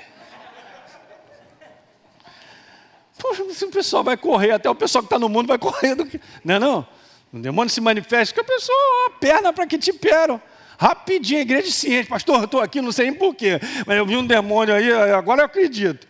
Poxa, 3.17 3.43
o 3.43 3.71
pessoal 3.71 4.03
vai 4.03 4.17
correr, 4.17 4.51
até 4.51 4.69
o 4.69 4.75
pessoal 4.75 5.01
que 5.01 5.07
está 5.07 5.17
no 5.17 5.29
mundo 5.29 5.47
vai 5.47 5.57
correndo. 5.57 6.07
Não 6.43 6.55
é 6.55 6.59
não? 6.59 6.87
O 7.31 7.39
demônio 7.39 7.69
se 7.69 7.81
manifesta 7.81 8.33
que 8.33 8.41
a 8.41 8.43
pessoa, 8.43 8.77
a 9.07 9.11
perna 9.11 9.53
para 9.53 9.65
que 9.65 9.77
te 9.77 9.93
peram. 9.93 10.41
Rapidinho, 10.77 11.39
a 11.39 11.43
igreja 11.43 11.71
ciente. 11.71 12.09
Pastor, 12.09 12.39
eu 12.39 12.45
estou 12.45 12.61
aqui, 12.61 12.81
não 12.81 12.91
sei 12.91 13.09
nem 13.09 13.19
porquê. 13.19 13.59
Mas 13.85 13.97
eu 13.97 14.05
vi 14.05 14.17
um 14.17 14.25
demônio 14.25 14.73
aí, 14.73 14.91
agora 14.91 15.41
eu 15.41 15.45
acredito. 15.45 16.07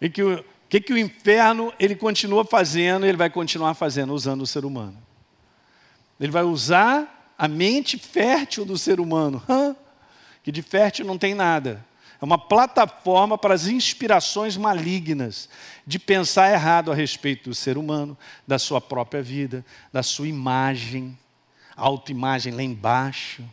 E 0.00 0.10
que 0.10 0.22
o 0.22 0.44
que, 0.72 0.80
que 0.80 0.92
o 0.94 0.96
inferno 0.96 1.70
ele 1.78 1.94
continua 1.94 2.46
fazendo, 2.46 3.04
ele 3.04 3.18
vai 3.18 3.28
continuar 3.28 3.74
fazendo, 3.74 4.14
usando 4.14 4.40
o 4.40 4.46
ser 4.46 4.64
humano. 4.64 4.96
Ele 6.18 6.32
vai 6.32 6.44
usar 6.44 7.34
a 7.36 7.46
mente 7.46 7.98
fértil 7.98 8.64
do 8.64 8.78
ser 8.78 8.98
humano, 8.98 9.42
que 10.42 10.50
de 10.50 10.62
fértil 10.62 11.04
não 11.04 11.18
tem 11.18 11.34
nada. 11.34 11.84
É 12.18 12.24
uma 12.24 12.38
plataforma 12.38 13.36
para 13.36 13.52
as 13.52 13.66
inspirações 13.66 14.56
malignas 14.56 15.46
de 15.86 15.98
pensar 15.98 16.50
errado 16.50 16.90
a 16.90 16.94
respeito 16.94 17.50
do 17.50 17.54
ser 17.54 17.76
humano, 17.76 18.16
da 18.46 18.58
sua 18.58 18.80
própria 18.80 19.22
vida, 19.22 19.62
da 19.92 20.02
sua 20.02 20.26
imagem, 20.26 21.18
autoimagem 21.82 22.52
lá 22.52 22.62
embaixo. 22.62 23.44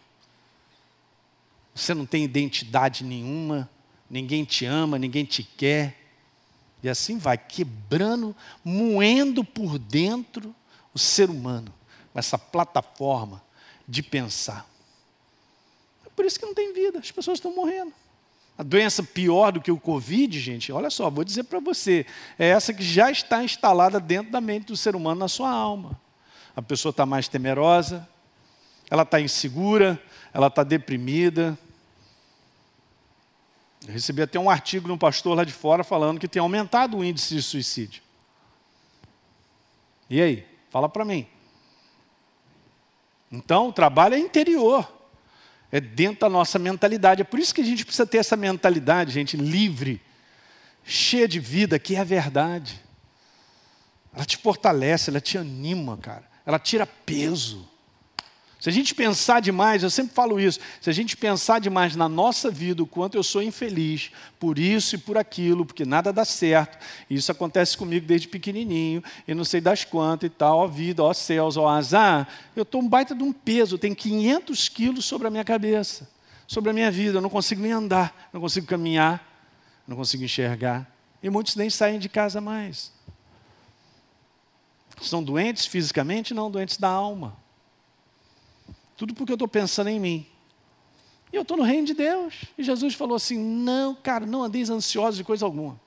Você 1.74 1.94
não 1.94 2.06
tem 2.06 2.24
identidade 2.24 3.04
nenhuma, 3.04 3.70
ninguém 4.10 4.44
te 4.44 4.66
ama, 4.66 5.00
ninguém 5.00 5.26
te 5.26 5.44
quer. 5.44 5.98
E 6.84 6.90
assim 6.90 7.18
vai, 7.18 7.38
quebrando, 7.38 8.36
moendo 8.64 9.44
por 9.44 9.80
dentro 9.80 10.56
o 10.94 11.00
ser 11.00 11.30
humano, 11.30 11.74
essa 12.14 12.38
plataforma 12.38 13.42
de 13.88 14.04
pensar. 14.04 14.66
É 16.06 16.10
por 16.16 16.26
isso 16.26 16.40
que 16.40 16.46
não 16.46 16.54
tem 16.54 16.74
vida, 16.74 17.00
as 17.00 17.12
pessoas 17.12 17.38
estão 17.38 17.54
morrendo. 17.54 17.94
A 18.58 18.64
doença 18.64 19.02
pior 19.02 19.54
do 19.54 19.62
que 19.62 19.72
o 19.72 19.80
Covid, 19.80 20.38
gente, 20.40 20.72
olha 20.72 20.90
só, 20.90 21.10
vou 21.10 21.24
dizer 21.24 21.46
para 21.46 21.60
você, 21.60 22.06
é 22.38 22.50
essa 22.50 22.74
que 22.74 22.84
já 22.84 23.10
está 23.10 23.44
instalada 23.44 24.00
dentro 24.00 24.32
da 24.32 24.42
mente 24.42 24.68
do 24.68 24.78
ser 24.78 24.96
humano, 24.96 25.20
na 25.20 25.30
sua 25.30 25.50
alma. 25.50 26.00
A 26.56 26.62
pessoa 26.62 26.92
está 26.92 27.06
mais 27.06 27.30
temerosa, 27.30 28.08
ela 28.90 29.04
está 29.04 29.20
insegura, 29.20 30.02
ela 30.34 30.48
está 30.48 30.64
deprimida. 30.64 31.58
Eu 33.86 33.94
recebi 33.94 34.22
até 34.22 34.40
um 34.40 34.50
artigo 34.50 34.88
de 34.88 34.92
um 34.92 34.98
pastor 34.98 35.36
lá 35.36 35.44
de 35.44 35.54
fora 35.54 35.84
falando 35.84 36.20
que 36.20 36.28
tem 36.28 36.42
aumentado 36.42 36.98
o 36.98 37.04
índice 37.04 37.36
de 37.36 37.42
suicídio. 37.42 38.02
E 40.10 40.22
aí? 40.22 40.46
Fala 40.70 40.90
para 40.90 41.06
mim. 41.06 41.28
Então, 43.32 43.68
o 43.68 43.74
trabalho 43.74 44.16
é 44.16 44.20
interior. 44.20 44.92
É 45.72 45.80
dentro 45.80 46.22
da 46.22 46.30
nossa 46.30 46.58
mentalidade. 46.58 47.22
É 47.22 47.24
por 47.24 47.40
isso 47.40 47.54
que 47.54 47.62
a 47.62 47.66
gente 47.66 47.86
precisa 47.86 48.08
ter 48.08 48.18
essa 48.18 48.36
mentalidade, 48.36 49.12
gente, 49.12 49.38
livre, 49.38 50.02
cheia 50.84 51.28
de 51.28 51.40
vida, 51.40 51.78
que 51.78 51.96
é 51.96 52.00
a 52.00 52.04
verdade. 52.04 52.82
Ela 54.12 54.26
te 54.26 54.38
fortalece, 54.38 55.12
ela 55.12 55.22
te 55.22 55.38
anima, 55.38 55.96
cara. 55.98 56.28
Ela 56.44 56.58
tira 56.58 56.88
peso. 56.88 57.69
Se 58.60 58.68
a 58.68 58.74
gente 58.74 58.94
pensar 58.94 59.40
demais, 59.40 59.84
eu 59.84 59.90
sempre 59.90 60.14
falo 60.14 60.38
isso, 60.38 60.60
se 60.82 60.90
a 60.90 60.94
gente 60.94 61.16
pensar 61.16 61.60
demais 61.60 61.96
na 61.96 62.10
nossa 62.10 62.52
vida, 62.52 62.84
o 62.84 62.86
quanto 62.86 63.16
eu 63.16 63.24
sou 63.24 63.42
infeliz 63.42 64.12
por 64.38 64.60
isso 64.60 64.96
e 64.96 64.98
por 64.98 65.18
aquilo, 65.18 65.66
porque 65.66 65.86
nada 65.86 66.12
dá 66.12 66.26
certo, 66.26 66.78
isso 67.10 67.32
acontece 67.32 67.78
comigo 67.78 68.06
desde 68.06 68.28
pequenininho, 68.28 69.02
e 69.26 69.34
não 69.34 69.46
sei 69.46 69.62
das 69.62 69.86
quantas 69.86 70.28
e 70.28 70.30
tal, 70.30 70.58
ó 70.58 70.68
vida, 70.68 71.02
ó 71.02 71.14
céus, 71.14 71.56
ó 71.56 71.70
azar, 71.70 72.28
eu 72.54 72.64
estou 72.64 72.82
um 72.82 72.88
baita 72.88 73.16
de 73.16 73.24
um 73.24 73.32
peso, 73.32 73.76
eu 73.76 73.80
tenho 73.80 73.96
500 73.96 74.68
quilos 74.68 75.06
sobre 75.06 75.28
a 75.28 75.32
minha 75.32 75.46
cabeça, 75.46 76.10
sobre 76.46 76.70
a 76.70 76.74
minha 76.74 76.92
vida, 76.92 77.20
eu 77.20 77.22
não 77.22 77.30
consigo 77.30 77.62
nem 77.62 77.72
andar, 77.72 78.30
não 78.34 78.42
consigo 78.42 78.68
caminhar, 78.68 79.26
não 79.88 79.96
consigo 79.96 80.22
enxergar, 80.22 80.86
e 81.24 81.30
muitos 81.30 81.56
nem 81.56 81.70
saem 81.70 81.98
de 81.98 82.10
casa 82.10 82.42
mais. 82.42 82.92
São 85.02 85.24
doentes 85.24 85.66
fisicamente? 85.66 86.34
Não, 86.34 86.52
doentes 86.52 86.76
da 86.76 86.90
alma. 86.90 87.38
Tudo 89.00 89.14
porque 89.14 89.32
eu 89.32 89.36
estou 89.36 89.48
pensando 89.48 89.88
em 89.88 89.98
mim. 89.98 90.28
E 91.32 91.36
eu 91.38 91.44
estou 91.44 91.56
no 91.56 91.64
reino 91.64 91.88
de 91.88 91.94
Deus. 91.94 92.44
E 92.58 92.64
Jesus 92.64 92.96
falou 92.96 93.16
assim: 93.16 93.38
Não, 93.38 93.96
cara, 93.96 94.26
não 94.26 94.44
andeis 94.44 94.70
ansiosos 94.70 95.16
de 95.16 95.24
coisa 95.24 95.46
alguma. 95.46 95.80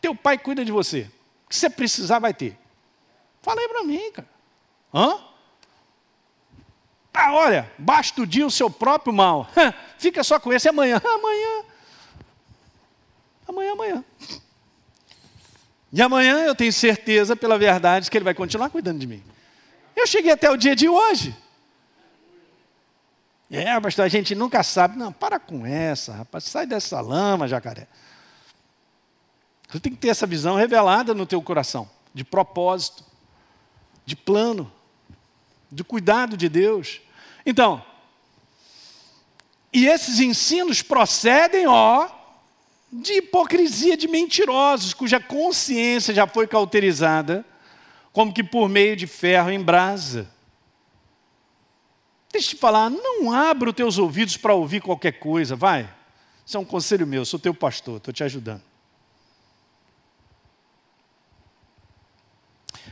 Teu 0.00 0.14
pai 0.14 0.38
cuida 0.38 0.64
de 0.64 0.70
você. 0.70 1.10
O 1.44 1.48
que 1.48 1.56
você 1.56 1.68
precisar, 1.68 2.20
vai 2.20 2.32
ter. 2.32 2.56
Fala 3.42 3.60
aí 3.60 3.66
para 3.68 3.82
mim, 3.82 4.12
cara. 4.12 4.28
Hã? 4.94 5.18
Ah, 7.12 7.32
olha, 7.32 7.72
basta 7.76 8.22
o 8.22 8.26
dia 8.26 8.46
o 8.46 8.50
seu 8.50 8.70
próprio 8.70 9.12
mal. 9.12 9.50
Fica 9.98 10.22
só 10.22 10.38
com 10.38 10.52
esse 10.52 10.68
amanhã. 10.68 11.02
Amanhã. 11.04 11.64
Amanhã, 13.48 13.72
amanhã. 13.72 14.04
E 15.92 16.00
amanhã 16.00 16.44
eu 16.44 16.54
tenho 16.54 16.72
certeza, 16.72 17.34
pela 17.34 17.58
verdade, 17.58 18.08
que 18.08 18.16
Ele 18.16 18.24
vai 18.24 18.34
continuar 18.34 18.70
cuidando 18.70 19.00
de 19.00 19.06
mim. 19.08 19.22
Eu 19.96 20.06
cheguei 20.06 20.30
até 20.30 20.48
o 20.48 20.56
dia 20.56 20.76
de 20.76 20.88
hoje. 20.88 21.34
É, 23.50 23.78
pastor, 23.80 24.04
a 24.04 24.08
gente 24.08 24.34
nunca 24.34 24.62
sabe. 24.62 24.96
Não, 24.96 25.12
para 25.12 25.38
com 25.38 25.64
essa, 25.64 26.12
rapaz. 26.12 26.44
Sai 26.44 26.66
dessa 26.66 27.00
lama, 27.00 27.46
jacaré. 27.46 27.86
Você 29.68 29.80
tem 29.80 29.92
que 29.92 29.98
ter 29.98 30.08
essa 30.08 30.26
visão 30.26 30.56
revelada 30.56 31.14
no 31.14 31.26
teu 31.26 31.42
coração, 31.42 31.88
de 32.14 32.24
propósito, 32.24 33.04
de 34.04 34.14
plano, 34.14 34.72
de 35.70 35.82
cuidado 35.82 36.36
de 36.36 36.48
Deus. 36.48 37.00
Então, 37.44 37.84
e 39.72 39.86
esses 39.86 40.20
ensinos 40.20 40.82
procedem, 40.82 41.66
ó, 41.66 42.08
de 42.92 43.14
hipocrisia 43.14 43.96
de 43.96 44.06
mentirosos, 44.06 44.94
cuja 44.94 45.18
consciência 45.18 46.14
já 46.14 46.26
foi 46.26 46.46
cauterizada, 46.46 47.44
como 48.12 48.32
que 48.32 48.42
por 48.42 48.68
meio 48.68 48.96
de 48.96 49.06
ferro 49.06 49.50
em 49.50 49.60
brasa 49.60 50.28
deixa 52.36 52.52
eu 52.52 52.56
te 52.56 52.60
falar, 52.60 52.90
não 52.90 53.32
abra 53.32 53.70
os 53.70 53.74
teus 53.74 53.98
ouvidos 53.98 54.36
para 54.36 54.54
ouvir 54.54 54.80
qualquer 54.80 55.12
coisa, 55.12 55.56
vai. 55.56 55.88
Isso 56.44 56.56
é 56.56 56.60
um 56.60 56.64
conselho 56.64 57.06
meu, 57.06 57.24
sou 57.24 57.38
teu 57.38 57.54
pastor, 57.54 57.96
estou 57.96 58.12
te 58.12 58.22
ajudando. 58.22 58.62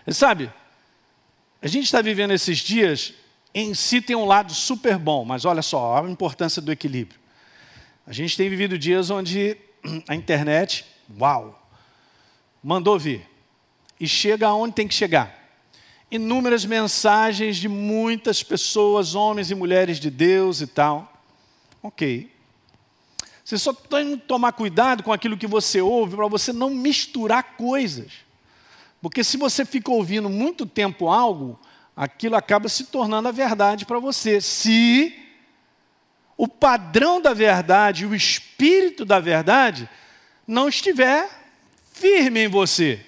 Sabe, 0.08 0.52
a 1.62 1.68
gente 1.68 1.84
está 1.84 2.02
vivendo 2.02 2.32
esses 2.32 2.58
dias, 2.58 3.14
em 3.54 3.72
si 3.74 4.00
tem 4.00 4.16
um 4.16 4.26
lado 4.26 4.52
super 4.52 4.98
bom, 4.98 5.24
mas 5.24 5.44
olha 5.44 5.62
só 5.62 5.98
a 5.98 6.10
importância 6.10 6.60
do 6.60 6.72
equilíbrio. 6.72 7.18
A 8.06 8.12
gente 8.12 8.36
tem 8.36 8.50
vivido 8.50 8.78
dias 8.78 9.08
onde 9.08 9.56
a 10.08 10.14
internet, 10.14 10.84
uau, 11.18 11.68
mandou 12.62 12.98
vir. 12.98 13.26
E 13.98 14.08
chega 14.08 14.48
aonde 14.48 14.74
tem 14.74 14.88
que 14.88 14.94
chegar. 14.94 15.43
Inúmeras 16.14 16.64
mensagens 16.64 17.56
de 17.56 17.68
muitas 17.68 18.40
pessoas, 18.40 19.16
homens 19.16 19.50
e 19.50 19.54
mulheres 19.56 19.98
de 19.98 20.10
Deus 20.10 20.60
e 20.60 20.66
tal. 20.68 21.12
Ok. 21.82 22.30
Você 23.44 23.58
só 23.58 23.72
tem 23.72 24.16
que 24.16 24.24
tomar 24.24 24.52
cuidado 24.52 25.02
com 25.02 25.12
aquilo 25.12 25.36
que 25.36 25.48
você 25.48 25.80
ouve 25.80 26.14
para 26.14 26.28
você 26.28 26.52
não 26.52 26.70
misturar 26.70 27.56
coisas. 27.56 28.12
Porque 29.02 29.24
se 29.24 29.36
você 29.36 29.64
fica 29.64 29.90
ouvindo 29.90 30.30
muito 30.30 30.64
tempo 30.66 31.08
algo, 31.08 31.58
aquilo 31.96 32.36
acaba 32.36 32.68
se 32.68 32.84
tornando 32.84 33.26
a 33.26 33.32
verdade 33.32 33.84
para 33.84 33.98
você. 33.98 34.40
Se 34.40 35.20
o 36.36 36.46
padrão 36.46 37.20
da 37.20 37.34
verdade, 37.34 38.06
o 38.06 38.14
espírito 38.14 39.04
da 39.04 39.18
verdade, 39.18 39.90
não 40.46 40.68
estiver 40.68 41.28
firme 41.92 42.44
em 42.44 42.48
você. 42.48 43.04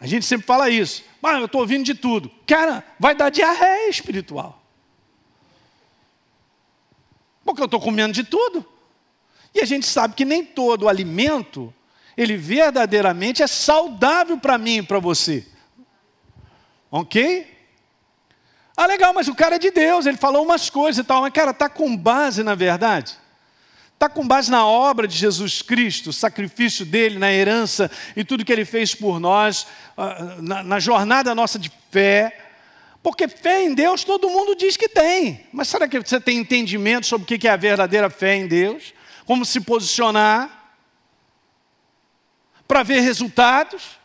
A 0.00 0.06
gente 0.06 0.24
sempre 0.24 0.46
fala 0.46 0.70
isso. 0.70 1.04
Mas 1.20 1.38
eu 1.38 1.44
estou 1.44 1.60
ouvindo 1.60 1.84
de 1.84 1.94
tudo. 1.94 2.30
Cara, 2.46 2.82
vai 2.98 3.14
dar 3.14 3.28
diarreia 3.28 3.90
espiritual. 3.90 4.62
Porque 7.44 7.60
eu 7.60 7.66
estou 7.66 7.80
comendo 7.80 8.14
de 8.14 8.24
tudo. 8.24 8.64
E 9.54 9.60
a 9.60 9.66
gente 9.66 9.84
sabe 9.84 10.14
que 10.14 10.24
nem 10.24 10.44
todo 10.44 10.88
alimento, 10.88 11.74
ele 12.16 12.36
verdadeiramente 12.36 13.42
é 13.42 13.46
saudável 13.46 14.38
para 14.38 14.56
mim 14.56 14.78
e 14.78 14.82
para 14.82 14.98
você. 14.98 15.46
Ok? 16.90 17.46
Ah, 18.76 18.86
legal, 18.86 19.12
mas 19.12 19.28
o 19.28 19.34
cara 19.34 19.56
é 19.56 19.58
de 19.58 19.70
Deus, 19.70 20.06
ele 20.06 20.16
falou 20.16 20.42
umas 20.42 20.70
coisas 20.70 21.04
e 21.04 21.06
tal. 21.06 21.20
Mas, 21.20 21.32
cara, 21.32 21.50
está 21.50 21.68
com 21.68 21.94
base 21.94 22.42
na 22.42 22.54
verdade? 22.54 23.18
Está 24.00 24.08
com 24.08 24.26
base 24.26 24.50
na 24.50 24.66
obra 24.66 25.06
de 25.06 25.14
Jesus 25.14 25.60
Cristo, 25.60 26.08
o 26.08 26.12
sacrifício 26.14 26.86
dele, 26.86 27.18
na 27.18 27.30
herança 27.30 27.90
e 28.16 28.24
tudo 28.24 28.46
que 28.46 28.50
ele 28.50 28.64
fez 28.64 28.94
por 28.94 29.20
nós, 29.20 29.66
ah, 29.94 30.36
na, 30.38 30.62
na 30.62 30.80
jornada 30.80 31.34
nossa 31.34 31.58
de 31.58 31.70
fé. 31.90 32.34
Porque 33.02 33.28
fé 33.28 33.62
em 33.62 33.74
Deus 33.74 34.02
todo 34.02 34.30
mundo 34.30 34.56
diz 34.56 34.74
que 34.74 34.88
tem. 34.88 35.46
Mas 35.52 35.68
será 35.68 35.86
que 35.86 35.98
você 35.98 36.18
tem 36.18 36.38
entendimento 36.38 37.04
sobre 37.04 37.24
o 37.24 37.38
que 37.38 37.46
é 37.46 37.50
a 37.50 37.56
verdadeira 37.56 38.08
fé 38.08 38.36
em 38.36 38.46
Deus? 38.46 38.94
Como 39.26 39.44
se 39.44 39.60
posicionar? 39.60 40.72
Para 42.66 42.82
ver 42.82 43.00
resultados? 43.00 43.99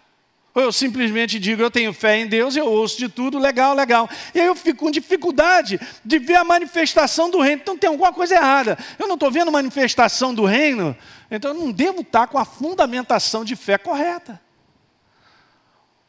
Ou 0.56 0.62
eu 0.62 0.72
simplesmente 0.72 1.38
digo, 1.38 1.62
eu 1.62 1.70
tenho 1.70 1.92
fé 1.92 2.18
em 2.18 2.28
Deus, 2.28 2.56
eu 2.56 2.66
ouço 2.66 2.98
de 2.98 3.10
tudo, 3.10 3.38
legal, 3.38 3.76
legal. 3.76 4.10
E 4.34 4.40
aí 4.40 4.48
eu 4.48 4.56
fico 4.56 4.86
com 4.86 4.90
dificuldade 4.90 5.78
de 6.04 6.18
ver 6.18 6.36
a 6.36 6.46
manifestação 6.46 7.30
do 7.30 7.42
reino. 7.42 7.62
Então 7.62 7.78
tem 7.78 7.90
alguma 7.90 8.14
coisa 8.14 8.36
errada. 8.36 8.78
Eu 8.98 9.06
não 9.06 9.16
estou 9.16 9.30
vendo 9.30 9.52
manifestação 9.52 10.34
do 10.34 10.46
reino, 10.46 10.96
então 11.30 11.52
eu 11.52 11.60
não 11.60 11.74
devo 11.74 12.00
estar 12.00 12.28
com 12.28 12.38
a 12.38 12.46
fundamentação 12.46 13.44
de 13.44 13.54
fé 13.54 13.78
correta. 13.78 14.42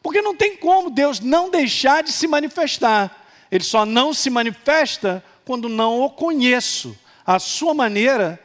Porque 0.01 0.22
não 0.22 0.36
tem 0.36 0.57
como 0.57 0.90
Deus 0.90 1.18
não 1.18 1.51
deixar 1.51 2.05
de 2.05 2.12
se 2.12 2.28
manifestar. 2.28 3.26
Ele 3.51 3.64
só 3.64 3.84
não 3.84 4.14
se 4.14 4.30
manifesta 4.30 5.24
quando 5.44 5.68
não 5.68 6.01
o 6.03 6.09
conheço, 6.09 6.97
a 7.26 7.40
sua 7.40 7.74
maneira 7.74 8.40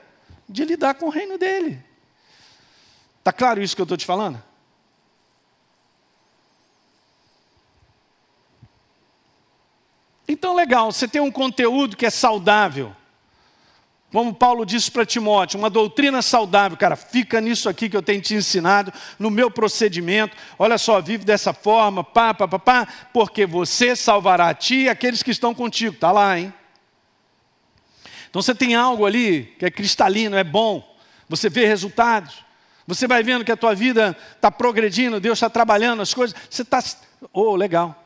de 0.49 0.65
lidar 0.65 0.95
com 0.95 1.05
o 1.05 1.09
reino 1.09 1.37
dele. 1.37 1.79
Está 3.19 3.31
claro 3.31 3.61
isso 3.61 3.75
que 3.75 3.81
eu 3.81 3.85
estou 3.85 3.97
te 3.97 4.05
falando? 4.05 4.41
Então, 10.31 10.55
legal, 10.55 10.89
você 10.89 11.09
tem 11.09 11.21
um 11.21 11.29
conteúdo 11.29 11.97
que 11.97 12.05
é 12.05 12.09
saudável. 12.09 12.95
Como 14.13 14.33
Paulo 14.33 14.65
disse 14.65 14.89
para 14.89 15.05
Timóteo, 15.05 15.59
uma 15.59 15.69
doutrina 15.69 16.21
saudável, 16.21 16.77
cara, 16.77 16.95
fica 16.95 17.41
nisso 17.41 17.67
aqui 17.67 17.89
que 17.89 17.97
eu 17.97 18.01
tenho 18.01 18.21
te 18.21 18.33
ensinado, 18.33 18.93
no 19.19 19.29
meu 19.29 19.51
procedimento. 19.51 20.37
Olha 20.57 20.77
só, 20.77 21.01
vive 21.01 21.25
dessa 21.25 21.51
forma, 21.51 22.01
pá, 22.01 22.33
pá, 22.33 22.47
pá, 22.47 22.57
pá, 22.57 22.87
porque 23.11 23.45
você 23.45 23.93
salvará 23.93 24.47
a 24.47 24.53
ti 24.53 24.83
e 24.83 24.89
aqueles 24.89 25.21
que 25.21 25.31
estão 25.31 25.53
contigo. 25.53 25.95
Está 25.95 26.13
lá, 26.13 26.39
hein? 26.39 26.53
Então 28.29 28.41
você 28.41 28.55
tem 28.55 28.73
algo 28.73 29.05
ali 29.05 29.53
que 29.59 29.65
é 29.65 29.69
cristalino, 29.69 30.37
é 30.37 30.45
bom, 30.45 30.95
você 31.27 31.49
vê 31.49 31.65
resultados, 31.65 32.35
você 32.87 33.05
vai 33.05 33.21
vendo 33.21 33.43
que 33.43 33.51
a 33.51 33.57
tua 33.57 33.75
vida 33.75 34.17
está 34.33 34.49
progredindo, 34.49 35.19
Deus 35.19 35.39
está 35.39 35.49
trabalhando 35.49 36.01
as 36.01 36.13
coisas, 36.13 36.33
você 36.49 36.61
está. 36.61 36.81
Oh, 37.33 37.53
legal. 37.57 38.00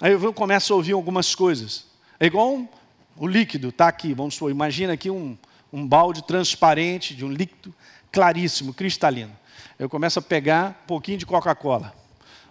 Aí 0.00 0.12
eu 0.12 0.32
começo 0.32 0.72
a 0.72 0.76
ouvir 0.76 0.92
algumas 0.92 1.34
coisas. 1.34 1.86
É 2.20 2.26
igual 2.26 2.54
um, 2.54 2.68
o 3.16 3.26
líquido, 3.26 3.70
está 3.70 3.88
aqui, 3.88 4.14
vamos 4.14 4.34
supor, 4.34 4.50
imagina 4.50 4.92
aqui 4.92 5.10
um, 5.10 5.36
um 5.72 5.86
balde 5.86 6.22
transparente 6.22 7.14
de 7.14 7.24
um 7.24 7.30
líquido 7.30 7.74
claríssimo, 8.12 8.72
cristalino. 8.72 9.36
Eu 9.78 9.88
começo 9.88 10.18
a 10.18 10.22
pegar 10.22 10.80
um 10.84 10.86
pouquinho 10.86 11.18
de 11.18 11.26
Coca-Cola, 11.26 11.94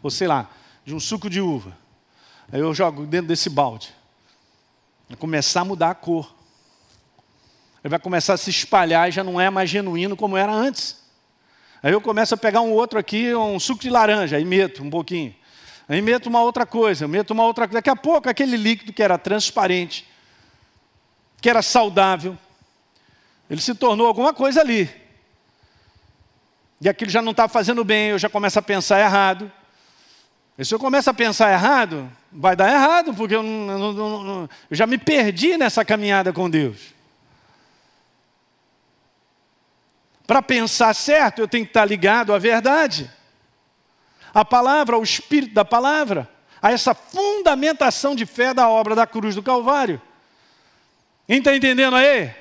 ou 0.03 0.11
sei 0.11 0.27
lá, 0.27 0.49
de 0.85 0.93
um 0.93 0.99
suco 0.99 1.29
de 1.29 1.39
uva. 1.39 1.77
Aí 2.51 2.59
eu 2.59 2.73
jogo 2.73 3.05
dentro 3.05 3.27
desse 3.27 3.49
balde. 3.49 3.93
Vai 5.07 5.17
começar 5.17 5.61
a 5.61 5.65
mudar 5.65 5.91
a 5.91 5.95
cor. 5.95 6.33
Ele 7.83 7.89
vai 7.89 7.99
começar 7.99 8.33
a 8.33 8.37
se 8.37 8.49
espalhar 8.49 9.07
e 9.07 9.11
já 9.11 9.23
não 9.23 9.39
é 9.39 9.49
mais 9.49 9.69
genuíno 9.69 10.17
como 10.17 10.35
era 10.35 10.51
antes. 10.51 11.01
Aí 11.81 11.93
eu 11.93 12.01
começo 12.01 12.33
a 12.33 12.37
pegar 12.37 12.61
um 12.61 12.71
outro 12.71 12.99
aqui, 12.99 13.33
um 13.33 13.59
suco 13.59 13.81
de 13.81 13.89
laranja, 13.89 14.35
aí 14.35 14.43
meto 14.43 14.83
um 14.83 14.89
pouquinho. 14.89 15.33
Aí 15.89 16.01
meto 16.01 16.27
uma 16.27 16.41
outra 16.41 16.65
coisa, 16.65 17.07
meto 17.07 17.31
uma 17.31 17.45
outra 17.45 17.65
coisa. 17.65 17.77
Daqui 17.77 17.89
a 17.89 17.95
pouco, 17.95 18.27
aquele 18.27 18.57
líquido 18.57 18.91
que 18.91 19.01
era 19.01 19.17
transparente, 19.17 20.05
que 21.41 21.49
era 21.49 21.61
saudável, 21.61 22.37
ele 23.49 23.61
se 23.61 23.73
tornou 23.73 24.05
alguma 24.05 24.33
coisa 24.33 24.59
ali. 24.59 24.89
E 26.81 26.89
aquilo 26.89 27.09
já 27.09 27.21
não 27.21 27.31
está 27.31 27.47
fazendo 27.47 27.85
bem, 27.85 28.09
eu 28.09 28.19
já 28.19 28.29
começo 28.29 28.59
a 28.59 28.61
pensar 28.61 28.99
errado. 28.99 29.49
E 30.57 30.65
se 30.65 30.75
eu 30.75 30.79
começo 30.79 31.09
a 31.09 31.13
pensar 31.13 31.53
errado, 31.53 32.11
vai 32.31 32.55
dar 32.55 32.69
errado, 32.69 33.13
porque 33.13 33.35
eu, 33.35 33.43
não, 33.43 33.93
não, 33.93 34.23
não, 34.23 34.49
eu 34.69 34.75
já 34.75 34.85
me 34.85 34.97
perdi 34.97 35.55
nessa 35.55 35.85
caminhada 35.85 36.33
com 36.33 36.49
Deus. 36.49 36.93
Para 40.25 40.41
pensar 40.41 40.93
certo, 40.93 41.39
eu 41.39 41.47
tenho 41.47 41.63
que 41.63 41.69
estar 41.69 41.85
ligado 41.85 42.33
à 42.33 42.37
verdade 42.37 43.09
a 44.37 44.45
palavra, 44.45 44.95
ao 44.95 45.01
espírito 45.01 45.55
da 45.55 45.65
palavra, 45.65 46.29
a 46.61 46.71
essa 46.71 46.93
fundamentação 46.93 48.13
de 48.13 48.23
fé 48.23 48.53
da 48.53 48.69
obra 48.69 48.93
da 48.93 49.07
cruz 49.07 49.33
do 49.33 49.41
Calvário. 49.41 49.99
Quem 51.25 51.39
está 51.39 51.55
entendendo 51.55 51.95
aí? 51.95 52.31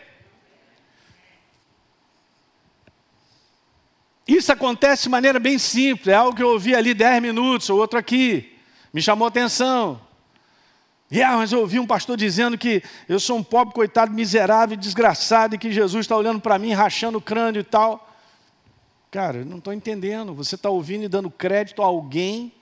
Isso 4.29 4.53
acontece 4.53 5.05
de 5.05 5.09
maneira 5.09 5.41
bem 5.41 5.57
simples, 5.59 6.09
é 6.09 6.15
algo 6.15 6.37
que 6.37 6.43
eu 6.43 6.51
ouvi 6.51 6.75
ali 6.75 6.93
dez 6.93 7.23
minutos, 7.23 7.71
ou 7.71 7.79
outro 7.79 7.99
aqui, 7.99 8.59
me 8.93 9.01
chamou 9.01 9.27
atenção. 9.27 9.99
E 11.11 11.23
ah, 11.23 11.39
mas 11.39 11.51
eu 11.51 11.61
ouvi 11.61 11.81
um 11.81 11.87
pastor 11.87 12.19
dizendo 12.19 12.59
que 12.59 12.83
eu 13.09 13.19
sou 13.19 13.39
um 13.39 13.43
pobre, 13.43 13.73
coitado, 13.73 14.13
miserável, 14.13 14.77
desgraçado, 14.77 15.55
e 15.55 15.59
que 15.59 15.73
Jesus 15.73 16.05
está 16.05 16.15
olhando 16.15 16.43
para 16.43 16.59
mim, 16.59 16.75
rachando 16.75 17.17
o 17.17 17.23
crânio 17.23 17.61
e 17.61 17.65
tal. 17.65 18.07
Cara, 19.17 19.47
não 19.47 19.57
estou 19.57 19.73
entendendo. 19.73 20.35
Você 20.35 20.57
está 20.57 20.69
ouvindo 20.69 21.05
e 21.05 21.09
dando 21.09 21.31
crédito 21.31 21.81
a 21.83 21.87
alguém 21.87 22.53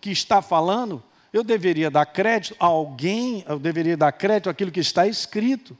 que 0.00 0.10
está 0.10 0.42
falando? 0.42 1.00
Eu 1.32 1.44
deveria 1.44 1.88
dar 1.88 2.04
crédito 2.04 2.56
a 2.58 2.66
alguém, 2.66 3.44
eu 3.46 3.60
deveria 3.60 3.96
dar 3.96 4.10
crédito 4.10 4.50
àquilo 4.50 4.72
que 4.72 4.80
está 4.80 5.06
escrito 5.06 5.78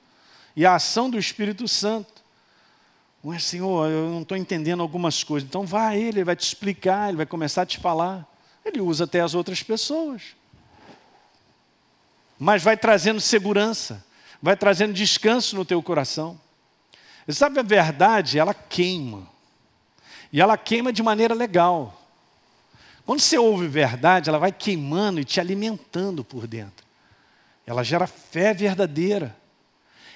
e 0.54 0.64
à 0.64 0.76
ação 0.76 1.10
do 1.10 1.18
Espírito 1.18 1.66
Santo. 1.66 2.22
Mas, 3.24 3.42
Senhor, 3.42 3.90
eu 3.90 4.08
não 4.08 4.22
estou 4.22 4.36
entendendo 4.36 4.82
algumas 4.82 5.24
coisas. 5.24 5.48
Então, 5.48 5.66
vá 5.66 5.88
a 5.88 5.96
Ele, 5.96 6.18
Ele 6.18 6.24
vai 6.24 6.36
te 6.36 6.46
explicar, 6.46 7.08
Ele 7.08 7.16
vai 7.16 7.26
começar 7.26 7.62
a 7.62 7.66
te 7.66 7.80
falar. 7.80 8.24
Ele 8.64 8.80
usa 8.80 9.02
até 9.02 9.20
as 9.20 9.34
outras 9.34 9.64
pessoas. 9.64 10.36
Mas 12.38 12.62
vai 12.62 12.76
trazendo 12.76 13.20
segurança, 13.20 14.06
vai 14.40 14.56
trazendo 14.56 14.92
descanso 14.92 15.56
no 15.56 15.64
teu 15.64 15.82
coração. 15.82 16.40
Sabe 17.28 17.58
a 17.58 17.64
verdade, 17.64 18.38
ela 18.38 18.54
queima. 18.54 19.33
E 20.34 20.40
ela 20.40 20.58
queima 20.58 20.92
de 20.92 21.00
maneira 21.00 21.32
legal. 21.32 21.96
Quando 23.06 23.20
você 23.20 23.38
ouve 23.38 23.68
verdade, 23.68 24.28
ela 24.28 24.36
vai 24.36 24.50
queimando 24.50 25.20
e 25.20 25.24
te 25.24 25.38
alimentando 25.38 26.24
por 26.24 26.48
dentro. 26.48 26.84
Ela 27.64 27.84
gera 27.84 28.08
fé 28.08 28.52
verdadeira. 28.52 29.36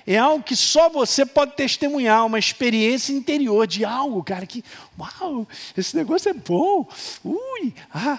É 0.04 0.18
algo 0.18 0.42
que 0.42 0.56
só 0.56 0.88
você 0.88 1.24
pode 1.24 1.54
testemunhar, 1.54 2.26
uma 2.26 2.36
experiência 2.36 3.12
interior 3.12 3.64
de 3.64 3.84
algo, 3.84 4.24
cara, 4.24 4.44
que, 4.44 4.64
uau, 4.98 5.46
esse 5.76 5.96
negócio 5.96 6.30
é 6.30 6.34
bom. 6.34 6.88
Ui, 7.22 7.72
ah. 7.94 8.18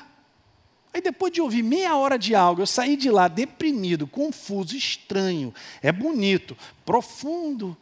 Aí 0.94 1.02
depois 1.02 1.34
de 1.34 1.42
ouvir 1.42 1.64
meia 1.64 1.98
hora 1.98 2.18
de 2.18 2.34
algo, 2.34 2.62
eu 2.62 2.68
saí 2.68 2.96
de 2.96 3.12
lá 3.12 3.28
deprimido, 3.28 4.08
confuso, 4.08 4.74
estranho. 4.74 5.54
É 5.82 5.92
bonito, 5.92 6.56
profundo. 6.86 7.76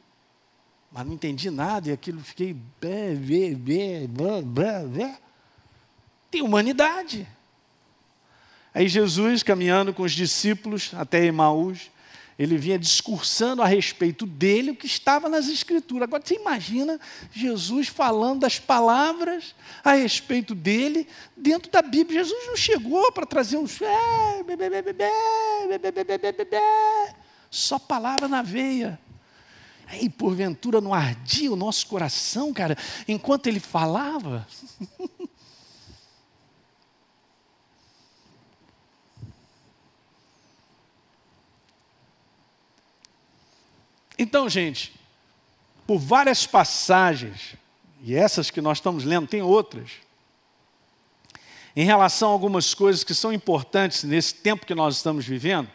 Mas 0.98 1.06
não 1.06 1.14
entendi 1.14 1.52
nada 1.52 1.90
e 1.90 1.92
aquilo 1.92 2.20
fiquei. 2.22 2.56
Bé, 2.82 3.14
bé, 3.14 3.54
bé, 3.54 4.84
bé. 4.84 5.18
Tem 6.32 6.42
humanidade. 6.42 7.28
Aí 8.74 8.88
Jesus, 8.88 9.44
caminhando 9.44 9.94
com 9.94 10.02
os 10.02 10.12
discípulos 10.12 10.92
até 10.96 11.24
Emaús, 11.24 11.92
ele 12.40 12.58
vinha 12.58 12.80
discursando 12.80 13.62
a 13.62 13.68
respeito 13.68 14.26
dele 14.26 14.72
o 14.72 14.76
que 14.76 14.88
estava 14.88 15.30
nas 15.30 15.48
Escrituras. 15.48 16.08
Agora 16.08 16.24
você 16.26 16.34
imagina 16.34 17.00
Jesus 17.32 17.90
falando 17.90 18.40
das 18.40 18.58
palavras 18.58 19.54
a 19.84 19.94
respeito 19.94 20.56
dele 20.56 21.08
dentro 21.36 21.72
da 21.72 21.84
Bíblia. 21.84 22.24
Jesus 22.24 22.48
não 22.48 22.58
chegou 22.58 23.12
para 23.12 23.28
trazer 23.28 23.58
uns. 23.58 23.78
Só 27.52 27.78
palavra 27.78 28.28
na 28.28 28.42
veia. 28.42 29.00
Aí, 29.88 30.10
porventura, 30.10 30.82
não 30.82 30.94
ardia 30.94 31.52
o 31.52 31.56
nosso 31.56 31.88
coração, 31.88 32.54
cara, 32.54 32.78
enquanto 33.08 33.48
ele 33.48 33.60
falava? 33.60 34.46
Então, 44.20 44.50
gente, 44.50 44.94
por 45.86 46.00
várias 46.00 46.48
passagens, 46.48 47.54
e 48.02 48.16
essas 48.16 48.50
que 48.50 48.60
nós 48.60 48.80
estamos 48.80 49.04
lendo, 49.04 49.28
tem 49.28 49.44
outras, 49.44 49.92
em 51.76 51.86
relação 51.86 52.30
a 52.30 52.32
algumas 52.32 52.74
coisas 52.74 53.04
que 53.04 53.14
são 53.14 53.32
importantes 53.32 54.04
nesse 54.04 54.34
tempo 54.34 54.66
que 54.66 54.74
nós 54.74 54.96
estamos 54.96 55.26
vivendo, 55.26 55.70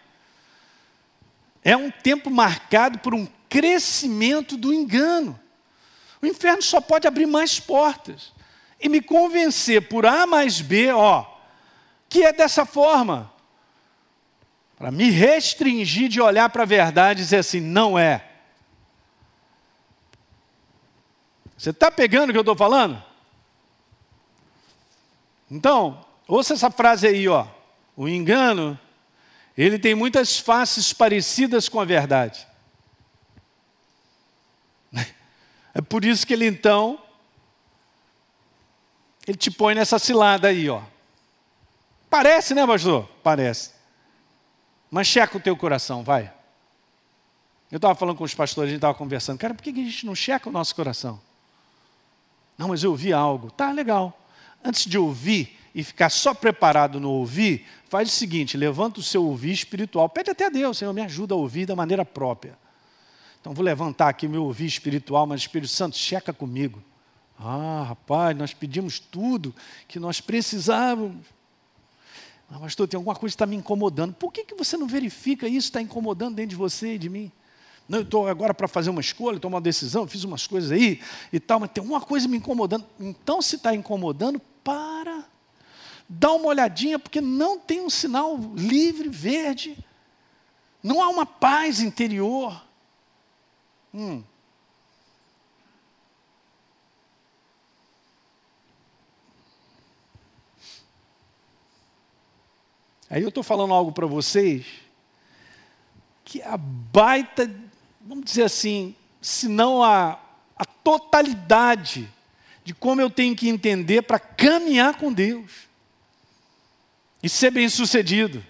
é 1.63 1.77
um 1.77 1.91
tempo 1.91 2.29
marcado 2.29 2.99
por 2.99 3.15
um 3.15 3.25
crescimento 3.53 4.57
do 4.57 4.73
engano. 4.73 5.39
O 6.23 6.27
inferno 6.27 6.63
só 6.63 6.81
pode 6.81 7.07
abrir 7.07 7.27
mais 7.27 7.61
portas 7.61 8.33
e 8.81 8.89
me 8.89 9.03
convencer 9.03 9.89
por 9.91 10.07
A 10.07 10.27
mais 10.27 10.63
B, 10.63 10.91
ó, 10.91 11.27
que 12.09 12.23
é 12.23 12.33
dessa 12.33 12.65
forma. 12.65 13.31
Para 14.79 14.91
me 14.91 15.11
restringir 15.11 16.09
de 16.09 16.19
olhar 16.19 16.49
para 16.49 16.63
a 16.63 16.67
verdade 16.67 17.21
e 17.21 17.25
dizer 17.25 17.37
assim, 17.37 17.61
não 17.61 17.99
é. 17.99 18.27
Você 21.55 21.71
está 21.71 21.91
pegando 21.91 22.31
o 22.31 22.33
que 22.33 22.39
eu 22.39 22.41
estou 22.41 22.57
falando? 22.57 23.03
Então, 25.51 26.03
ouça 26.27 26.55
essa 26.55 26.71
frase 26.71 27.07
aí, 27.07 27.29
ó. 27.29 27.47
O 27.95 28.09
engano, 28.09 28.79
ele 29.59 29.79
tem 29.79 29.95
muitas 29.95 30.39
faces 30.39 30.95
parecidas 30.95 31.69
com 31.69 31.79
a 31.79 31.85
verdade. 31.85 32.51
É 35.75 35.81
por 35.81 36.05
isso 36.05 36.27
que 36.27 36.35
ele 36.35 36.47
então, 36.47 36.99
ele 39.27 39.39
te 39.39 39.51
põe 39.51 39.75
nessa 39.75 39.99
cilada 39.99 40.49
aí, 40.49 40.69
ó. 40.69 40.83
Parece, 42.11 42.55
né, 42.55 42.67
pastor? 42.67 43.09
Parece. 43.23 43.71
Mas 44.91 45.07
checa 45.07 45.39
o 45.39 45.41
teu 45.41 45.57
coração, 45.57 46.05
vai. 46.05 46.31
Eu 47.71 47.77
estava 47.77 47.95
falando 47.95 48.19
com 48.19 48.25
os 48.25 48.35
pastores, 48.35 48.69
a 48.69 48.71
gente 48.71 48.79
estava 48.79 48.93
conversando. 48.93 49.39
Cara, 49.39 49.55
por 49.55 49.63
que 49.63 49.71
a 49.71 49.73
gente 49.73 50.05
não 50.05 50.15
checa 50.15 50.47
o 50.51 50.53
nosso 50.53 50.75
coração? 50.75 51.19
Não, 52.59 52.69
mas 52.69 52.85
eu 52.85 52.91
ouvi 52.91 53.15
algo. 53.15 53.51
Tá, 53.51 53.73
legal. 53.73 54.19
Antes 54.63 54.85
de 54.85 54.99
ouvir 54.99 55.59
e 55.75 55.83
ficar 55.83 56.11
só 56.11 56.35
preparado 56.35 57.01
no 57.01 57.11
ouvir, 57.11 57.67
faz 57.89 58.11
o 58.11 58.13
seguinte: 58.13 58.59
levanta 58.59 59.01
o 59.01 59.03
seu 59.03 59.25
ouvir 59.25 59.53
espiritual. 59.53 60.07
Pede 60.11 60.31
até 60.31 60.47
a 60.47 60.51
Deus, 60.51 60.77
Senhor, 60.77 60.93
me 60.93 61.01
ajuda 61.01 61.33
a 61.33 61.39
ouvir 61.39 61.65
da 61.65 61.75
maneira 61.75 62.05
própria. 62.05 62.59
Então 63.43 63.53
vou 63.53 63.65
levantar 63.65 64.09
aqui 64.09 64.29
meu 64.29 64.45
ouvir 64.45 64.67
espiritual, 64.67 65.27
mas 65.27 65.41
Espírito 65.41 65.73
Santo, 65.73 65.97
checa 65.97 66.33
comigo. 66.33 66.81
Ah, 67.37 67.87
rapaz, 67.89 68.37
nós 68.37 68.55
pedimos 68.55 69.01
tudo 69.01 69.53
que 69.89 69.99
nós 69.99 70.21
precisávamos. 70.21 71.27
Ah, 72.49 72.61
pastor, 72.61 72.87
tem 72.87 72.97
alguma 72.97 73.17
coisa 73.17 73.33
que 73.33 73.35
está 73.35 73.45
me 73.45 73.57
incomodando. 73.57 74.15
Por 74.15 74.33
que, 74.33 74.45
que 74.45 74.55
você 74.55 74.77
não 74.77 74.87
verifica 74.87 75.49
isso 75.49 75.67
está 75.67 75.83
incomodando 75.83 76.37
dentro 76.37 76.51
de 76.51 76.57
você 76.57 76.95
e 76.95 76.99
de 76.99 77.09
mim? 77.09 77.33
Não, 77.89 77.99
eu 77.99 78.05
estou 78.05 78.29
agora 78.29 78.55
para 78.55 78.69
fazer 78.69 78.91
uma 78.91 79.01
escolha, 79.01 79.41
tomar 79.41 79.57
uma 79.57 79.61
decisão, 79.61 80.07
fiz 80.07 80.23
umas 80.23 80.47
coisas 80.47 80.71
aí 80.71 81.01
e 81.33 81.41
tal, 81.41 81.59
mas 81.59 81.73
tem 81.73 81.83
uma 81.83 82.01
coisa 82.01 82.29
me 82.29 82.37
incomodando. 82.37 82.87
Então, 83.01 83.43
se 83.43 83.57
está 83.57 83.75
incomodando, 83.75 84.41
para. 84.63 85.25
Dá 86.09 86.31
uma 86.31 86.47
olhadinha, 86.47 86.97
porque 86.97 87.21
não 87.21 87.59
tem 87.59 87.81
um 87.81 87.91
sinal 87.91 88.39
livre, 88.55 89.09
verde. 89.09 89.77
Não 90.81 91.03
há 91.03 91.09
uma 91.09 91.27
paz 91.27 91.81
interior. 91.81 92.71
Hum. 93.95 94.23
Aí 103.11 103.23
eu 103.23 103.29
estou 103.29 103.43
falando 103.43 103.75
algo 103.75 103.93
para 103.93 104.07
vocês 104.07 104.67
que 106.25 106.41
a 106.43 106.57
baita 106.57 107.47
vamos 108.05 108.25
dizer 108.25 108.45
assim, 108.45 108.95
se 109.21 109.49
não 109.49 109.83
a, 109.83 110.19
a 110.57 110.65
totalidade 110.65 112.09
de 112.65 112.75
como 112.75 113.01
eu 113.01 113.11
tenho 113.11 113.35
que 113.35 113.49
entender 113.49 114.03
para 114.03 114.19
caminhar 114.19 114.97
com 114.97 115.13
Deus 115.13 115.69
e 117.23 117.29
ser 117.29 117.51
bem 117.51 117.69
sucedido, 117.69 118.45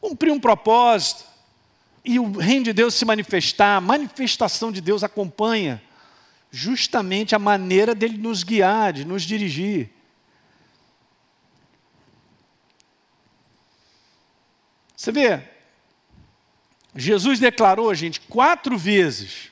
cumprir 0.00 0.32
um 0.32 0.40
propósito 0.40 1.24
e 2.04 2.18
o 2.18 2.30
reino 2.32 2.64
de 2.64 2.72
Deus 2.72 2.94
se 2.94 3.04
manifestar, 3.04 3.76
a 3.76 3.80
manifestação 3.80 4.70
de 4.70 4.80
Deus 4.80 5.02
acompanha 5.02 5.82
justamente 6.50 7.34
a 7.34 7.38
maneira 7.38 7.94
dele 7.94 8.18
nos 8.18 8.44
guiar, 8.44 8.92
de 8.92 9.04
nos 9.04 9.22
dirigir. 9.22 9.90
Você 14.94 15.10
vê, 15.10 15.42
Jesus 16.94 17.40
declarou, 17.40 17.92
gente, 17.94 18.20
quatro 18.20 18.78
vezes, 18.78 19.50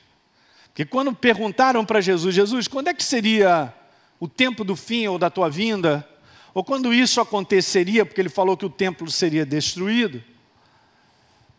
que 0.73 0.85
quando 0.85 1.13
perguntaram 1.13 1.83
para 1.83 2.01
Jesus, 2.01 2.33
Jesus, 2.33 2.67
quando 2.67 2.87
é 2.87 2.93
que 2.93 3.03
seria 3.03 3.73
o 4.19 4.27
tempo 4.27 4.63
do 4.63 4.75
fim 4.75 5.07
ou 5.07 5.19
da 5.19 5.29
tua 5.29 5.49
vinda? 5.49 6.07
Ou 6.53 6.63
quando 6.63 6.93
isso 6.93 7.19
aconteceria, 7.19 8.05
porque 8.05 8.21
ele 8.21 8.29
falou 8.29 8.55
que 8.55 8.65
o 8.65 8.69
templo 8.69 9.09
seria 9.11 9.45
destruído? 9.45 10.23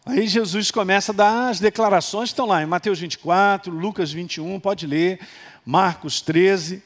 Aí 0.07 0.27
Jesus 0.27 0.71
começa 0.71 1.13
a 1.13 1.15
dar 1.15 1.49
as 1.49 1.61
declarações, 1.61 2.29
estão 2.29 2.47
lá 2.47 2.63
em 2.63 2.67
Mateus 2.67 2.99
24, 2.99 3.73
Lucas 3.73 4.13
21, 4.13 4.61
pode 4.61 4.87
ler, 4.87 5.19
Marcos 5.65 6.21
13. 6.21 6.83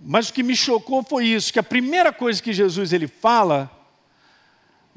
Mas 0.00 0.28
o 0.28 0.32
que 0.32 0.42
me 0.42 0.56
chocou 0.56 1.02
foi 1.02 1.26
isso, 1.26 1.52
que 1.52 1.58
a 1.58 1.62
primeira 1.62 2.12
coisa 2.12 2.42
que 2.42 2.52
Jesus 2.52 2.92
ele 2.92 3.06
fala 3.06 3.70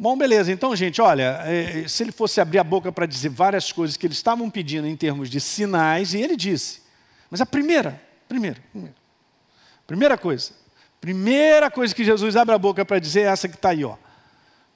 Bom, 0.02 0.18
beleza. 0.18 0.52
Então, 0.52 0.76
gente, 0.76 1.00
olha, 1.00 1.44
é, 1.46 1.88
se 1.88 2.02
ele 2.02 2.12
fosse 2.12 2.42
abrir 2.42 2.58
a 2.58 2.64
boca 2.64 2.92
para 2.92 3.06
dizer 3.06 3.30
várias 3.30 3.72
coisas 3.72 3.96
que 3.96 4.08
eles 4.08 4.18
estavam 4.18 4.50
pedindo 4.50 4.88
em 4.88 4.96
termos 4.96 5.30
de 5.30 5.40
sinais, 5.40 6.16
e 6.16 6.20
ele 6.20 6.36
disse. 6.36 6.82
Mas 7.30 7.40
a 7.40 7.46
primeira, 7.46 8.02
primeira, 8.28 8.60
primeira, 8.72 8.96
primeira 9.86 10.18
coisa, 10.18 10.54
primeira 11.00 11.70
coisa 11.70 11.94
que 11.94 12.04
Jesus 12.04 12.36
abre 12.36 12.56
a 12.56 12.58
boca 12.58 12.84
para 12.84 12.98
dizer 12.98 13.22
é 13.22 13.24
essa 13.26 13.48
que 13.48 13.54
está 13.54 13.70
aí, 13.70 13.86
ó. 13.86 13.96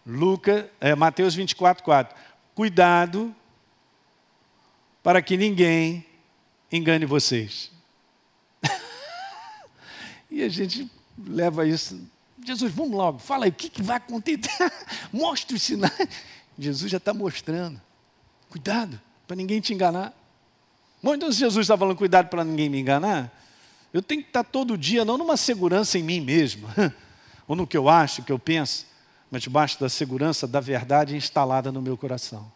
Lucas, 0.06 0.66
é, 0.80 0.94
Mateus 0.96 1.34
24, 1.34 1.84
4. 1.84 2.16
Cuidado 2.54 3.36
para 5.02 5.22
que 5.22 5.36
ninguém 5.36 6.06
engane 6.72 7.06
vocês. 7.06 7.72
e 10.30 10.44
a 10.44 10.50
gente 10.50 10.90
leva 11.18 11.66
isso 11.66 12.00
Jesus, 12.46 12.72
vamos 12.72 12.96
logo, 12.96 13.18
fala 13.18 13.46
aí, 13.46 13.50
o 13.50 13.54
que, 13.54 13.70
que 13.70 13.82
vai 13.82 13.98
acontecer? 13.98 14.72
Mostre 15.12 15.56
os 15.56 15.64
sinais. 15.64 16.08
Jesus 16.58 16.92
já 16.92 16.98
está 16.98 17.12
mostrando. 17.12 17.82
Cuidado, 18.50 19.02
para 19.26 19.36
ninguém 19.36 19.60
te 19.60 19.74
enganar. 19.74 20.14
Bom, 21.02 21.16
então 21.16 21.32
se 21.32 21.40
Jesus 21.40 21.64
está 21.64 21.76
falando 21.76 21.98
cuidado 21.98 22.30
para 22.30 22.44
ninguém 22.44 22.70
me 22.70 22.80
enganar, 22.80 23.32
eu 23.92 24.02
tenho 24.02 24.22
que 24.22 24.30
estar 24.30 24.44
todo 24.44 24.78
dia, 24.78 25.04
não 25.04 25.18
numa 25.18 25.38
segurança 25.38 25.98
em 25.98 26.04
mim 26.04 26.22
mesmo, 26.22 26.68
ou 27.48 27.56
no 27.56 27.66
que 27.66 27.76
eu 27.76 27.90
acho, 27.90 28.22
que 28.22 28.32
eu 28.32 28.38
penso, 28.38 28.86
mas 29.30 29.42
debaixo 29.42 29.80
da 29.80 29.90
segurança 29.90 30.48
da 30.48 30.60
verdade 30.60 31.16
instalada 31.16 31.72
no 31.72 31.82
meu 31.82 31.98
coração. 31.98 32.52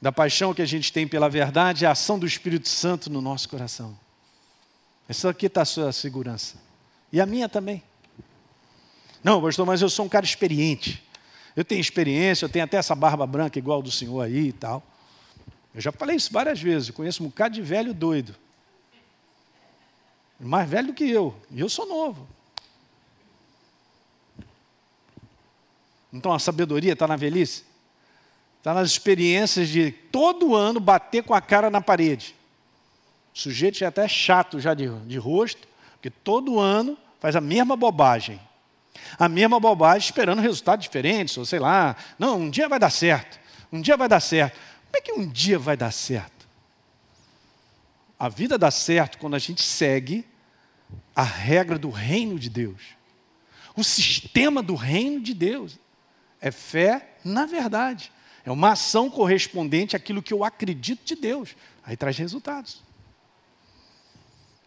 Da 0.00 0.12
paixão 0.12 0.52
que 0.52 0.62
a 0.62 0.66
gente 0.66 0.92
tem 0.92 1.08
pela 1.08 1.28
verdade, 1.28 1.86
a 1.86 1.92
ação 1.92 2.18
do 2.18 2.26
Espírito 2.26 2.68
Santo 2.68 3.10
no 3.10 3.20
nosso 3.20 3.48
coração. 3.48 3.98
Essa 5.08 5.30
aqui 5.30 5.46
está 5.46 5.62
a 5.62 5.66
sua 5.66 5.92
segurança. 5.92 6.56
E 7.12 7.20
a 7.20 7.26
minha 7.26 7.48
também. 7.48 7.82
Não, 9.22 9.40
pastor, 9.40 9.64
mas 9.64 9.80
eu 9.80 9.88
sou 9.88 10.04
um 10.04 10.08
cara 10.08 10.24
experiente. 10.24 11.02
Eu 11.56 11.64
tenho 11.64 11.80
experiência, 11.80 12.44
eu 12.44 12.48
tenho 12.48 12.64
até 12.64 12.76
essa 12.76 12.94
barba 12.94 13.26
branca 13.26 13.58
igual 13.58 13.80
do 13.80 13.90
senhor 13.90 14.20
aí 14.20 14.48
e 14.48 14.52
tal. 14.52 14.82
Eu 15.74 15.80
já 15.80 15.90
falei 15.90 16.16
isso 16.16 16.32
várias 16.32 16.60
vezes. 16.60 16.88
Eu 16.88 16.94
conheço 16.94 17.22
um 17.22 17.26
bocado 17.26 17.54
de 17.54 17.62
velho 17.62 17.94
doido. 17.94 18.34
mais 20.38 20.68
velho 20.68 20.88
do 20.88 20.94
que 20.94 21.08
eu, 21.08 21.34
e 21.50 21.60
eu 21.60 21.68
sou 21.68 21.86
novo. 21.86 22.26
Então 26.14 26.32
a 26.32 26.38
sabedoria 26.38 26.92
está 26.92 27.08
na 27.08 27.16
velhice? 27.16 27.64
Está 28.58 28.72
nas 28.72 28.88
experiências 28.88 29.68
de 29.68 29.90
todo 29.90 30.54
ano 30.54 30.78
bater 30.78 31.24
com 31.24 31.34
a 31.34 31.40
cara 31.40 31.68
na 31.68 31.80
parede. 31.80 32.36
O 33.34 33.38
sujeito 33.38 33.78
já 33.78 33.86
é 33.86 33.88
até 33.88 34.06
chato 34.06 34.60
já 34.60 34.72
de, 34.74 34.88
de 34.88 35.18
rosto, 35.18 35.66
porque 35.94 36.08
todo 36.08 36.60
ano 36.60 36.96
faz 37.18 37.34
a 37.34 37.40
mesma 37.40 37.74
bobagem. 37.74 38.40
A 39.18 39.28
mesma 39.28 39.58
bobagem 39.58 40.06
esperando 40.06 40.40
resultados 40.40 40.84
diferentes, 40.84 41.36
ou 41.36 41.44
sei 41.44 41.58
lá, 41.58 41.96
não, 42.16 42.42
um 42.42 42.50
dia 42.50 42.68
vai 42.68 42.78
dar 42.78 42.90
certo, 42.90 43.40
um 43.72 43.80
dia 43.80 43.96
vai 43.96 44.08
dar 44.08 44.20
certo. 44.20 44.54
Como 44.86 44.96
é 44.96 45.00
que 45.00 45.12
um 45.12 45.28
dia 45.28 45.58
vai 45.58 45.76
dar 45.76 45.90
certo? 45.90 46.46
A 48.16 48.28
vida 48.28 48.56
dá 48.56 48.70
certo 48.70 49.18
quando 49.18 49.34
a 49.34 49.38
gente 49.40 49.62
segue 49.62 50.24
a 51.14 51.24
regra 51.24 51.76
do 51.76 51.90
reino 51.90 52.38
de 52.38 52.48
Deus. 52.48 52.80
O 53.76 53.82
sistema 53.82 54.62
do 54.62 54.76
reino 54.76 55.20
de 55.20 55.34
Deus 55.34 55.76
é 56.44 56.50
fé 56.50 57.16
na 57.24 57.46
verdade. 57.46 58.12
É 58.44 58.52
uma 58.52 58.72
ação 58.72 59.08
correspondente 59.08 59.96
àquilo 59.96 60.22
que 60.22 60.34
eu 60.34 60.44
acredito 60.44 61.02
de 61.02 61.16
Deus. 61.16 61.56
Aí 61.82 61.96
traz 61.96 62.18
resultados. 62.18 62.82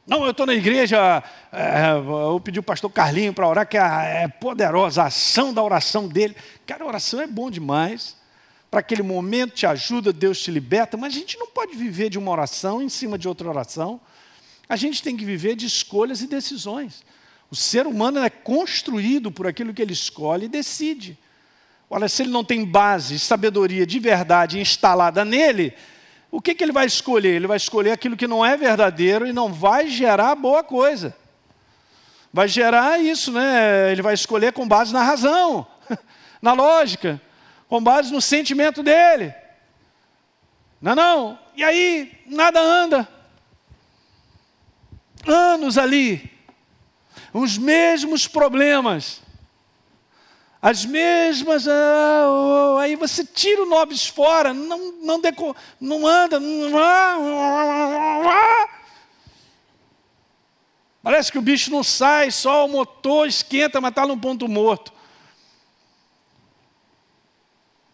Não, 0.08 0.26
eu 0.26 0.32
estou 0.32 0.48
na 0.48 0.56
igreja, 0.56 1.24
é, 1.52 1.92
eu 1.92 2.40
pedi 2.40 2.58
o 2.58 2.64
pastor 2.64 2.90
Carlinho 2.90 3.32
para 3.32 3.48
orar, 3.48 3.68
que 3.68 3.78
é, 3.78 4.24
é 4.24 4.28
poderosa 4.28 5.04
a 5.04 5.08
ação 5.08 5.54
da 5.54 5.62
oração 5.62 6.08
dele. 6.08 6.36
Cara, 6.66 6.84
a 6.84 6.88
oração 6.88 7.22
é 7.22 7.28
bom 7.28 7.52
demais. 7.52 8.18
Para 8.72 8.80
aquele 8.80 9.04
momento 9.04 9.54
te 9.54 9.68
ajuda, 9.68 10.12
Deus 10.12 10.42
te 10.42 10.50
liberta, 10.50 10.98
mas 10.98 11.14
a 11.14 11.20
gente 11.20 11.38
não 11.38 11.48
pode 11.48 11.76
viver 11.76 12.10
de 12.10 12.18
uma 12.18 12.32
oração 12.32 12.82
em 12.82 12.90
cima 12.90 13.20
de 13.20 13.28
outra 13.28 13.48
oração. 13.48 14.02
A 14.68 14.76
gente 14.76 15.04
tem 15.04 15.16
que 15.16 15.24
viver 15.24 15.56
de 15.56 15.68
escolhas 15.68 16.22
e 16.24 16.28
decisões. 16.28 17.04
O 17.52 17.56
ser 17.56 17.86
humano 17.86 18.18
é 18.24 18.32
construído 18.32 19.32
por 19.32 19.46
aquilo 19.46 19.74
que 19.76 19.82
ele 19.82 19.94
escolhe 19.94 20.46
e 20.46 20.50
decide. 20.50 21.20
Olha, 21.90 22.10
se 22.10 22.24
ele 22.24 22.32
não 22.32 22.44
tem 22.44 22.66
base, 22.66 23.18
sabedoria 23.18 23.86
de 23.86 23.98
verdade 24.00 24.60
instalada 24.60 25.24
nele, 25.24 25.74
o 26.30 26.42
que, 26.42 26.54
que 26.54 26.64
ele 26.64 26.74
vai 26.74 26.86
escolher? 26.86 27.36
Ele 27.36 27.48
vai 27.48 27.58
escolher 27.58 27.92
aquilo 27.92 28.18
que 28.18 28.28
não 28.28 28.46
é 28.46 28.58
verdadeiro 28.58 29.26
e 29.26 29.32
não 29.32 29.54
vai 29.54 29.88
gerar 29.88 30.36
boa 30.36 30.64
coisa. 30.64 31.16
Vai 32.34 32.50
gerar 32.50 33.00
isso, 33.00 33.32
né? 33.32 33.92
Ele 33.92 34.02
vai 34.02 34.14
escolher 34.14 34.52
com 34.52 34.68
base 34.68 34.92
na 34.92 35.02
razão, 35.02 35.66
na 36.42 36.52
lógica, 36.52 37.22
com 37.70 37.82
base 37.82 38.12
no 38.12 38.22
sentimento 38.22 38.84
dele. 38.84 39.34
Não, 40.82 40.94
não. 40.94 41.40
E 41.56 41.64
aí, 41.64 42.12
nada 42.26 42.60
anda. 42.60 43.08
Anos 45.26 45.78
ali, 45.78 46.30
os 47.34 47.58
mesmos 47.58 48.28
problemas 48.28 49.22
as 50.70 50.84
mesmas, 50.84 51.66
ah, 51.66 52.26
oh, 52.28 52.78
aí 52.80 52.98
você 52.98 53.24
tira 53.24 53.64
o 53.64 53.66
nobis 53.66 54.06
fora, 54.06 54.54
não, 54.54 54.92
não, 55.02 55.22
deco, 55.22 55.56
não 55.80 56.06
anda, 56.06 56.42
não, 56.42 56.78
ah, 56.78 58.68
parece 61.02 61.32
que 61.32 61.38
o 61.38 61.42
bicho 61.42 61.72
não 61.72 61.86
sai, 61.86 62.32
só 62.32 62.66
o 62.66 62.70
motor 62.70 63.30
esquenta, 63.30 63.80
mas 63.80 63.92
está 63.92 64.06
num 64.06 64.20
ponto 64.20 64.46
morto. 64.50 64.92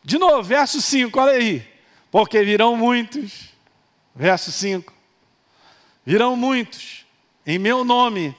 De 0.03 0.17
novo, 0.17 0.41
verso 0.41 0.81
5, 0.81 1.19
olha 1.19 1.33
aí. 1.33 1.71
Porque 2.09 2.43
virão 2.43 2.75
muitos, 2.75 3.49
verso 4.15 4.51
5, 4.51 4.91
virão 6.03 6.35
muitos, 6.35 7.05
em 7.45 7.59
meu 7.59 7.85
nome, 7.85 8.35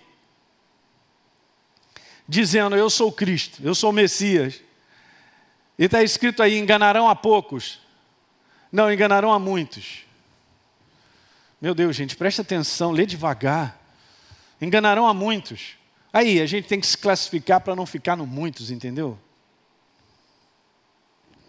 dizendo: 2.28 2.76
Eu 2.76 2.88
sou 2.90 3.12
Cristo, 3.12 3.60
eu 3.62 3.74
sou 3.74 3.90
o 3.90 3.92
Messias. 3.92 4.60
E 5.78 5.84
está 5.84 6.02
escrito 6.02 6.42
aí: 6.42 6.58
enganarão 6.58 7.08
a 7.08 7.14
poucos. 7.14 7.80
Não, 8.70 8.92
enganarão 8.92 9.32
a 9.32 9.38
muitos. 9.38 10.04
Meu 11.60 11.74
Deus, 11.74 11.96
gente, 11.96 12.16
presta 12.16 12.42
atenção, 12.42 12.90
lê 12.90 13.06
devagar. 13.06 13.80
Enganarão 14.60 15.06
a 15.06 15.14
muitos. 15.14 15.76
Aí, 16.12 16.40
a 16.40 16.46
gente 16.46 16.68
tem 16.68 16.80
que 16.80 16.86
se 16.86 16.98
classificar 16.98 17.60
para 17.60 17.74
não 17.74 17.86
ficar 17.86 18.16
no 18.16 18.26
muitos, 18.26 18.70
entendeu? 18.70 19.18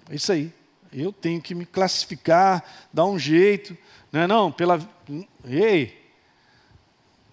É 0.09 0.15
isso 0.15 0.32
aí. 0.32 0.53
Eu 0.91 1.11
tenho 1.11 1.41
que 1.41 1.53
me 1.53 1.65
classificar, 1.65 2.63
dar 2.93 3.05
um 3.05 3.19
jeito, 3.19 3.78
não 4.11 4.21
é 4.21 4.28
não? 4.28 4.51
Pela. 4.51 4.80
Ei, 5.43 6.05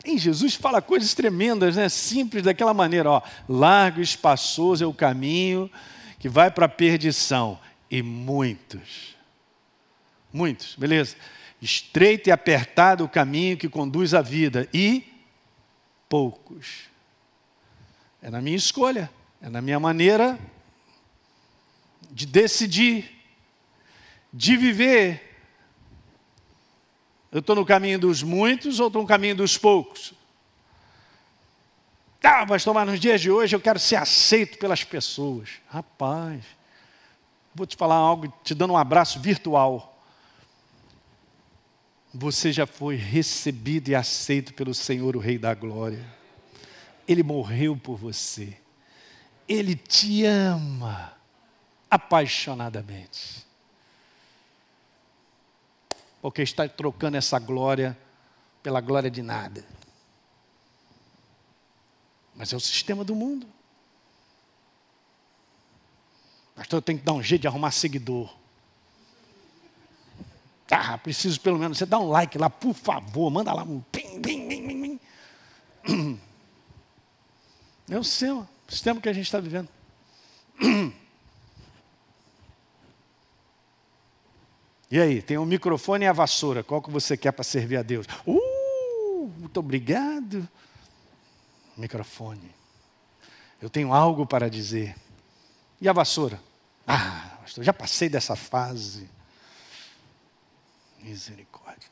em 0.05 0.19
Jesus 0.19 0.55
fala 0.55 0.83
coisas 0.83 1.15
tremendas, 1.15 1.77
né? 1.77 1.89
simples 1.89 2.43
daquela 2.43 2.75
maneira. 2.75 3.11
Ó, 3.11 3.23
largo 3.49 4.01
e 4.01 4.03
espaçoso 4.03 4.83
é 4.83 4.87
o 4.87 4.95
caminho 4.95 5.71
que 6.19 6.29
vai 6.29 6.51
para 6.51 6.67
a 6.67 6.69
perdição. 6.69 7.59
E 7.91 8.03
muitos, 8.03 9.15
muitos, 10.33 10.75
beleza? 10.77 11.17
Estreito 11.61 12.29
e 12.29 12.33
apertado 12.33 13.05
o 13.05 13.09
caminho 13.09 13.57
que 13.57 13.69
conduz 13.69 14.15
à 14.15 14.23
vida. 14.23 14.69
E 14.73 15.05
poucos. 16.09 16.91
É 18.21 18.31
na 18.31 18.41
minha 18.41 18.57
escolha, 18.57 19.11
é 19.41 19.49
na 19.49 19.61
minha 19.61 19.79
maneira 19.79 20.39
de 22.11 22.27
decidir, 22.27 23.11
de 24.33 24.57
viver 24.57 25.32
eu 27.33 27.41
estou 27.41 27.57
no 27.57 27.65
caminho 27.65 27.99
dos 27.99 28.23
muitos 28.23 28.79
ou 28.79 28.89
estou 28.89 29.01
no 29.01 29.09
caminho 29.09 29.35
dos 29.35 29.57
poucos? 29.57 30.13
Ah, 32.23 32.45
mas 32.47 32.65
nos 32.65 33.01
dias 33.01 33.21
de 33.21 33.31
hoje 33.31 33.57
eu 33.57 33.61
quero 33.61 33.79
ser 33.79 33.97
aceito 33.97 34.59
pelas 34.59 34.85
pessoas. 34.85 35.49
Rapaz, 35.67 36.45
vou 37.55 37.67
te 37.67 37.75
falar 37.75 37.95
algo, 37.95 38.33
te 38.45 38.55
dando 38.55 38.75
um 38.75 38.77
abraço 38.77 39.19
virtual. 39.19 39.89
Você 42.13 42.53
já 42.53 42.67
foi 42.67 42.97
recebido 42.97 43.89
e 43.89 43.95
aceito 43.95 44.53
pelo 44.53 44.75
Senhor, 44.75 45.17
o 45.17 45.19
Rei 45.19 45.39
da 45.39 45.55
Glória. 45.55 46.05
Ele 47.09 47.23
morreu 47.23 47.75
por 47.77 47.97
você. 47.97 48.57
Ele 49.49 49.75
te 49.75 50.25
ama 50.27 51.15
apaixonadamente 51.91 53.51
porque 56.23 56.41
está 56.41 56.67
trocando 56.69 57.17
essa 57.17 57.39
glória 57.41 57.99
pela 58.63 58.81
glória 58.81 59.11
de 59.11 59.21
nada. 59.21 59.67
Mas 62.35 62.53
é 62.53 62.57
o 62.57 62.61
sistema 62.61 63.05
do 63.05 63.15
mundo. 63.15 63.47
Pastor, 66.55 66.79
eu 66.79 66.83
tenho 66.83 67.01
que 67.01 67.05
dar 67.05 67.13
um 67.13 67.23
jeito 67.23 67.43
de 67.43 67.49
arrumar 67.49 67.73
seguidor. 67.73 68.33
Ah, 70.71 70.97
preciso 70.97 71.39
pelo 71.41 71.59
menos 71.59 71.77
você 71.77 71.85
dá 71.85 71.99
um 71.99 72.09
like 72.09 72.39
lá, 72.39 72.49
por 72.49 72.73
favor, 72.73 73.29
manda 73.31 73.53
lá 73.53 73.63
um 73.63 73.81
pim, 73.81 74.23
pim, 74.23 74.49
pim, 74.49 75.01
pim. 75.85 76.21
É 77.91 77.99
o 77.99 78.05
sistema, 78.05 78.49
o 78.67 78.73
sistema 78.73 79.01
que 79.01 79.09
a 79.09 79.13
gente 79.13 79.27
está 79.27 79.41
vivendo. 79.41 79.69
E 84.93 85.01
aí, 85.01 85.23
tem 85.23 85.39
o 85.39 85.41
um 85.41 85.47
microfone 85.47 86.05
e 86.05 86.07
a 86.07 86.13
vassoura. 86.13 86.63
Qual 86.63 86.83
que 86.83 86.91
você 86.91 87.17
quer 87.17 87.33
para 87.33 87.43
servir 87.43 87.79
a 87.79 87.83
Deus? 87.83 88.07
Uh, 88.27 89.33
muito 89.39 89.59
obrigado. 89.59 90.47
Microfone. 91.79 92.55
Eu 93.59 93.71
tenho 93.71 93.95
algo 93.95 94.27
para 94.27 94.51
dizer. 94.51 94.95
E 95.81 95.89
a 95.89 95.95
vassoura? 95.95 96.39
Ah, 96.87 97.39
pastor, 97.41 97.65
já 97.65 97.73
passei 97.73 98.11
dessa 98.11 98.37
fase. 98.37 99.09
Misericórdia. 101.03 101.89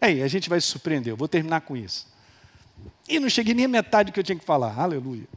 Aí, 0.00 0.22
a 0.22 0.28
gente 0.28 0.48
vai 0.48 0.58
se 0.58 0.68
surpreender. 0.68 1.12
Eu 1.12 1.18
vou 1.18 1.28
terminar 1.28 1.60
com 1.60 1.76
isso. 1.76 2.10
E 3.06 3.20
não 3.20 3.28
cheguei 3.28 3.52
nem 3.52 3.66
a 3.66 3.68
metade 3.68 4.10
do 4.10 4.14
que 4.14 4.20
eu 4.20 4.24
tinha 4.24 4.38
que 4.38 4.44
falar. 4.46 4.74
Aleluia. 4.80 5.28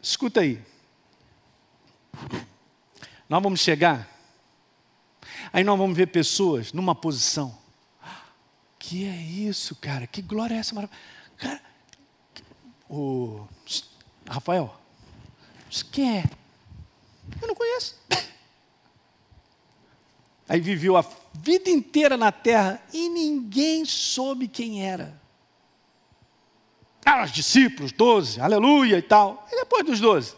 Escuta 0.00 0.40
aí. 0.40 0.64
Nós 3.30 3.40
vamos 3.40 3.60
chegar, 3.60 4.10
aí 5.52 5.62
nós 5.62 5.78
vamos 5.78 5.96
ver 5.96 6.08
pessoas 6.08 6.72
numa 6.72 6.96
posição. 6.96 7.56
Que 8.76 9.06
é 9.06 9.22
isso, 9.22 9.76
cara? 9.76 10.04
Que 10.04 10.20
glória 10.20 10.56
é 10.56 10.58
essa 10.58 10.74
maravilha? 10.74 10.98
Cara, 11.36 11.62
o 12.88 13.46
Rafael, 14.28 14.74
quem 15.92 16.18
é? 16.18 16.24
Eu 17.40 17.46
não 17.46 17.54
conheço. 17.54 17.96
Aí 20.48 20.58
viveu 20.58 20.96
a 20.96 21.04
vida 21.32 21.70
inteira 21.70 22.16
na 22.16 22.32
terra 22.32 22.82
e 22.92 23.08
ninguém 23.08 23.84
soube 23.84 24.48
quem 24.48 24.84
era. 24.84 25.16
Ah, 27.06 27.22
os 27.22 27.30
discípulos, 27.30 27.92
doze, 27.92 28.40
aleluia 28.40 28.98
e 28.98 29.02
tal. 29.02 29.46
E 29.52 29.54
depois 29.54 29.86
dos 29.86 30.00
doze? 30.00 30.34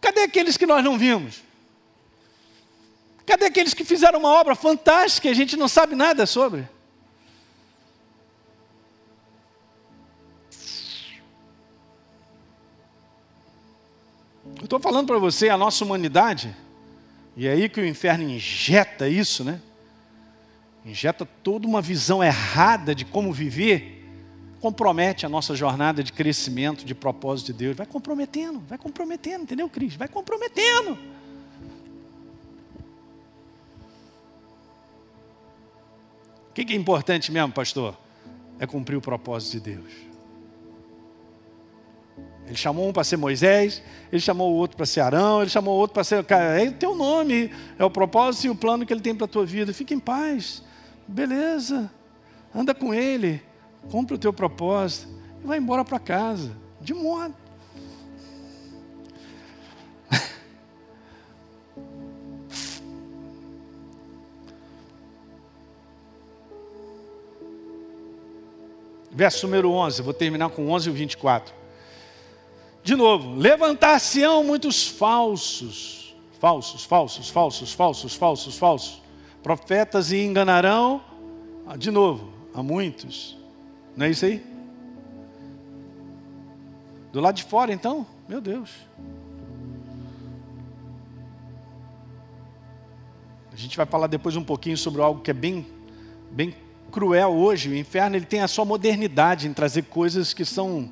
Cadê 0.00 0.22
aqueles 0.22 0.56
que 0.56 0.66
nós 0.66 0.82
não 0.82 0.98
vimos? 0.98 1.48
Cadê 3.26 3.46
aqueles 3.46 3.74
que 3.74 3.84
fizeram 3.84 4.18
uma 4.18 4.30
obra 4.30 4.54
fantástica 4.54 5.28
e 5.28 5.30
a 5.30 5.34
gente 5.34 5.56
não 5.56 5.68
sabe 5.68 5.94
nada 5.94 6.26
sobre? 6.26 6.68
Eu 14.56 14.64
estou 14.64 14.80
falando 14.80 15.06
para 15.06 15.18
você, 15.18 15.48
a 15.48 15.56
nossa 15.56 15.84
humanidade, 15.84 16.54
e 17.36 17.46
é 17.46 17.52
aí 17.52 17.68
que 17.68 17.80
o 17.80 17.86
inferno 17.86 18.24
injeta 18.24 19.08
isso, 19.08 19.42
né? 19.42 19.60
Injeta 20.84 21.24
toda 21.24 21.66
uma 21.66 21.80
visão 21.80 22.22
errada 22.22 22.94
de 22.94 23.04
como 23.04 23.32
viver, 23.32 24.06
compromete 24.60 25.24
a 25.24 25.28
nossa 25.28 25.54
jornada 25.54 26.02
de 26.02 26.12
crescimento, 26.12 26.84
de 26.84 26.94
propósito 26.94 27.46
de 27.48 27.52
Deus. 27.54 27.76
Vai 27.76 27.86
comprometendo, 27.86 28.62
vai 28.68 28.76
comprometendo, 28.76 29.42
entendeu, 29.42 29.68
Cris? 29.68 29.94
Vai 29.94 30.08
comprometendo. 30.08 30.98
O 36.60 36.64
que 36.66 36.74
é 36.74 36.76
importante 36.76 37.32
mesmo, 37.32 37.52
pastor? 37.52 37.96
É 38.58 38.66
cumprir 38.66 38.96
o 38.96 39.00
propósito 39.00 39.52
de 39.52 39.74
Deus. 39.74 39.90
Ele 42.46 42.56
chamou 42.56 42.86
um 42.88 42.92
para 42.92 43.02
ser 43.02 43.16
Moisés, 43.16 43.82
ele 44.12 44.20
chamou 44.20 44.52
o 44.52 44.56
outro 44.56 44.76
para 44.76 44.84
ser 44.84 45.00
Arão, 45.00 45.40
ele 45.40 45.48
chamou 45.48 45.74
o 45.74 45.78
outro 45.78 45.94
para 45.94 46.04
ser. 46.04 46.24
É 46.28 46.68
o 46.68 46.72
teu 46.72 46.94
nome, 46.94 47.50
é 47.78 47.84
o 47.84 47.90
propósito 47.90 48.46
e 48.46 48.50
o 48.50 48.54
plano 48.54 48.84
que 48.84 48.92
ele 48.92 49.00
tem 49.00 49.14
para 49.14 49.24
a 49.24 49.28
tua 49.28 49.46
vida. 49.46 49.72
Fica 49.72 49.94
em 49.94 49.98
paz, 49.98 50.62
beleza, 51.06 51.90
anda 52.54 52.74
com 52.74 52.92
ele, 52.92 53.40
cumpre 53.90 54.16
o 54.16 54.18
teu 54.18 54.32
propósito 54.32 55.08
e 55.42 55.46
vai 55.46 55.58
embora 55.58 55.84
para 55.84 55.98
casa, 55.98 56.50
de 56.80 56.92
modo. 56.92 57.34
Verso 69.20 69.46
número 69.46 69.70
11, 69.70 70.00
vou 70.00 70.14
terminar 70.14 70.48
com 70.48 70.70
11 70.70 70.88
e 70.88 70.92
24. 70.94 71.54
De 72.82 72.96
novo, 72.96 73.34
levantar-se-ão 73.34 74.42
muitos 74.42 74.88
falsos, 74.88 76.16
falsos, 76.38 76.86
falsos, 76.86 77.28
falsos, 77.28 77.70
falsos, 77.70 78.14
falsos, 78.14 78.56
falsos, 78.56 79.02
profetas 79.42 80.10
e 80.10 80.24
enganarão, 80.24 81.02
ah, 81.66 81.76
de 81.76 81.90
novo, 81.90 82.32
a 82.54 82.62
muitos. 82.62 83.36
Não 83.94 84.06
é 84.06 84.08
isso 84.08 84.24
aí? 84.24 84.42
Do 87.12 87.20
lado 87.20 87.36
de 87.36 87.44
fora, 87.44 87.74
então, 87.74 88.06
meu 88.26 88.40
Deus. 88.40 88.70
A 93.52 93.56
gente 93.56 93.76
vai 93.76 93.84
falar 93.84 94.06
depois 94.06 94.34
um 94.34 94.42
pouquinho 94.42 94.78
sobre 94.78 95.02
algo 95.02 95.20
que 95.20 95.30
é 95.30 95.34
bem, 95.34 95.66
bem 96.30 96.54
cruel 96.90 97.30
hoje. 97.30 97.70
O 97.70 97.76
inferno 97.76 98.16
ele 98.16 98.26
tem 98.26 98.40
a 98.40 98.48
sua 98.48 98.64
modernidade 98.64 99.46
em 99.48 99.52
trazer 99.52 99.84
coisas 99.84 100.34
que 100.34 100.44
são 100.44 100.90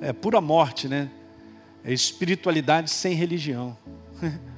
é, 0.00 0.12
pura 0.12 0.40
morte, 0.40 0.88
né? 0.88 1.10
É 1.84 1.92
espiritualidade 1.92 2.90
sem 2.90 3.14
religião. 3.14 3.76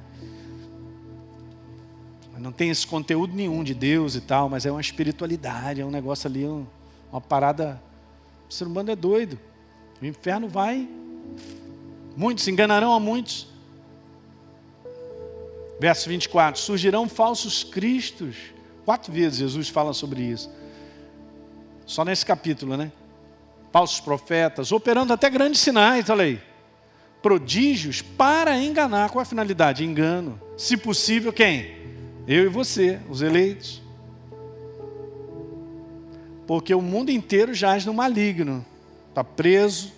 Não 2.39 2.53
tem 2.53 2.69
esse 2.69 2.87
conteúdo 2.87 3.35
nenhum 3.35 3.63
de 3.63 3.73
Deus 3.73 4.15
e 4.15 4.21
tal, 4.21 4.47
mas 4.47 4.65
é 4.65 4.71
uma 4.71 4.79
espiritualidade, 4.79 5.81
é 5.81 5.85
um 5.85 5.91
negócio 5.91 6.27
ali, 6.27 6.45
uma 6.45 7.19
parada. 7.19 7.81
O 8.49 8.53
ser 8.53 8.65
humano 8.65 8.89
é 8.89 8.95
doido. 8.95 9.37
O 10.01 10.05
inferno 10.05 10.47
vai. 10.47 10.87
Muitos 12.15 12.47
enganarão 12.47 12.93
a 12.93 12.99
muitos. 12.99 13.47
Verso 15.79 16.07
24: 16.09 16.59
surgirão 16.59 17.09
falsos 17.09 17.63
cristos. 17.63 18.35
Quatro 18.85 19.11
vezes 19.11 19.39
Jesus 19.39 19.69
fala 19.69 19.93
sobre 19.93 20.21
isso. 20.21 20.49
Só 21.89 22.05
nesse 22.05 22.25
capítulo, 22.25 22.77
né? 22.77 22.91
Falsos 23.71 23.99
profetas, 23.99 24.71
operando 24.71 25.11
até 25.11 25.29
grandes 25.29 25.59
sinais, 25.59 26.09
olha 26.09 26.23
aí 26.23 26.39
prodígios 27.21 28.01
para 28.01 28.57
enganar. 28.57 29.09
Qual 29.09 29.21
é 29.21 29.23
a 29.23 29.25
finalidade? 29.25 29.83
Engano. 29.83 30.39
Se 30.57 30.77
possível, 30.77 31.31
quem? 31.31 31.77
Eu 32.27 32.45
e 32.45 32.47
você, 32.47 32.99
os 33.09 33.21
eleitos. 33.21 33.81
Porque 36.47 36.73
o 36.73 36.81
mundo 36.81 37.11
inteiro 37.11 37.53
jaz 37.53 37.85
no 37.85 37.93
maligno, 37.93 38.65
está 39.09 39.23
preso, 39.23 39.91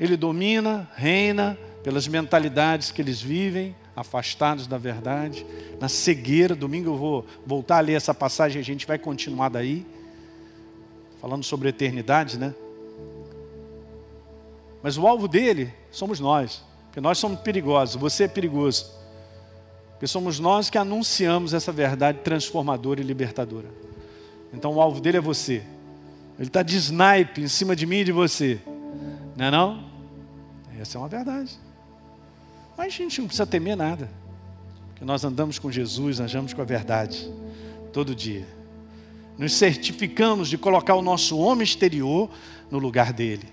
ele 0.00 0.16
domina, 0.16 0.90
reina 0.94 1.58
pelas 1.82 2.08
mentalidades 2.08 2.90
que 2.90 3.02
eles 3.02 3.20
vivem, 3.20 3.76
afastados 3.94 4.66
da 4.66 4.78
verdade, 4.78 5.44
na 5.78 5.88
cegueira. 5.88 6.54
Domingo 6.54 6.90
eu 6.90 6.96
vou 6.96 7.26
voltar 7.46 7.78
a 7.78 7.80
ler 7.80 7.94
essa 7.94 8.14
passagem, 8.14 8.60
a 8.60 8.64
gente 8.64 8.86
vai 8.86 8.98
continuar 8.98 9.50
daí, 9.50 9.84
falando 11.22 11.44
sobre 11.44 11.68
eternidade, 11.68 12.36
né? 12.36 12.52
Mas 14.82 14.98
o 14.98 15.06
alvo 15.06 15.28
dele 15.28 15.72
somos 15.92 16.18
nós, 16.18 16.64
porque 16.86 17.00
nós 17.00 17.16
somos 17.16 17.38
perigosos, 17.40 17.94
você 17.94 18.24
é 18.24 18.28
perigoso. 18.28 18.92
Porque 19.92 20.08
somos 20.08 20.40
nós 20.40 20.68
que 20.68 20.76
anunciamos 20.76 21.54
essa 21.54 21.70
verdade 21.70 22.18
transformadora 22.24 23.00
e 23.00 23.04
libertadora. 23.04 23.68
Então 24.52 24.74
o 24.74 24.80
alvo 24.80 25.00
dele 25.00 25.18
é 25.18 25.20
você. 25.20 25.62
Ele 26.36 26.48
está 26.48 26.60
de 26.60 26.76
snipe 26.76 27.40
em 27.40 27.46
cima 27.46 27.76
de 27.76 27.86
mim 27.86 27.98
e 27.98 28.04
de 28.04 28.12
você. 28.12 28.60
Não 29.36 29.44
é 29.44 29.50
não? 29.52 29.84
Essa 30.80 30.98
é 30.98 31.00
uma 31.00 31.08
verdade. 31.08 31.56
Mas 32.76 32.86
a 32.88 32.90
gente 32.90 33.20
não 33.20 33.28
precisa 33.28 33.46
temer 33.46 33.76
nada. 33.76 34.10
Porque 34.88 35.04
nós 35.04 35.22
andamos 35.22 35.56
com 35.56 35.70
Jesus, 35.70 36.18
andamos 36.18 36.52
com 36.52 36.60
a 36.60 36.64
verdade. 36.64 37.32
Todo 37.92 38.12
dia. 38.12 38.44
Nos 39.42 39.54
certificamos 39.54 40.48
de 40.48 40.56
colocar 40.56 40.94
o 40.94 41.02
nosso 41.02 41.36
homem 41.36 41.64
exterior 41.64 42.30
no 42.70 42.78
lugar 42.78 43.12
dele 43.12 43.48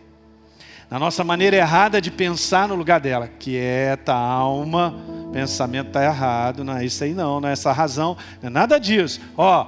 na 0.87 0.97
nossa 0.97 1.23
maneira 1.23 1.55
errada 1.55 2.01
de 2.01 2.09
pensar 2.09 2.67
no 2.67 2.73
lugar 2.73 2.99
dela. 2.99 3.27
Quieta, 3.27 4.11
alma, 4.11 4.95
pensamento 5.31 5.87
está 5.87 6.03
errado, 6.03 6.63
não 6.63 6.75
é 6.75 6.83
isso 6.83 7.03
aí 7.03 7.13
não, 7.13 7.39
não 7.39 7.47
é 7.47 7.51
essa 7.51 7.71
razão, 7.71 8.17
não 8.41 8.47
é 8.47 8.49
nada 8.51 8.79
disso. 8.79 9.19
Ó, 9.37 9.67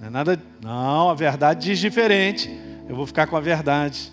não 0.00 0.06
é 0.06 0.10
nada, 0.10 0.40
não, 0.60 1.10
a 1.10 1.14
verdade 1.14 1.66
diz 1.66 1.78
diferente. 1.78 2.48
Eu 2.88 2.94
vou 2.94 3.06
ficar 3.06 3.26
com 3.26 3.36
a 3.36 3.40
verdade. 3.40 4.12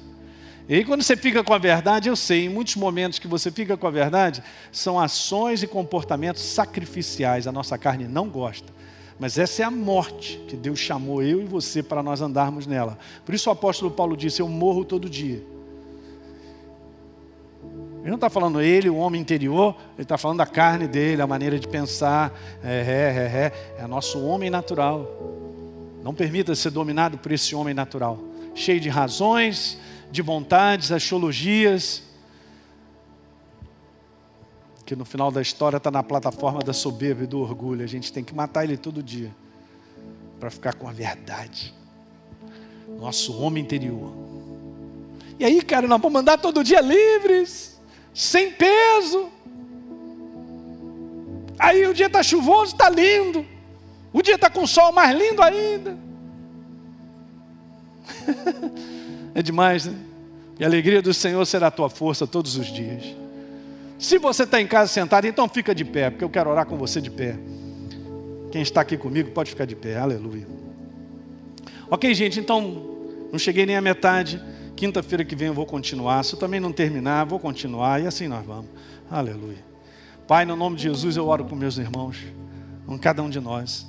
E 0.68 0.76
aí, 0.76 0.86
quando 0.86 1.02
você 1.02 1.16
fica 1.16 1.44
com 1.44 1.54
a 1.54 1.58
verdade, 1.58 2.10
eu 2.10 2.16
sei, 2.16 2.46
em 2.46 2.50
muitos 2.50 2.76
momentos 2.76 3.18
que 3.18 3.28
você 3.28 3.50
fica 3.52 3.76
com 3.76 3.88
a 3.88 3.92
verdade, 3.92 4.44
são 4.72 5.00
ações 5.00 5.64
e 5.64 5.68
comportamentos 5.68 6.44
sacrificiais. 6.44 7.48
A 7.48 7.52
nossa 7.52 7.76
carne 7.78 8.08
não 8.08 8.28
gosta. 8.30 8.79
Mas 9.20 9.38
essa 9.38 9.62
é 9.62 9.66
a 9.66 9.72
morte 9.72 10.42
que 10.48 10.56
Deus 10.56 10.80
chamou 10.80 11.22
eu 11.22 11.42
e 11.42 11.46
você 11.46 11.84
para 11.84 12.02
nós 12.02 12.22
andarmos 12.22 12.66
nela. 12.66 12.98
Por 13.26 13.36
isso 13.36 13.50
o 13.50 13.54
apóstolo 13.54 13.92
Paulo 13.92 14.16
disse: 14.16 14.42
Eu 14.42 14.48
morro 14.48 14.86
todo 14.86 15.10
dia. 15.10 15.44
Ele 18.00 18.08
não 18.08 18.16
está 18.16 18.30
falando 18.30 18.62
ele, 18.62 18.90
o 18.90 18.96
homem 18.96 19.20
interior, 19.20 19.76
ele 19.96 20.04
está 20.04 20.18
falando 20.18 20.38
da 20.38 20.46
carne 20.46 20.88
dele, 20.88 21.22
a 21.22 21.28
maneira 21.28 21.60
de 21.60 21.68
pensar. 21.68 22.34
É, 22.64 23.52
é, 23.78 23.80
é, 23.82 23.82
é, 23.82 23.84
é 23.84 23.88
nosso 23.88 24.24
homem 24.24 24.50
natural. 24.50 25.06
Não 26.02 26.14
permita 26.14 26.56
ser 26.56 26.70
dominado 26.72 27.18
por 27.18 27.30
esse 27.34 27.54
homem 27.54 27.74
natural, 27.74 28.18
cheio 28.56 28.80
de 28.80 28.88
razões, 28.88 29.78
de 30.10 30.22
vontades, 30.22 30.94
axiologias, 30.94 32.04
que 34.90 34.96
no 34.96 35.06
final 35.06 35.30
da 35.30 35.40
história 35.40 35.78
está 35.78 35.92
na 35.92 36.02
plataforma 36.02 36.62
da 36.62 36.74
soberba 36.74 37.24
e 37.24 37.28
do 37.28 37.40
orgulho. 37.40 37.84
A 37.84 37.88
gente 37.88 38.12
tem 38.12 38.24
que 38.24 38.34
matar 38.34 38.64
ele 38.64 38.76
todo 38.76 39.04
dia 39.04 39.30
para 40.40 40.50
ficar 40.50 40.74
com 40.74 40.90
a 40.90 40.92
verdade. 40.92 41.76
Nosso 43.00 43.40
homem 43.40 43.64
interior. 43.64 44.12
E 45.38 45.46
aí, 45.46 45.62
cara, 45.62 45.88
nós 45.88 46.02
vamos 46.02 46.20
andar 46.20 46.40
todo 46.40 46.64
dia 46.64 46.82
livres 46.82 47.80
sem 48.16 48.52
peso. 48.52 49.30
Aí 51.60 51.86
o 51.86 51.94
dia 51.94 52.08
está 52.08 52.24
chuvoso, 52.24 52.74
está 52.74 52.90
lindo. 52.90 53.46
O 54.12 54.24
dia 54.24 54.34
está 54.34 54.50
com 54.50 54.66
sol 54.66 54.92
mais 54.92 55.16
lindo 55.16 55.44
ainda. 55.44 55.96
é 59.36 59.44
demais, 59.44 59.86
né? 59.86 59.96
E 60.60 60.64
a 60.64 60.68
alegria 60.68 61.00
do 61.00 61.14
Senhor 61.14 61.46
será 61.46 61.68
a 61.68 61.72
tua 61.72 61.92
força 61.92 62.26
todos 62.26 62.56
os 62.58 62.66
dias. 62.66 63.29
Se 64.00 64.18
você 64.18 64.44
está 64.44 64.62
em 64.62 64.66
casa 64.66 64.90
sentado, 64.90 65.28
então 65.28 65.50
fica 65.50 65.76
de 65.76 65.84
pé, 65.84 66.10
porque 66.10 66.24
eu 66.24 66.30
quero 66.30 66.50
orar 66.50 66.66
com 66.66 66.78
você 66.78 67.02
de 67.02 67.12
pé. 67.12 67.38
Quem 68.50 68.62
está 68.62 68.80
aqui 68.80 68.98
comigo 68.98 69.32
pode 69.32 69.50
ficar 69.50 69.66
de 69.66 69.76
pé, 69.76 69.98
aleluia. 69.98 70.48
Ok, 71.92 72.14
gente, 72.14 72.40
então 72.40 72.96
não 73.30 73.38
cheguei 73.38 73.66
nem 73.66 73.76
à 73.76 73.82
metade. 73.82 74.42
Quinta-feira 74.74 75.26
que 75.26 75.36
vem 75.36 75.50
eu 75.50 75.54
vou 75.54 75.66
continuar. 75.66 76.24
Se 76.24 76.34
eu 76.34 76.40
também 76.40 76.62
não 76.62 76.72
terminar, 76.72 77.26
vou 77.26 77.40
continuar. 77.40 78.02
E 78.02 78.08
assim 78.08 78.30
nós 78.30 78.46
vamos. 78.46 78.68
Aleluia. 79.12 79.64
Pai, 80.26 80.46
no 80.46 80.56
nome 80.56 80.78
de 80.78 80.84
Jesus 80.84 81.18
eu 81.18 81.28
oro 81.28 81.44
com 81.44 81.54
meus 81.54 81.78
irmãos, 81.78 82.26
com 82.86 82.98
cada 82.98 83.22
um 83.22 83.30
de 83.30 83.42
nós. 83.42 83.86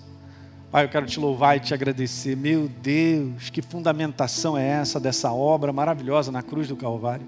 Pai, 0.72 0.86
eu 0.86 0.88
quero 0.88 1.06
te 1.06 1.20
louvar 1.20 1.56
e 1.56 1.60
te 1.60 1.72
agradecer. 1.72 2.36
Meu 2.36 2.68
Deus, 2.82 3.48
que 3.48 3.62
fundamentação 3.62 4.58
é 4.58 4.66
essa 4.66 4.98
dessa 4.98 5.30
obra 5.30 5.72
maravilhosa 5.72 6.32
na 6.32 6.42
cruz 6.42 6.66
do 6.66 6.74
Calvário? 6.74 7.26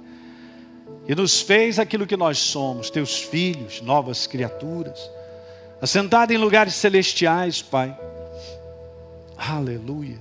E 1.09 1.15
nos 1.15 1.41
fez 1.41 1.79
aquilo 1.79 2.07
que 2.07 2.17
nós 2.17 2.39
somos, 2.39 2.91
teus 2.91 3.21
filhos, 3.21 3.81
novas 3.81 4.27
criaturas, 4.27 5.11
assentados 5.81 6.35
em 6.35 6.39
lugares 6.39 6.75
celestiais, 6.75 7.61
Pai. 7.61 7.97
Aleluia. 9.37 10.19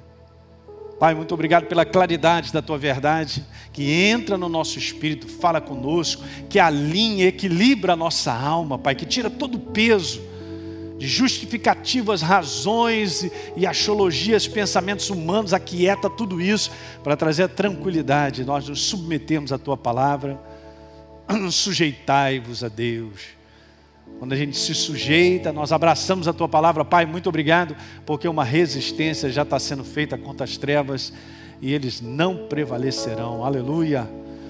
Pai, 1.00 1.16
muito 1.16 1.34
obrigado 1.34 1.66
pela 1.66 1.84
claridade 1.84 2.54
da 2.54 2.62
tua 2.62 2.78
verdade, 2.78 3.44
que 3.74 3.92
entra 3.92 4.38
no 4.38 4.48
nosso 4.48 4.78
espírito, 4.78 5.28
fala 5.28 5.60
conosco, 5.60 6.24
que 6.48 6.60
alinha, 6.60 7.28
equilibra 7.28 7.94
a 7.94 7.96
nossa 7.96 8.32
alma, 8.32 8.78
Pai, 8.78 8.94
que 8.94 9.06
tira 9.06 9.30
todo 9.30 9.56
o 9.56 9.60
peso 9.60 10.22
de 11.02 11.08
justificativas, 11.08 12.22
razões 12.22 13.28
e 13.58 13.66
axiologias, 13.66 14.48
pensamentos 14.48 15.10
humanos, 15.10 15.52
aquieta 15.52 16.08
tudo 16.08 16.40
isso 16.40 16.70
para 17.04 17.18
trazer 17.18 17.44
a 17.44 17.48
tranquilidade. 17.48 18.46
Nós 18.46 18.70
nos 18.70 18.84
submetemos 18.84 19.52
à 19.52 19.58
tua 19.58 19.76
palavra, 19.76 20.40
sujeitai-vos 21.52 22.64
a 22.64 22.68
Deus. 22.68 23.42
Quando 24.20 24.34
a 24.34 24.36
gente 24.36 24.58
se 24.58 24.76
sujeita, 24.76 25.52
nós 25.52 25.72
abraçamos 25.72 26.28
a 26.28 26.34
tua 26.34 26.48
palavra, 26.48 26.86
Pai, 26.86 27.06
muito 27.06 27.30
obrigado, 27.30 27.76
porque 28.06 28.28
uma 28.28 28.44
resistência 28.44 29.30
já 29.32 29.42
está 29.42 29.58
sendo 29.58 29.84
feita 29.84 30.18
contra 30.18 30.44
as 30.44 30.58
trevas 30.58 31.12
e 31.62 31.74
eles 31.74 32.02
não 32.02 32.48
prevalecerão. 32.48 33.44
Aleluia. 33.44 34.08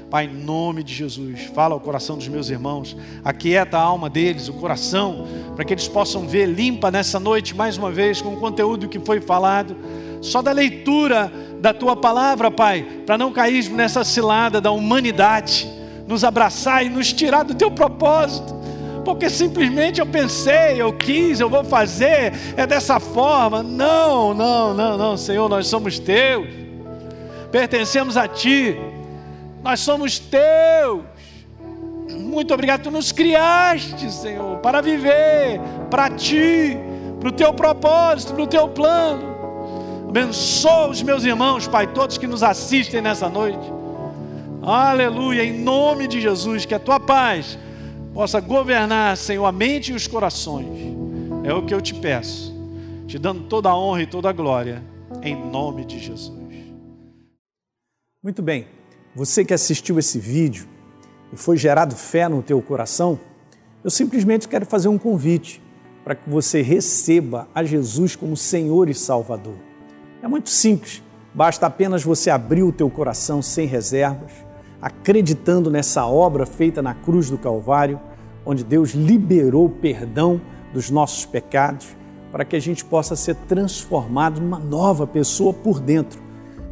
Pai, 0.09 0.25
em 0.25 0.43
nome 0.43 0.83
de 0.83 0.93
Jesus, 0.93 1.43
fala 1.53 1.73
ao 1.73 1.79
coração 1.79 2.17
dos 2.17 2.27
meus 2.27 2.49
irmãos, 2.49 2.97
aquieta 3.23 3.77
a 3.77 3.81
alma 3.81 4.09
deles, 4.09 4.49
o 4.49 4.53
coração, 4.53 5.25
para 5.55 5.63
que 5.63 5.73
eles 5.73 5.87
possam 5.87 6.27
ver 6.27 6.47
limpa 6.47 6.91
nessa 6.91 7.17
noite, 7.17 7.55
mais 7.55 7.77
uma 7.77 7.89
vez, 7.89 8.21
com 8.21 8.33
o 8.33 8.37
conteúdo 8.37 8.89
que 8.89 8.99
foi 8.99 9.21
falado, 9.21 9.73
só 10.21 10.41
da 10.41 10.51
leitura 10.51 11.31
da 11.61 11.73
tua 11.73 11.95
palavra, 11.95 12.51
Pai, 12.51 12.85
para 13.05 13.17
não 13.17 13.31
cairmos 13.31 13.69
nessa 13.69 14.03
cilada 14.03 14.59
da 14.59 14.71
humanidade, 14.71 15.65
nos 16.07 16.23
abraçar 16.23 16.85
e 16.85 16.89
nos 16.89 17.13
tirar 17.13 17.43
do 17.43 17.55
teu 17.55 17.71
propósito 17.71 18.61
porque 19.03 19.29
simplesmente 19.29 19.99
eu 19.99 20.05
pensei, 20.05 20.81
eu 20.81 20.93
quis, 20.93 21.39
eu 21.39 21.49
vou 21.49 21.63
fazer, 21.63 22.33
é 22.55 22.65
dessa 22.65 22.99
forma. 22.99 23.63
Não, 23.63 24.33
não, 24.33 24.73
não, 24.73 24.97
não, 24.97 25.17
Senhor, 25.17 25.49
nós 25.49 25.67
somos 25.67 25.99
teus, 25.99 26.47
pertencemos 27.51 28.15
a 28.15 28.27
Ti, 28.27 28.77
nós 29.63 29.79
somos 29.79 30.19
teus. 30.19 31.01
Muito 32.09 32.53
obrigado, 32.53 32.83
Tu 32.83 32.91
nos 32.91 33.11
criaste, 33.11 34.11
Senhor, 34.11 34.57
para 34.59 34.81
viver 34.81 35.59
para 35.89 36.09
Ti, 36.09 36.77
para 37.19 37.29
o 37.29 37.31
Teu 37.31 37.53
propósito, 37.53 38.33
para 38.33 38.43
o 38.43 38.47
Teu 38.47 38.67
plano. 38.67 39.31
Abençoa 40.07 40.89
os 40.89 41.01
meus 41.01 41.23
irmãos, 41.23 41.67
Pai, 41.67 41.87
todos 41.87 42.17
que 42.17 42.27
nos 42.27 42.43
assistem 42.43 43.01
nessa 43.01 43.29
noite. 43.29 43.80
Aleluia, 44.63 45.43
em 45.43 45.59
nome 45.59 46.07
de 46.07 46.21
Jesus, 46.21 46.67
que 46.67 46.75
a 46.75 46.79
Tua 46.79 46.99
paz 46.99 47.57
possa 48.13 48.39
governar, 48.39 49.17
Senhor, 49.17 49.43
a 49.47 49.51
mente 49.51 49.91
e 49.91 49.95
os 49.95 50.05
corações. 50.05 50.67
É 51.43 51.51
o 51.51 51.65
que 51.65 51.73
eu 51.73 51.81
te 51.81 51.95
peço, 51.95 52.53
te 53.07 53.17
dando 53.17 53.47
toda 53.47 53.69
a 53.69 53.75
honra 53.75 54.03
e 54.03 54.05
toda 54.05 54.29
a 54.29 54.31
glória, 54.31 54.83
em 55.23 55.35
nome 55.35 55.83
de 55.83 55.97
Jesus. 55.97 56.39
Muito 58.23 58.43
bem, 58.43 58.67
você 59.15 59.43
que 59.43 59.51
assistiu 59.51 59.97
esse 59.97 60.19
vídeo 60.19 60.67
e 61.33 61.35
foi 61.35 61.57
gerado 61.57 61.95
fé 61.95 62.29
no 62.29 62.43
teu 62.43 62.61
coração, 62.61 63.19
eu 63.83 63.89
simplesmente 63.89 64.47
quero 64.47 64.67
fazer 64.67 64.89
um 64.89 64.97
convite 64.99 65.59
para 66.03 66.13
que 66.13 66.29
você 66.29 66.61
receba 66.61 67.47
a 67.55 67.63
Jesus 67.63 68.15
como 68.15 68.37
Senhor 68.37 68.89
e 68.89 68.93
Salvador. 68.93 69.57
É 70.21 70.27
muito 70.27 70.51
simples, 70.51 71.01
basta 71.33 71.65
apenas 71.65 72.03
você 72.03 72.29
abrir 72.29 72.61
o 72.61 72.71
teu 72.71 72.91
coração 72.91 73.41
sem 73.41 73.65
reservas 73.65 74.50
acreditando 74.81 75.69
nessa 75.69 76.05
obra 76.05 76.45
feita 76.45 76.81
na 76.81 76.93
cruz 76.93 77.29
do 77.29 77.37
Calvário, 77.37 77.99
onde 78.45 78.63
Deus 78.63 78.91
liberou 78.91 79.65
o 79.65 79.69
perdão 79.69 80.41
dos 80.73 80.89
nossos 80.89 81.25
pecados, 81.25 81.95
para 82.31 82.45
que 82.45 82.55
a 82.55 82.59
gente 82.59 82.83
possa 82.83 83.15
ser 83.15 83.35
transformado 83.35 84.41
numa 84.41 84.57
nova 84.57 85.05
pessoa 85.05 85.53
por 85.53 85.79
dentro. 85.79 86.21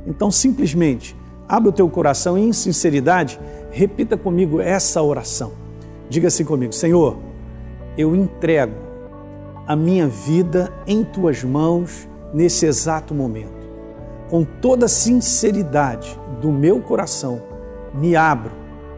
Então, 0.07 0.31
simplesmente, 0.31 1.15
abre 1.47 1.69
o 1.69 1.73
teu 1.73 1.89
coração 1.89 2.37
e, 2.37 2.41
em 2.41 2.53
sinceridade, 2.53 3.39
repita 3.69 4.17
comigo 4.17 4.61
essa 4.61 5.01
oração. 5.03 5.51
Diga 6.09 6.29
assim 6.29 6.45
comigo: 6.45 6.73
Senhor, 6.73 7.17
eu 7.97 8.15
entrego 8.15 8.73
a 9.67 9.75
minha 9.75 10.07
vida 10.07 10.73
em 10.87 11.03
tuas 11.03 11.43
mãos 11.43 12.07
nesse 12.33 12.65
exato 12.65 13.13
momento. 13.13 13.69
Com 14.29 14.43
toda 14.43 14.85
a 14.85 14.89
sinceridade 14.89 16.19
do 16.41 16.51
meu 16.51 16.79
coração, 16.79 17.41
me 17.99 18.15
abro 18.15 18.51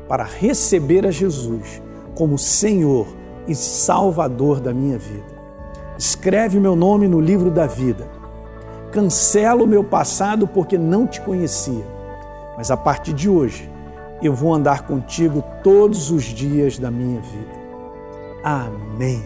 para 0.08 0.24
receber 0.24 1.06
a 1.06 1.12
Jesus 1.12 1.82
como 2.16 2.38
Senhor 2.38 3.08
e 3.48 3.56
Salvador 3.56 4.60
da 4.60 4.74
minha 4.74 4.98
vida. 4.98 5.42
Escreve 5.98 6.60
meu 6.60 6.76
nome 6.76 7.08
no 7.08 7.20
livro 7.20 7.50
da 7.50 7.66
vida. 7.66 8.08
Cancela 8.92 9.64
o 9.64 9.68
meu 9.68 9.84
passado 9.84 10.48
porque 10.48 10.78
não 10.78 11.08
te 11.08 11.22
conhecia, 11.22 11.86
mas 12.58 12.70
a 12.70 12.78
partir 12.78 13.14
de 13.14 13.30
hoje 13.30 13.70
eu 14.22 14.34
vou 14.34 14.54
andar 14.54 14.86
contigo 14.86 15.44
todos 15.64 16.12
os 16.12 16.24
dias 16.24 16.78
da 16.78 16.92
minha 16.92 17.22
vida. 17.22 17.62
Amém. 18.44 19.24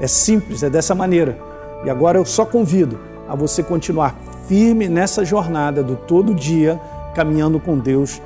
É 0.00 0.06
simples, 0.06 0.62
é 0.62 0.68
dessa 0.68 0.94
maneira. 0.94 1.38
E 1.84 1.90
agora 1.90 2.18
eu 2.18 2.24
só 2.24 2.44
convido 2.44 2.98
a 3.28 3.34
você 3.34 3.62
continuar 3.62 4.16
firme 4.46 4.88
nessa 4.88 5.24
jornada 5.24 5.82
do 5.82 5.96
todo 5.96 6.34
dia, 6.34 6.80
caminhando 7.14 7.58
com 7.58 7.78
Deus 7.78 8.20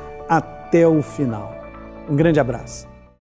até 0.71 0.87
o 0.87 1.03
final. 1.03 1.53
Um 2.09 2.15
grande 2.15 2.39
abraço. 2.39 2.90